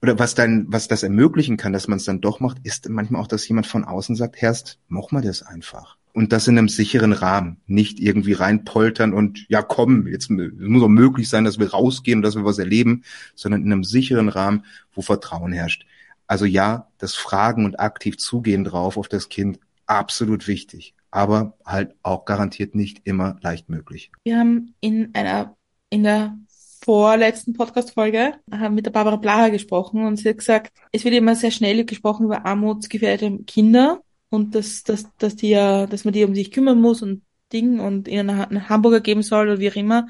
oder 0.00 0.16
was 0.20 0.36
dann, 0.36 0.66
was 0.68 0.86
das 0.86 1.02
ermöglichen 1.02 1.56
kann, 1.56 1.72
dass 1.72 1.88
man 1.88 1.98
es 1.98 2.04
dann 2.04 2.20
doch 2.20 2.38
macht, 2.38 2.58
ist 2.62 2.88
manchmal 2.88 3.20
auch, 3.20 3.26
dass 3.26 3.48
jemand 3.48 3.66
von 3.66 3.84
außen 3.84 4.14
sagt, 4.14 4.40
Herrst, 4.40 4.78
mach 4.86 5.10
mal 5.10 5.22
das 5.22 5.42
einfach 5.42 5.97
und 6.18 6.32
das 6.32 6.48
in 6.48 6.58
einem 6.58 6.68
sicheren 6.68 7.12
Rahmen, 7.12 7.58
nicht 7.68 8.00
irgendwie 8.00 8.32
reinpoltern 8.32 9.14
und 9.14 9.46
ja 9.48 9.62
komm, 9.62 10.08
jetzt 10.08 10.30
muss 10.30 10.82
auch 10.82 10.88
möglich 10.88 11.28
sein, 11.28 11.44
dass 11.44 11.60
wir 11.60 11.70
rausgehen 11.70 12.18
und 12.18 12.22
dass 12.22 12.34
wir 12.34 12.44
was 12.44 12.58
erleben, 12.58 13.04
sondern 13.36 13.62
in 13.62 13.70
einem 13.70 13.84
sicheren 13.84 14.28
Rahmen, 14.28 14.64
wo 14.92 15.00
Vertrauen 15.00 15.52
herrscht. 15.52 15.86
Also 16.26 16.44
ja, 16.44 16.88
das 16.98 17.14
Fragen 17.14 17.64
und 17.64 17.78
aktiv 17.78 18.18
zugehen 18.18 18.64
drauf 18.64 18.96
auf 18.96 19.06
das 19.06 19.28
Kind 19.28 19.60
absolut 19.86 20.48
wichtig, 20.48 20.92
aber 21.12 21.56
halt 21.64 21.94
auch 22.02 22.24
garantiert 22.24 22.74
nicht 22.74 23.02
immer 23.04 23.38
leicht 23.42 23.68
möglich. 23.68 24.10
Wir 24.24 24.40
haben 24.40 24.74
in 24.80 25.10
einer 25.14 25.54
in 25.88 26.02
der 26.02 26.36
vorletzten 26.84 27.52
Podcast-Folge 27.52 28.34
haben 28.50 28.74
mit 28.74 28.86
der 28.86 28.90
Barbara 28.90 29.16
Blaha 29.16 29.50
gesprochen 29.50 30.04
und 30.04 30.16
sie 30.16 30.30
hat 30.30 30.38
gesagt, 30.38 30.72
es 30.90 31.04
wird 31.04 31.14
immer 31.14 31.36
sehr 31.36 31.52
schnell 31.52 31.84
gesprochen 31.84 32.26
über 32.26 32.44
armutsgefährdete 32.44 33.44
Kinder 33.44 34.00
und 34.30 34.54
dass, 34.54 34.82
dass, 34.82 35.06
dass 35.18 35.36
die 35.36 35.50
ja, 35.50 35.86
dass 35.86 36.04
man 36.04 36.14
die 36.14 36.24
um 36.24 36.34
sich 36.34 36.50
kümmern 36.50 36.80
muss 36.80 37.02
und 37.02 37.22
Ding 37.52 37.80
und 37.80 38.08
ihnen 38.08 38.30
einen 38.30 38.68
Hamburger 38.68 39.00
geben 39.00 39.22
soll 39.22 39.48
oder 39.48 39.58
wie 39.58 39.70
auch 39.70 39.76
immer. 39.76 40.08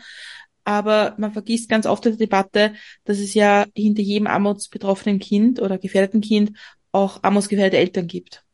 Aber 0.64 1.14
man 1.18 1.32
vergisst 1.32 1.68
ganz 1.68 1.86
oft 1.86 2.04
in 2.04 2.12
der 2.12 2.18
Debatte, 2.18 2.74
dass 3.04 3.18
es 3.18 3.32
ja 3.34 3.66
hinter 3.74 4.02
jedem 4.02 4.26
armutsbetroffenen 4.26 5.18
Kind 5.18 5.62
oder 5.62 5.78
gefährdeten 5.78 6.20
Kind 6.20 6.52
auch 6.92 7.22
armutsgefährdete 7.22 7.78
Eltern 7.78 8.06
gibt. 8.06 8.44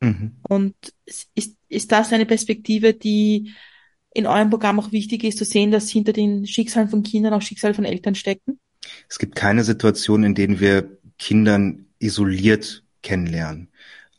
Mhm. 0.00 0.36
Und 0.42 0.74
ist, 1.34 1.56
ist 1.68 1.92
das 1.92 2.12
eine 2.12 2.26
Perspektive, 2.26 2.94
die 2.94 3.52
in 4.12 4.26
eurem 4.26 4.50
Programm 4.50 4.80
auch 4.80 4.92
wichtig 4.92 5.24
ist, 5.24 5.38
zu 5.38 5.44
sehen, 5.44 5.70
dass 5.70 5.90
hinter 5.90 6.12
den 6.12 6.46
Schicksalen 6.46 6.88
von 6.88 7.02
Kindern 7.02 7.34
auch 7.34 7.42
Schicksale 7.42 7.74
von 7.74 7.84
Eltern 7.84 8.14
stecken? 8.14 8.58
Es 9.08 9.18
gibt 9.18 9.36
keine 9.36 9.62
Situation, 9.62 10.24
in 10.24 10.34
denen 10.34 10.58
wir 10.58 10.98
Kindern 11.18 11.86
isoliert 11.98 12.82
kennenlernen. 13.02 13.68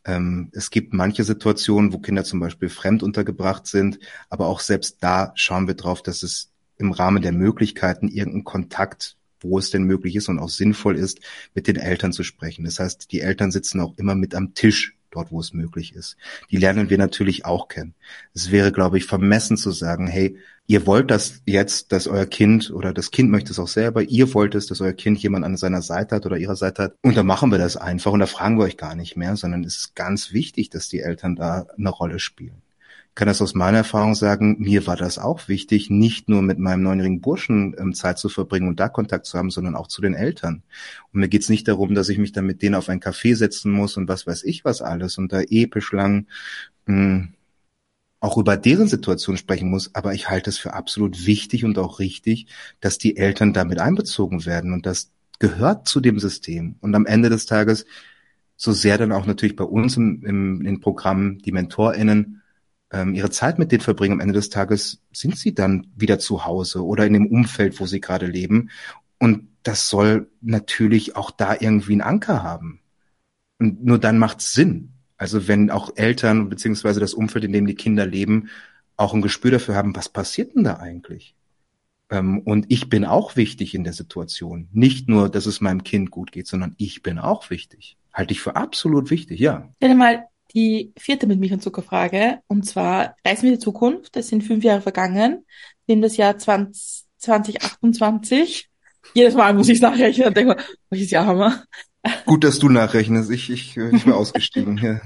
Ähm, 0.08 0.50
es 0.54 0.72
gibt 0.72 0.94
manche 0.94 1.24
Situationen, 1.24 1.94
wo 1.94 2.00
Kinder 2.00 2.24
zum 2.24 2.40
Beispiel 2.40 2.70
fremd 2.70 3.04
untergebracht 3.04 3.68
sind, 3.68 4.00
aber 4.30 4.48
auch 4.48 4.62
selbst 4.62 5.04
da 5.04 5.34
schauen 5.36 5.68
wir 5.68 5.76
drauf, 5.76 6.02
dass 6.02 6.24
es 6.24 6.50
im 6.78 6.92
Rahmen 6.92 7.22
der 7.22 7.34
Möglichkeiten 7.34 8.08
irgendeinen 8.08 8.46
Kontakt, 8.46 9.18
wo 9.42 9.60
es 9.60 9.70
denn 9.70 9.84
möglich 9.84 10.16
ist 10.16 10.30
und 10.30 10.40
auch 10.40 10.50
sinnvoll 10.50 10.98
ist, 10.98 11.20
mit 11.54 11.68
den 11.68 11.76
Eltern 11.76 12.14
zu 12.14 12.24
sprechen. 12.24 12.66
Das 12.66 12.80
heißt, 12.80 13.12
die 13.12 13.20
Eltern 13.20 13.52
sitzen 13.52 13.82
auch 13.82 13.98
immer 13.98 14.16
mit 14.16 14.34
am 14.34 14.54
Tisch 14.54 14.97
dort, 15.12 15.32
wo 15.32 15.40
es 15.40 15.54
möglich 15.54 15.94
ist. 15.94 16.18
Die 16.52 16.58
lernen 16.58 16.90
wir 16.90 16.98
natürlich 16.98 17.46
auch 17.46 17.68
kennen. 17.68 17.96
Es 18.34 18.52
wäre, 18.52 18.72
glaube 18.72 18.98
ich, 18.98 19.06
vermessen 19.06 19.58
zu 19.58 19.72
sagen, 19.72 20.08
hey, 20.08 20.38
ihr 20.68 20.86
wollt 20.86 21.10
das 21.10 21.42
jetzt, 21.46 21.92
dass 21.92 22.08
euer 22.08 22.26
Kind 22.26 22.72
oder 22.72 22.94
das 22.94 23.12
Kind 23.12 23.32
möchte 23.32 23.52
es 23.52 23.60
auch 23.60 23.68
selber, 23.68 24.04
ihr 24.04 24.34
wollt 24.34 24.54
es, 24.54 24.68
dass 24.68 24.82
euer 24.82 24.94
Kind 24.94 25.20
jemand 25.20 25.46
an 25.46 25.58
seiner 25.58 25.82
Seite 25.82 26.16
hat 26.16 26.26
oder 26.26 26.38
ihrer 26.38 26.58
Seite 26.58 26.84
hat 26.84 26.96
und 27.02 27.16
dann 27.16 27.26
machen 27.26 27.52
wir 27.52 27.58
das 27.58 27.78
einfach 27.78 28.12
und 28.12 28.20
da 28.20 28.26
fragen 28.26 28.58
wir 28.58 28.66
euch 28.66 28.78
gar 28.78 28.96
nicht 28.96 29.16
mehr, 29.16 29.36
sondern 29.38 29.64
es 29.64 29.78
ist 29.78 29.96
ganz 29.96 30.34
wichtig, 30.34 30.70
dass 30.70 30.90
die 30.90 31.00
Eltern 31.00 31.36
da 31.36 31.68
eine 31.78 31.90
Rolle 31.90 32.20
spielen 32.20 32.62
kann 33.18 33.28
das 33.28 33.42
aus 33.42 33.56
meiner 33.56 33.80
Erfahrung 33.80 34.14
sagen, 34.14 34.58
mir 34.60 34.86
war 34.86 34.96
das 34.96 35.18
auch 35.18 35.48
wichtig, 35.48 35.90
nicht 35.90 36.30
nur 36.30 36.44
mit 36.44 36.60
meinem 36.60 36.84
neunjährigen 36.84 37.20
Burschen 37.20 37.76
ähm, 37.80 37.96
Zeit 37.96 38.20
zu 38.20 38.30
verbringen 38.30 38.68
und 38.68 38.80
da 38.80 38.90
Kontakt 38.90 39.26
zu 39.26 39.40
haben, 39.40 39.50
sondern 39.50 39.76
auch 39.76 39.88
zu 39.88 40.04
den 40.04 40.14
Eltern. 40.14 40.62
Und 41.12 41.22
mir 41.22 41.28
geht's 41.28 41.50
nicht 41.50 41.68
darum, 41.68 41.96
dass 41.96 42.10
ich 42.10 42.20
mich 42.20 42.32
dann 42.32 42.46
mit 42.46 42.62
denen 42.62 42.76
auf 42.76 42.90
ein 42.90 43.00
Café 43.00 43.36
setzen 43.36 43.72
muss 43.72 43.98
und 43.98 44.08
was 44.08 44.28
weiß 44.28 44.44
ich 44.44 44.66
was 44.66 44.84
alles 44.84 45.18
und 45.18 45.34
da 45.34 45.42
episch 45.42 45.92
lang 45.94 46.28
mh, 46.86 46.96
hm, 46.96 47.34
auch 48.20 48.38
über 48.38 48.56
deren 48.56 48.88
Situation 48.88 49.36
sprechen 49.36 49.72
muss, 49.72 49.96
aber 49.96 50.14
ich 50.14 50.30
halte 50.30 50.52
es 50.52 50.60
für 50.60 50.74
absolut 50.74 51.26
wichtig 51.26 51.66
und 51.66 51.80
auch 51.80 51.98
richtig, 51.98 52.46
dass 52.82 53.00
die 53.00 53.18
Eltern 53.18 53.52
damit 53.52 53.80
einbezogen 53.80 54.46
werden 54.46 54.74
und 54.74 54.86
das 54.86 55.10
gehört 55.40 55.88
zu 55.88 56.02
dem 56.02 56.20
System. 56.20 56.76
Und 56.82 56.94
am 56.94 57.08
Ende 57.08 57.30
des 57.30 57.48
Tages, 57.48 57.88
so 58.58 58.74
sehr 58.74 59.00
dann 59.00 59.12
auch 59.12 59.26
natürlich 59.26 59.56
bei 59.56 59.64
uns 59.64 59.98
im, 59.98 60.24
im, 60.24 60.62
im 60.62 60.82
Programm 60.82 61.40
die 61.40 61.52
MentorInnen 61.52 62.44
ähm, 62.92 63.14
ihre 63.14 63.30
Zeit 63.30 63.60
mit 63.60 63.72
denen 63.72 63.82
verbringen, 63.82 64.14
am 64.14 64.20
Ende 64.20 64.34
des 64.34 64.50
Tages 64.50 65.02
sind 65.12 65.38
sie 65.38 65.54
dann 65.54 65.88
wieder 65.96 66.20
zu 66.20 66.46
Hause 66.46 66.86
oder 66.86 67.06
in 67.06 67.14
dem 67.14 67.28
Umfeld, 67.28 67.80
wo 67.80 67.86
sie 67.86 68.02
gerade 68.02 68.28
leben. 68.28 68.70
Und 69.20 69.48
das 69.64 69.90
soll 69.90 70.30
natürlich 70.42 71.16
auch 71.16 71.32
da 71.32 71.56
irgendwie 71.60 71.94
einen 71.94 72.02
Anker 72.02 72.44
haben. 72.44 72.80
Und 73.60 73.84
nur 73.84 74.00
dann 74.00 74.18
macht's 74.20 74.54
Sinn. 74.54 74.94
Also 75.18 75.48
wenn 75.48 75.72
auch 75.72 75.92
Eltern 75.96 76.48
beziehungsweise 76.48 77.00
das 77.00 77.14
Umfeld, 77.14 77.44
in 77.44 77.52
dem 77.52 77.66
die 77.66 77.76
Kinder 77.76 78.06
leben, 78.06 78.50
auch 78.96 79.14
ein 79.14 79.22
Gespür 79.22 79.52
dafür 79.52 79.76
haben, 79.76 79.96
was 79.96 80.10
passiert 80.10 80.56
denn 80.56 80.64
da 80.64 80.78
eigentlich? 80.78 81.36
Ähm, 82.10 82.40
und 82.40 82.66
ich 82.70 82.90
bin 82.90 83.04
auch 83.04 83.36
wichtig 83.36 83.76
in 83.76 83.84
der 83.84 83.94
Situation. 83.94 84.70
Nicht 84.72 85.10
nur, 85.10 85.30
dass 85.30 85.46
es 85.46 85.60
meinem 85.60 85.84
Kind 85.84 86.12
gut 86.12 86.32
geht, 86.32 86.48
sondern 86.48 86.76
ich 86.78 87.04
bin 87.04 87.20
auch 87.20 87.50
wichtig. 87.50 87.98
Halte 88.14 88.34
ich 88.34 88.42
für 88.42 88.56
absolut 88.56 89.10
wichtig, 89.10 89.40
ja. 89.40 89.70
Stell 89.78 89.90
dir 89.90 89.96
mal 89.96 90.28
die 90.54 90.92
vierte 90.98 91.28
mit 91.28 91.40
Milch 91.40 91.54
und 91.54 91.62
Zuckerfrage. 91.62 92.40
Und 92.48 92.66
zwar 92.66 93.16
Reisen 93.26 93.44
wir 93.44 93.50
in 93.50 93.56
die 93.56 93.64
Zukunft. 93.64 94.16
Es 94.18 94.30
sind 94.30 94.44
fünf 94.44 94.64
Jahre 94.64 94.82
vergangen. 94.82 95.46
Wir 95.86 95.96
haben 95.96 96.02
das 96.02 96.18
Jahr 96.18 96.38
20, 96.38 97.06
2028. 97.18 98.70
Jedes 99.14 99.36
Mal 99.36 99.54
muss 99.54 99.70
ich 99.70 99.82
nachrechnen 99.82 100.28
und 100.28 100.38
denke 100.38 100.56
mal, 100.56 100.64
welches 100.90 101.12
Jahr 101.12 101.26
haben 101.26 101.40
wir? 101.40 101.64
Gut, 102.26 102.44
dass 102.44 102.60
du 102.60 102.70
nachrechnest. 102.70 103.32
Ich, 103.32 103.50
ich, 103.50 103.78
ich 103.78 104.04
bin 104.04 104.14
ausgestiegen. 104.14 104.78
Ja. 104.78 105.02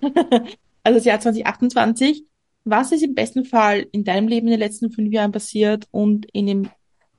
Also 0.84 0.98
das 0.98 1.04
Jahr 1.04 1.20
2028. 1.20 2.24
Was 2.64 2.90
ist 2.90 3.02
im 3.02 3.14
besten 3.14 3.44
Fall 3.44 3.86
in 3.92 4.02
deinem 4.02 4.26
Leben 4.26 4.46
in 4.48 4.52
den 4.52 4.60
letzten 4.60 4.90
fünf 4.90 5.12
Jahren 5.12 5.30
passiert 5.30 5.86
und 5.90 6.26
in 6.32 6.46
dem, 6.46 6.68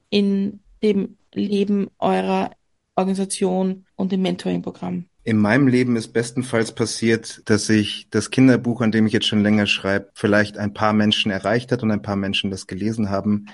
in 0.09 0.59
dem 0.81 1.17
Leben 1.33 1.89
eurer 1.97 2.51
Organisation 2.95 3.85
und 3.95 4.11
dem 4.11 4.21
Mentoring-Programm? 4.21 5.05
In 5.25 5.37
meinem 5.37 5.67
Leben 5.67 5.95
ist 5.95 6.09
bestenfalls 6.09 6.75
passiert, 6.75 7.41
dass 7.45 7.69
ich 7.69 8.07
das 8.09 8.29
Kinderbuch, 8.29 8.81
an 8.81 8.91
dem 8.91 9.07
ich 9.07 9.13
jetzt 9.13 9.27
schon 9.27 9.41
länger 9.41 9.67
schreibe, 9.67 10.09
vielleicht 10.13 10.57
ein 10.57 10.73
paar 10.73 10.91
Menschen 10.91 11.31
erreicht 11.31 11.71
hat 11.71 11.81
und 11.81 11.91
ein 11.91 12.01
paar 12.01 12.17
Menschen 12.17 12.51
das 12.51 12.67
gelesen 12.67 13.09
haben. 13.09 13.45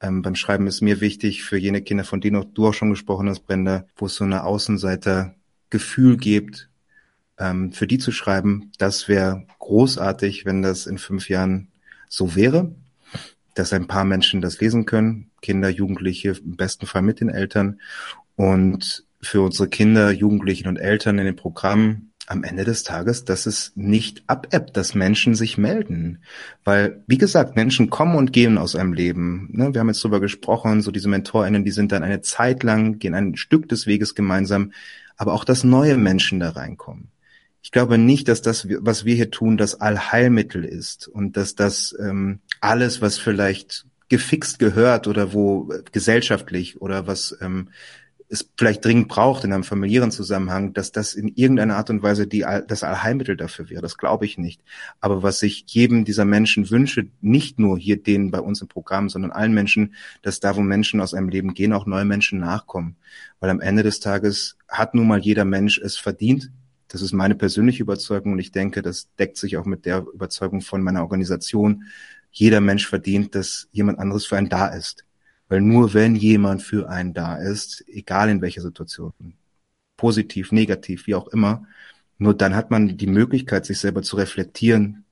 Ähm, 0.00 0.22
beim 0.22 0.34
Schreiben 0.34 0.66
ist 0.66 0.80
mir 0.80 1.02
wichtig, 1.02 1.44
für 1.44 1.58
jene 1.58 1.82
Kinder, 1.82 2.04
von 2.04 2.22
denen 2.22 2.36
auch 2.36 2.46
du 2.46 2.68
auch 2.68 2.74
schon 2.74 2.90
gesprochen 2.90 3.28
hast, 3.28 3.40
Brenda, 3.40 3.86
wo 3.96 4.06
es 4.06 4.14
so 4.14 4.24
eine 4.24 4.44
Außenseiter-Gefühl 4.44 6.16
gibt, 6.16 6.70
ähm, 7.38 7.72
für 7.72 7.86
die 7.86 7.98
zu 7.98 8.10
schreiben, 8.10 8.72
das 8.78 9.06
wäre 9.06 9.46
großartig, 9.58 10.46
wenn 10.46 10.62
das 10.62 10.86
in 10.86 10.96
fünf 10.96 11.28
Jahren 11.28 11.68
so 12.08 12.34
wäre, 12.34 12.74
dass 13.54 13.74
ein 13.74 13.86
paar 13.86 14.04
Menschen 14.04 14.40
das 14.40 14.60
lesen 14.60 14.86
können, 14.86 15.30
Kinder, 15.42 15.68
Jugendliche, 15.68 16.30
im 16.30 16.56
besten 16.56 16.86
Fall 16.86 17.02
mit 17.02 17.20
den 17.20 17.28
Eltern. 17.28 17.80
Und 18.36 19.05
für 19.20 19.42
unsere 19.42 19.68
Kinder, 19.68 20.10
Jugendlichen 20.10 20.68
und 20.68 20.76
Eltern 20.76 21.18
in 21.18 21.26
den 21.26 21.36
Programmen 21.36 22.12
am 22.26 22.42
Ende 22.42 22.64
des 22.64 22.82
Tages, 22.82 23.24
dass 23.24 23.46
es 23.46 23.72
nicht 23.76 24.24
abebbt, 24.26 24.76
dass 24.76 24.94
Menschen 24.94 25.34
sich 25.34 25.58
melden. 25.58 26.18
Weil, 26.64 27.02
wie 27.06 27.18
gesagt, 27.18 27.56
Menschen 27.56 27.88
kommen 27.88 28.16
und 28.16 28.32
gehen 28.32 28.58
aus 28.58 28.74
einem 28.74 28.92
Leben. 28.92 29.48
Ne? 29.52 29.72
Wir 29.72 29.80
haben 29.80 29.88
jetzt 29.88 30.02
darüber 30.02 30.20
gesprochen, 30.20 30.82
so 30.82 30.90
diese 30.90 31.08
MentorInnen, 31.08 31.64
die 31.64 31.70
sind 31.70 31.92
dann 31.92 32.02
eine 32.02 32.22
Zeit 32.22 32.62
lang, 32.62 32.98
gehen 32.98 33.14
ein 33.14 33.36
Stück 33.36 33.68
des 33.68 33.86
Weges 33.86 34.14
gemeinsam, 34.14 34.72
aber 35.16 35.34
auch, 35.34 35.44
dass 35.44 35.64
neue 35.64 35.96
Menschen 35.96 36.40
da 36.40 36.50
reinkommen. 36.50 37.08
Ich 37.62 37.72
glaube 37.72 37.98
nicht, 37.98 38.28
dass 38.28 38.42
das, 38.42 38.68
was 38.80 39.04
wir 39.04 39.14
hier 39.14 39.30
tun, 39.30 39.56
das 39.56 39.80
Allheilmittel 39.80 40.64
ist 40.64 41.08
und 41.08 41.36
dass 41.36 41.54
das 41.54 41.96
ähm, 41.98 42.40
alles, 42.60 43.00
was 43.00 43.18
vielleicht 43.18 43.86
gefixt 44.08 44.58
gehört 44.58 45.08
oder 45.08 45.32
wo 45.32 45.72
äh, 45.72 45.82
gesellschaftlich 45.90 46.80
oder 46.80 47.06
was 47.06 47.36
ähm, 47.40 47.70
es 48.28 48.50
vielleicht 48.56 48.84
dringend 48.84 49.08
braucht 49.08 49.44
in 49.44 49.52
einem 49.52 49.62
familiären 49.62 50.10
Zusammenhang, 50.10 50.72
dass 50.72 50.90
das 50.90 51.14
in 51.14 51.28
irgendeiner 51.28 51.76
Art 51.76 51.90
und 51.90 52.02
Weise 52.02 52.26
die, 52.26 52.44
das 52.66 52.82
Allheilmittel 52.82 53.36
dafür 53.36 53.70
wäre. 53.70 53.82
Das 53.82 53.98
glaube 53.98 54.24
ich 54.24 54.36
nicht. 54.36 54.62
Aber 55.00 55.22
was 55.22 55.42
ich 55.42 55.64
jedem 55.68 56.04
dieser 56.04 56.24
Menschen 56.24 56.70
wünsche, 56.70 57.08
nicht 57.20 57.58
nur 57.58 57.78
hier 57.78 58.02
denen 58.02 58.30
bei 58.32 58.40
uns 58.40 58.60
im 58.60 58.68
Programm, 58.68 59.08
sondern 59.08 59.30
allen 59.30 59.54
Menschen, 59.54 59.94
dass 60.22 60.40
da, 60.40 60.56
wo 60.56 60.60
Menschen 60.60 61.00
aus 61.00 61.14
einem 61.14 61.28
Leben 61.28 61.54
gehen, 61.54 61.72
auch 61.72 61.86
neue 61.86 62.04
Menschen 62.04 62.40
nachkommen. 62.40 62.96
Weil 63.38 63.50
am 63.50 63.60
Ende 63.60 63.84
des 63.84 64.00
Tages 64.00 64.56
hat 64.68 64.94
nun 64.94 65.06
mal 65.06 65.20
jeder 65.20 65.44
Mensch 65.44 65.78
es 65.78 65.96
verdient. 65.96 66.50
Das 66.88 67.02
ist 67.02 67.12
meine 67.12 67.34
persönliche 67.34 67.82
Überzeugung 67.82 68.32
und 68.32 68.38
ich 68.38 68.52
denke, 68.52 68.82
das 68.82 69.08
deckt 69.18 69.36
sich 69.36 69.56
auch 69.56 69.66
mit 69.66 69.86
der 69.86 70.04
Überzeugung 70.14 70.62
von 70.62 70.82
meiner 70.82 71.02
Organisation. 71.02 71.84
Jeder 72.30 72.60
Mensch 72.60 72.86
verdient, 72.86 73.34
dass 73.34 73.68
jemand 73.72 73.98
anderes 73.98 74.26
für 74.26 74.36
einen 74.36 74.48
da 74.48 74.66
ist. 74.68 75.05
Weil 75.48 75.60
nur 75.60 75.94
wenn 75.94 76.16
jemand 76.16 76.62
für 76.62 76.88
einen 76.88 77.14
da 77.14 77.36
ist, 77.36 77.84
egal 77.88 78.28
in 78.28 78.40
welcher 78.40 78.62
Situation, 78.62 79.12
positiv, 79.96 80.52
negativ, 80.52 81.06
wie 81.06 81.14
auch 81.14 81.28
immer, 81.28 81.66
nur 82.18 82.34
dann 82.34 82.54
hat 82.54 82.70
man 82.70 82.96
die 82.96 83.06
Möglichkeit, 83.06 83.66
sich 83.66 83.78
selber 83.78 84.02
zu 84.02 84.16
reflektieren, 84.16 85.04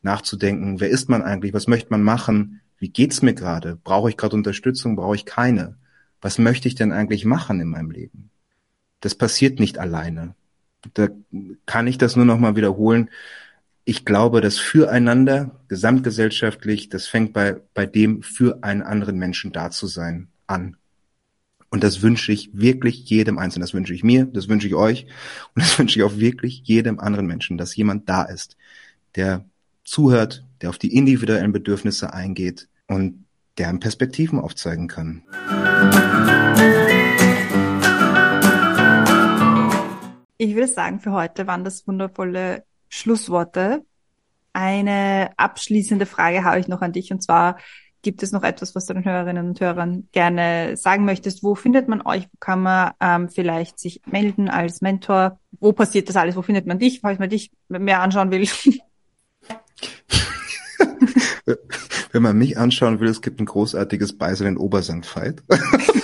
nachzudenken, 0.00 0.80
wer 0.80 0.88
ist 0.88 1.08
man 1.08 1.22
eigentlich, 1.22 1.52
was 1.52 1.66
möchte 1.68 1.90
man 1.90 2.02
machen, 2.02 2.60
wie 2.78 2.88
geht's 2.88 3.22
mir 3.22 3.34
gerade, 3.34 3.76
brauche 3.76 4.08
ich 4.10 4.16
gerade 4.16 4.36
Unterstützung, 4.36 4.96
brauche 4.96 5.14
ich 5.14 5.24
keine, 5.24 5.76
was 6.20 6.38
möchte 6.38 6.68
ich 6.68 6.74
denn 6.74 6.92
eigentlich 6.92 7.24
machen 7.24 7.60
in 7.60 7.68
meinem 7.68 7.90
Leben? 7.90 8.30
Das 9.00 9.14
passiert 9.14 9.60
nicht 9.60 9.78
alleine. 9.78 10.34
Da 10.94 11.08
kann 11.66 11.86
ich 11.86 11.98
das 11.98 12.16
nur 12.16 12.24
noch 12.24 12.38
mal 12.38 12.56
wiederholen 12.56 13.10
ich 13.84 14.04
glaube, 14.04 14.40
das 14.40 14.58
Füreinander 14.58 15.60
gesamtgesellschaftlich, 15.68 16.88
das 16.88 17.06
fängt 17.06 17.32
bei, 17.32 17.56
bei 17.74 17.86
dem 17.86 18.22
für 18.22 18.62
einen 18.62 18.82
anderen 18.82 19.18
Menschen 19.18 19.52
da 19.52 19.70
zu 19.70 19.86
sein 19.86 20.28
an. 20.46 20.76
Und 21.70 21.82
das 21.82 22.02
wünsche 22.02 22.32
ich 22.32 22.50
wirklich 22.52 23.08
jedem 23.08 23.38
Einzelnen. 23.38 23.62
Das 23.62 23.74
wünsche 23.74 23.94
ich 23.94 24.04
mir, 24.04 24.26
das 24.26 24.48
wünsche 24.48 24.68
ich 24.68 24.74
euch 24.74 25.06
und 25.54 25.62
das 25.64 25.78
wünsche 25.78 25.98
ich 25.98 26.04
auch 26.04 26.18
wirklich 26.18 26.62
jedem 26.64 27.00
anderen 27.00 27.26
Menschen, 27.26 27.58
dass 27.58 27.74
jemand 27.74 28.08
da 28.08 28.22
ist, 28.22 28.56
der 29.16 29.44
zuhört, 29.84 30.44
der 30.60 30.68
auf 30.68 30.78
die 30.78 30.94
individuellen 30.94 31.52
Bedürfnisse 31.52 32.12
eingeht 32.12 32.68
und 32.86 33.24
der 33.58 33.68
einem 33.68 33.80
Perspektiven 33.80 34.38
aufzeigen 34.38 34.86
kann. 34.86 35.22
Ich 40.38 40.54
würde 40.54 40.68
sagen, 40.68 41.00
für 41.00 41.12
heute 41.12 41.46
waren 41.46 41.64
das 41.64 41.86
wundervolle 41.86 42.64
Schlussworte. 42.92 43.84
Eine 44.52 45.30
abschließende 45.38 46.04
Frage 46.04 46.44
habe 46.44 46.60
ich 46.60 46.68
noch 46.68 46.82
an 46.82 46.92
dich 46.92 47.10
und 47.10 47.22
zwar 47.22 47.56
gibt 48.02 48.22
es 48.22 48.32
noch 48.32 48.42
etwas, 48.42 48.74
was 48.74 48.84
du 48.84 48.92
den 48.92 49.04
Hörerinnen 49.04 49.48
und 49.48 49.60
Hörern 49.60 50.08
gerne 50.12 50.76
sagen 50.76 51.06
möchtest? 51.06 51.42
Wo 51.42 51.54
findet 51.54 51.88
man 51.88 52.02
euch? 52.02 52.24
Wo 52.24 52.36
kann 52.38 52.60
man 52.60 52.90
ähm, 53.00 53.30
vielleicht 53.30 53.78
sich 53.78 54.02
melden 54.04 54.50
als 54.50 54.82
Mentor? 54.82 55.38
Wo 55.52 55.72
passiert 55.72 56.10
das 56.10 56.16
alles? 56.16 56.36
Wo 56.36 56.42
findet 56.42 56.66
man 56.66 56.78
dich, 56.78 57.00
falls 57.00 57.18
man 57.18 57.30
dich 57.30 57.50
mehr 57.68 58.02
anschauen 58.02 58.30
will? 58.30 58.46
Wenn 62.12 62.22
man 62.22 62.36
mich 62.36 62.58
anschauen 62.58 63.00
will, 63.00 63.08
es 63.08 63.22
gibt 63.22 63.40
ein 63.40 63.46
großartiges 63.46 64.18
Beisel 64.18 64.48
in 64.48 64.58
Obersankt 64.58 65.06
Veit. 65.16 65.42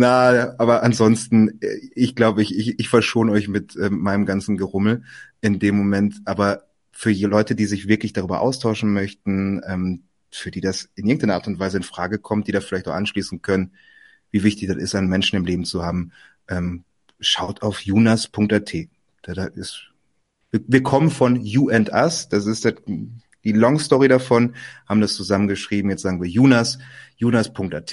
Na, 0.00 0.54
aber 0.58 0.84
ansonsten, 0.84 1.60
äh, 1.60 1.76
ich 1.96 2.14
glaube, 2.14 2.40
ich, 2.40 2.56
ich, 2.56 2.78
ich 2.78 2.88
verschone 2.88 3.32
euch 3.32 3.48
mit 3.48 3.74
äh, 3.74 3.90
meinem 3.90 4.26
ganzen 4.26 4.56
Gerummel 4.56 5.02
in 5.40 5.58
dem 5.58 5.76
Moment. 5.76 6.20
Aber 6.24 6.68
für 6.92 7.12
die 7.12 7.24
Leute, 7.24 7.56
die 7.56 7.66
sich 7.66 7.88
wirklich 7.88 8.12
darüber 8.12 8.40
austauschen 8.40 8.92
möchten, 8.92 9.60
ähm, 9.66 10.04
für 10.30 10.52
die 10.52 10.60
das 10.60 10.88
in 10.94 11.08
irgendeiner 11.08 11.34
Art 11.34 11.48
und 11.48 11.58
Weise 11.58 11.78
in 11.78 11.82
Frage 11.82 12.20
kommt, 12.20 12.46
die 12.46 12.52
da 12.52 12.60
vielleicht 12.60 12.86
auch 12.86 12.94
anschließen 12.94 13.42
können, 13.42 13.72
wie 14.30 14.44
wichtig 14.44 14.68
das 14.68 14.76
ist, 14.76 14.94
einen 14.94 15.08
Menschen 15.08 15.34
im 15.34 15.44
Leben 15.44 15.64
zu 15.64 15.82
haben, 15.82 16.12
ähm, 16.46 16.84
schaut 17.18 17.62
auf 17.62 17.80
junas.at. 17.80 18.74
Da, 19.22 19.34
da 19.34 19.46
ist, 19.46 19.90
wir, 20.52 20.60
wir 20.64 20.82
kommen 20.84 21.10
von 21.10 21.44
You 21.44 21.70
and 21.70 21.90
Us, 21.90 22.28
das 22.28 22.46
ist 22.46 22.64
das, 22.64 22.74
die 22.86 23.52
Long 23.52 23.80
Story 23.80 24.06
davon, 24.06 24.54
haben 24.88 25.00
das 25.00 25.14
zusammengeschrieben, 25.14 25.90
jetzt 25.90 26.02
sagen 26.02 26.22
wir 26.22 26.28
Junas, 26.28 26.78
junas.at, 27.16 27.92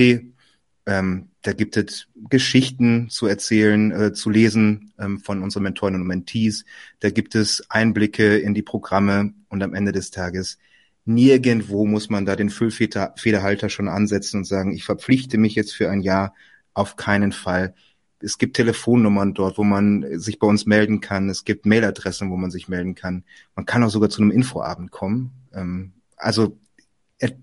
ähm, 0.86 1.30
da 1.42 1.54
gibt 1.54 1.78
es 1.78 2.08
Geschichten 2.30 3.10
zu 3.10 3.28
erzählen, 3.28 3.92
äh, 3.92 4.14
zu 4.14 4.30
lesen 4.30 4.94
ähm, 5.00 5.20
von 5.20 5.42
unseren 5.42 5.64
Mentoren 5.64 5.96
und 5.96 6.08
Mentees. 6.08 6.66
Da 7.00 7.10
gibt 7.10 7.36
es 7.36 7.66
Einblicke 7.70 8.38
in 8.38 8.54
die 8.54 8.62
Programme 8.62 9.34
und 9.50 9.64
am 9.64 9.74
Ende 9.74 9.92
des 9.92 10.12
Tages 10.12 10.58
nirgendwo 11.06 11.86
muss 11.86 12.10
man 12.10 12.26
da 12.26 12.36
den 12.36 12.50
Füllfederhalter 12.50 13.70
schon 13.70 13.88
ansetzen 13.88 14.38
und 14.38 14.46
sagen, 14.46 14.74
ich 14.74 14.84
verpflichte 14.84 15.38
mich 15.38 15.56
jetzt 15.56 15.74
für 15.74 15.90
ein 15.90 16.02
Jahr 16.02 16.34
auf 16.74 16.96
keinen 16.96 17.32
Fall. 17.32 17.76
Es 18.20 18.38
gibt 18.38 18.56
Telefonnummern 18.56 19.34
dort, 19.34 19.58
wo 19.58 19.64
man 19.64 20.20
sich 20.20 20.40
bei 20.40 20.48
uns 20.48 20.66
melden 20.66 21.02
kann. 21.02 21.30
Es 21.30 21.46
gibt 21.46 21.66
Mailadressen, 21.66 22.32
wo 22.32 22.38
man 22.38 22.50
sich 22.50 22.68
melden 22.68 22.96
kann. 22.96 23.24
Man 23.56 23.66
kann 23.66 23.84
auch 23.84 23.90
sogar 23.90 24.10
zu 24.10 24.22
einem 24.22 24.32
Infoabend 24.32 24.92
kommen. 24.92 25.32
Ähm, 25.54 25.94
also 26.18 26.58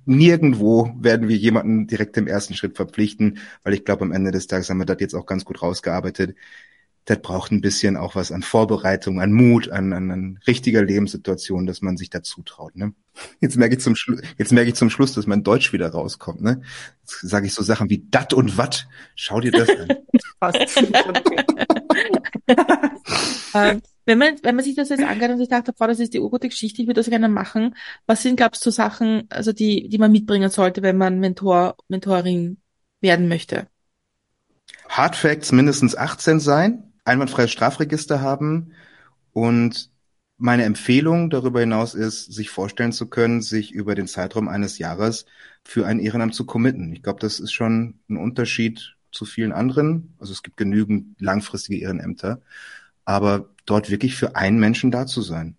nirgendwo 0.04 0.92
werden 0.98 1.28
wir 1.28 1.36
jemanden 1.36 1.86
direkt 1.86 2.16
im 2.16 2.26
ersten 2.26 2.54
Schritt 2.54 2.76
verpflichten, 2.76 3.38
weil 3.62 3.74
ich 3.74 3.84
glaube, 3.84 4.02
am 4.04 4.12
Ende 4.12 4.30
des 4.30 4.46
Tages 4.46 4.68
haben 4.68 4.78
wir 4.78 4.86
das 4.86 4.98
jetzt 5.00 5.14
auch 5.14 5.26
ganz 5.26 5.44
gut 5.44 5.62
rausgearbeitet. 5.62 6.36
Das 7.04 7.20
braucht 7.20 7.50
ein 7.50 7.60
bisschen 7.60 7.96
auch 7.96 8.14
was 8.14 8.30
an 8.30 8.42
Vorbereitung, 8.42 9.20
an 9.20 9.32
Mut, 9.32 9.68
an, 9.70 9.92
an, 9.92 10.10
an 10.12 10.38
richtiger 10.46 10.84
Lebenssituation, 10.84 11.66
dass 11.66 11.82
man 11.82 11.96
sich 11.96 12.10
dazu 12.10 12.42
traut. 12.42 12.76
Ne? 12.76 12.94
Jetzt 13.40 13.56
merke 13.56 13.74
ich 13.74 13.82
zum 13.82 13.96
Schluss, 13.96 14.20
jetzt 14.38 14.52
merke 14.52 14.68
ich 14.68 14.76
zum 14.76 14.88
Schluss, 14.88 15.12
dass 15.14 15.26
mein 15.26 15.42
Deutsch 15.42 15.72
wieder 15.72 15.88
rauskommt. 15.88 16.42
Ne? 16.42 16.62
Jetzt 17.00 17.20
sage 17.22 17.46
ich 17.46 17.54
so 17.54 17.62
Sachen 17.64 17.90
wie 17.90 18.06
dat 18.08 18.34
und 18.34 18.56
wat. 18.56 18.86
Schau 19.16 19.40
dir 19.40 19.50
das 19.50 19.68
an. 19.68 19.88
Passt. 20.38 20.84
ähm, 23.54 23.82
wenn 24.04 24.18
man, 24.18 24.36
wenn 24.42 24.56
man 24.56 24.64
sich 24.64 24.74
das 24.74 24.88
jetzt 24.88 25.02
angehört 25.02 25.32
und 25.32 25.38
sich 25.38 25.48
dachte, 25.48 25.72
boah, 25.72 25.86
das 25.86 26.00
ist 26.00 26.14
die 26.14 26.20
urgute 26.20 26.48
Geschichte, 26.48 26.82
ich 26.82 26.88
würde 26.88 27.00
das 27.00 27.08
gerne 27.08 27.28
machen, 27.28 27.76
was 28.06 28.22
sind, 28.22 28.36
glaubst 28.36 28.64
du, 28.66 28.70
Sachen, 28.70 29.26
also 29.30 29.52
die, 29.52 29.88
die 29.88 29.98
man 29.98 30.10
mitbringen 30.10 30.50
sollte, 30.50 30.82
wenn 30.82 30.96
man 30.96 31.20
Mentor, 31.20 31.76
Mentorin 31.88 32.58
werden 33.00 33.28
möchte? 33.28 33.68
Hard 34.88 35.16
Facts 35.16 35.52
mindestens 35.52 35.96
18 35.96 36.40
sein, 36.40 36.92
einwandfreies 37.04 37.50
Strafregister 37.50 38.20
haben 38.20 38.72
und 39.32 39.90
meine 40.36 40.64
Empfehlung 40.64 41.30
darüber 41.30 41.60
hinaus 41.60 41.94
ist, 41.94 42.32
sich 42.32 42.50
vorstellen 42.50 42.92
zu 42.92 43.08
können, 43.08 43.42
sich 43.42 43.70
über 43.70 43.94
den 43.94 44.08
Zeitraum 44.08 44.48
eines 44.48 44.78
Jahres 44.78 45.24
für 45.64 45.86
ein 45.86 46.00
Ehrenamt 46.00 46.34
zu 46.34 46.46
committen. 46.46 46.92
Ich 46.92 47.04
glaube, 47.04 47.20
das 47.20 47.38
ist 47.38 47.52
schon 47.52 48.00
ein 48.10 48.16
Unterschied 48.16 48.96
zu 49.12 49.24
vielen 49.24 49.52
anderen. 49.52 50.14
Also 50.18 50.32
es 50.32 50.42
gibt 50.42 50.56
genügend 50.56 51.20
langfristige 51.20 51.80
Ehrenämter, 51.80 52.40
aber 53.04 53.48
dort 53.66 53.90
wirklich 53.90 54.16
für 54.16 54.36
einen 54.36 54.58
Menschen 54.58 54.90
da 54.90 55.06
zu 55.06 55.22
sein. 55.22 55.56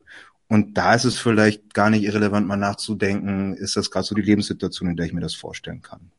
Und 0.48 0.78
da 0.78 0.94
ist 0.94 1.06
es 1.06 1.18
vielleicht 1.18 1.74
gar 1.74 1.90
nicht 1.90 2.04
irrelevant, 2.04 2.48
mal 2.48 2.58
nachzudenken, 2.58 3.56
ist 3.56 3.76
das 3.76 3.90
gerade 3.90 4.06
so 4.06 4.14
die 4.14 4.22
Lebenssituation, 4.22 4.90
in 4.90 4.96
der 4.96 5.06
ich 5.06 5.14
mir 5.14 5.22
das 5.22 5.34
vorstellen 5.34 5.82
kann. 5.82 6.12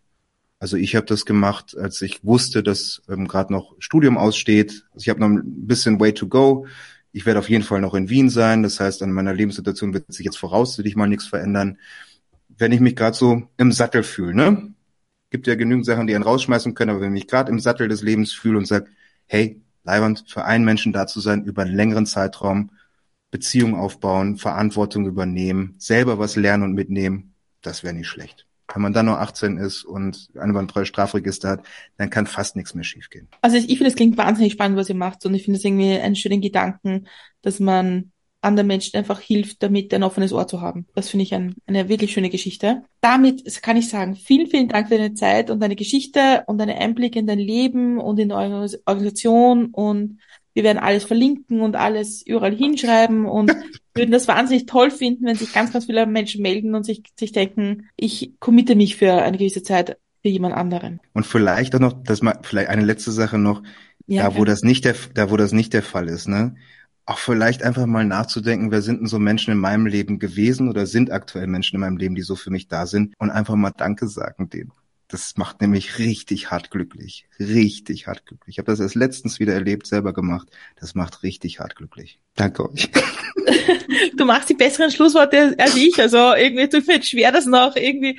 Also 0.59 0.77
ich 0.77 0.97
habe 0.97 1.07
das 1.07 1.27
gemacht, 1.27 1.77
als 1.77 2.01
ich 2.01 2.25
wusste, 2.25 2.62
dass 2.62 3.03
ähm, 3.09 3.29
gerade 3.29 3.53
noch 3.53 3.77
Studium 3.79 4.16
aussteht. 4.16 4.87
Also 4.93 5.03
ich 5.03 5.09
habe 5.11 5.20
noch 5.20 5.29
ein 5.29 5.66
bisschen 5.66 6.01
way 6.01 6.14
to 6.14 6.27
go. 6.27 6.66
Ich 7.12 7.27
werde 7.27 7.39
auf 7.39 7.51
jeden 7.51 7.64
Fall 7.64 7.81
noch 7.81 7.95
in 7.95 8.09
Wien 8.09 8.31
sein. 8.31 8.62
Das 8.62 8.81
heißt, 8.81 9.03
an 9.03 9.12
meiner 9.12 9.35
Lebenssituation 9.35 9.93
wird 9.93 10.12
sich 10.12 10.25
jetzt 10.25 10.39
voraussichtlich 10.39 10.97
mal 10.97 11.07
nichts 11.07 11.27
verändern. 11.27 11.79
Wenn 12.49 12.72
ich 12.72 12.81
mich 12.81 12.97
gerade 12.97 13.16
so 13.16 13.43
im 13.57 13.72
Sattel 13.72 14.03
fühle, 14.03 14.35
ne? 14.35 14.75
Gibt 15.31 15.47
ja 15.47 15.55
genügend 15.55 15.85
Sachen, 15.85 16.07
die 16.07 16.14
einen 16.14 16.25
rausschmeißen 16.25 16.75
können, 16.75 16.93
aber 16.93 17.01
wenn 17.01 17.14
ich 17.14 17.25
mich 17.25 17.29
gerade 17.29 17.51
im 17.51 17.59
Sattel 17.59 17.89
des 17.89 18.03
Lebens 18.03 18.33
fühle 18.33 18.57
und 18.57 18.66
sage, 18.66 18.87
hey, 19.27 19.61
Leiwand, 19.85 20.24
für 20.28 20.45
einen 20.45 20.64
Menschen 20.64 20.93
da 20.93 21.07
zu 21.07 21.20
sein, 21.20 21.45
über 21.45 21.62
einen 21.62 21.74
längeren 21.74 22.07
Zeitraum, 22.07 22.70
Beziehung 23.30 23.74
aufbauen, 23.74 24.37
Verantwortung 24.37 25.07
übernehmen, 25.07 25.74
selber 25.78 26.18
was 26.18 26.37
lernen 26.37 26.62
und 26.62 26.72
mitnehmen, 26.72 27.35
das 27.62 27.82
wäre 27.82 27.95
nicht 27.95 28.09
schlecht. 28.09 28.47
Wenn 28.72 28.80
man 28.80 28.93
dann 28.93 29.07
nur 29.07 29.20
18 29.20 29.59
ist 29.59 29.85
und 29.85 30.30
einwandfreie 30.39 30.87
Strafregister 30.87 31.51
hat, 31.51 31.66
dann 31.99 32.11
kann 32.11 32.26
fast 32.26 32.57
nichts 32.57 32.74
mehr 32.74 32.85
schiefgehen. 32.85 33.28
Also 33.43 33.57
ich 33.57 33.66
finde, 33.66 33.87
es 33.87 33.95
klingt 33.95 34.16
wahnsinnig 34.16 34.55
spannend, 34.55 34.78
was 34.78 34.89
ihr 34.89 34.95
macht 34.95 35.26
und 35.26 35.35
ich 35.35 35.45
finde 35.45 35.59
es 35.59 35.64
irgendwie 35.64 35.99
einen 35.99 36.16
schönen 36.16 36.41
Gedanken, 36.41 37.07
dass 37.43 37.61
man 37.61 38.12
anderen 38.45 38.66
Menschen 38.66 38.97
einfach 38.97 39.20
hilft, 39.20 39.62
damit 39.62 39.92
ein 39.95 40.03
offenes 40.03 40.32
Ohr 40.32 40.47
zu 40.47 40.61
haben. 40.61 40.86
Das 40.95 41.09
finde 41.09 41.24
ich 41.24 41.34
ein, 41.34 41.55
eine 41.66 41.88
wirklich 41.88 42.12
schöne 42.12 42.30
Geschichte. 42.30 42.82
Damit 43.01 43.45
kann 43.62 43.76
ich 43.76 43.88
sagen, 43.88 44.14
vielen, 44.14 44.47
vielen 44.47 44.68
Dank 44.68 44.88
für 44.88 44.97
deine 44.97 45.14
Zeit 45.14 45.51
und 45.51 45.61
deine 45.61 45.76
Geschichte 45.76 46.45
und 46.47 46.59
deine 46.59 46.76
Einblicke 46.76 47.18
in 47.18 47.26
dein 47.26 47.38
Leben 47.38 47.99
und 47.99 48.18
in 48.18 48.32
eure 48.32 48.68
Organisation 48.86 49.66
und 49.66 50.18
wir 50.55 50.62
werden 50.62 50.78
alles 50.78 51.05
verlinken 51.05 51.61
und 51.61 51.74
alles 51.76 52.24
überall 52.24 52.55
hinschreiben 52.55 53.26
und 53.26 53.51
würden 53.95 54.12
das 54.12 54.28
wahnsinnig 54.28 54.66
toll 54.66 54.90
finden, 54.90 55.26
wenn 55.26 55.36
sich 55.36 55.53
ganz, 55.53 55.72
ganz 55.72 55.86
viele 55.86 56.07
Menschen 56.07 56.42
melden 56.42 56.74
und 56.74 56.84
sich, 56.84 57.03
sich 57.18 57.32
denken, 57.32 57.88
ich 57.97 58.32
committe 58.38 58.76
mich 58.76 58.97
für 58.97 59.12
eine 59.12 59.36
gewisse 59.36 59.62
Zeit 59.62 59.99
für 60.22 60.28
jemand 60.28 60.55
anderen. 60.55 61.01
Und 61.12 61.26
vielleicht 61.26 61.74
auch 61.74 61.80
noch, 61.80 61.92
dass 61.92 62.22
man, 62.22 62.38
vielleicht 62.42 62.68
eine 62.68 62.84
letzte 62.84 63.12
Sache 63.12 63.36
noch, 63.36 63.62
ja, 64.07 64.22
da 64.22 64.36
wo 64.36 64.45
das 64.45 64.62
nicht 64.62 64.84
der, 64.84 64.95
da 65.14 65.30
wo 65.30 65.36
das 65.36 65.53
nicht 65.53 65.72
der 65.72 65.82
Fall 65.82 66.09
ist, 66.09 66.28
ne? 66.28 66.55
Auch 67.07 67.18
vielleicht 67.18 67.62
einfach 67.62 67.86
mal 67.86 68.05
nachzudenken, 68.05 68.70
wer 68.70 68.82
sind 68.82 69.00
denn 69.00 69.07
so 69.07 69.18
Menschen 69.18 69.52
in 69.52 69.59
meinem 69.59 69.86
Leben 69.86 70.18
gewesen 70.18 70.68
oder 70.68 70.86
sind 70.86 71.11
aktuell 71.11 71.46
Menschen 71.46 71.76
in 71.76 71.80
meinem 71.80 71.96
Leben, 71.96 72.14
die 72.14 72.22
so 72.22 72.36
für 72.36 72.50
mich 72.50 72.68
da 72.68 72.86
sind 72.86 73.14
und 73.18 73.30
einfach 73.30 73.55
mal 73.57 73.72
Danke 73.76 74.09
sagen 74.09 74.48
denen. 74.48 74.72
Das 75.09 75.36
macht 75.36 75.61
nämlich 75.61 75.98
richtig 75.98 76.50
hart 76.50 76.70
glücklich. 76.70 77.28
Richtig 77.38 78.07
hart 78.07 78.24
glücklich. 78.24 78.55
Ich 78.55 78.59
habe 78.59 78.72
das 78.72 78.80
erst 78.80 78.94
letztens 78.94 79.38
wieder 79.38 79.52
erlebt, 79.52 79.86
selber 79.86 80.12
gemacht. 80.12 80.48
Das 80.76 80.94
macht 80.94 81.22
richtig 81.22 81.61
hart 81.61 81.76
glücklich. 81.76 82.18
Danke 82.34 82.70
euch. 82.70 82.90
Du 84.16 84.24
machst 84.24 84.48
die 84.48 84.55
besseren 84.55 84.90
Schlussworte 84.90 85.55
als 85.59 85.76
ich. 85.76 86.00
Also 86.00 86.34
irgendwie 86.34 86.68
tut 86.68 86.86
mir 86.86 87.02
schwer, 87.02 87.30
das 87.30 87.46
noch 87.46 87.76
irgendwie 87.76 88.18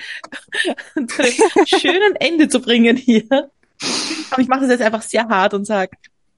zu 1.07 1.21
einem 1.21 1.65
schönen 1.65 2.15
Ende 2.17 2.47
zu 2.47 2.59
bringen 2.59 2.95
hier. 2.95 3.25
Aber 4.29 4.41
ich 4.41 4.47
mache 4.47 4.61
das 4.61 4.69
jetzt 4.69 4.81
einfach 4.81 5.01
sehr 5.01 5.27
hart 5.27 5.53
und 5.53 5.65
sage, 5.65 5.91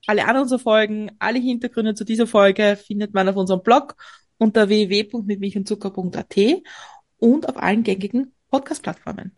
alle 0.08 0.26
anderen 0.28 0.48
so 0.48 0.58
Folgen, 0.58 1.12
alle 1.20 1.40
Hintergründe 1.40 1.94
zu 1.94 2.04
dieser 2.06 2.28
Folge 2.28 2.78
findet 2.78 3.14
man 3.14 3.30
auf 3.30 3.36
unserem 3.36 3.62
Blog 3.62 3.96
unter 4.38 4.70
www.mitmilchundzucker.at 4.70 6.36
und 7.18 7.50
auf 7.50 7.58
allen 7.58 7.84
gängigen 7.84 8.34
Podcast-Plattformen. 8.50 9.34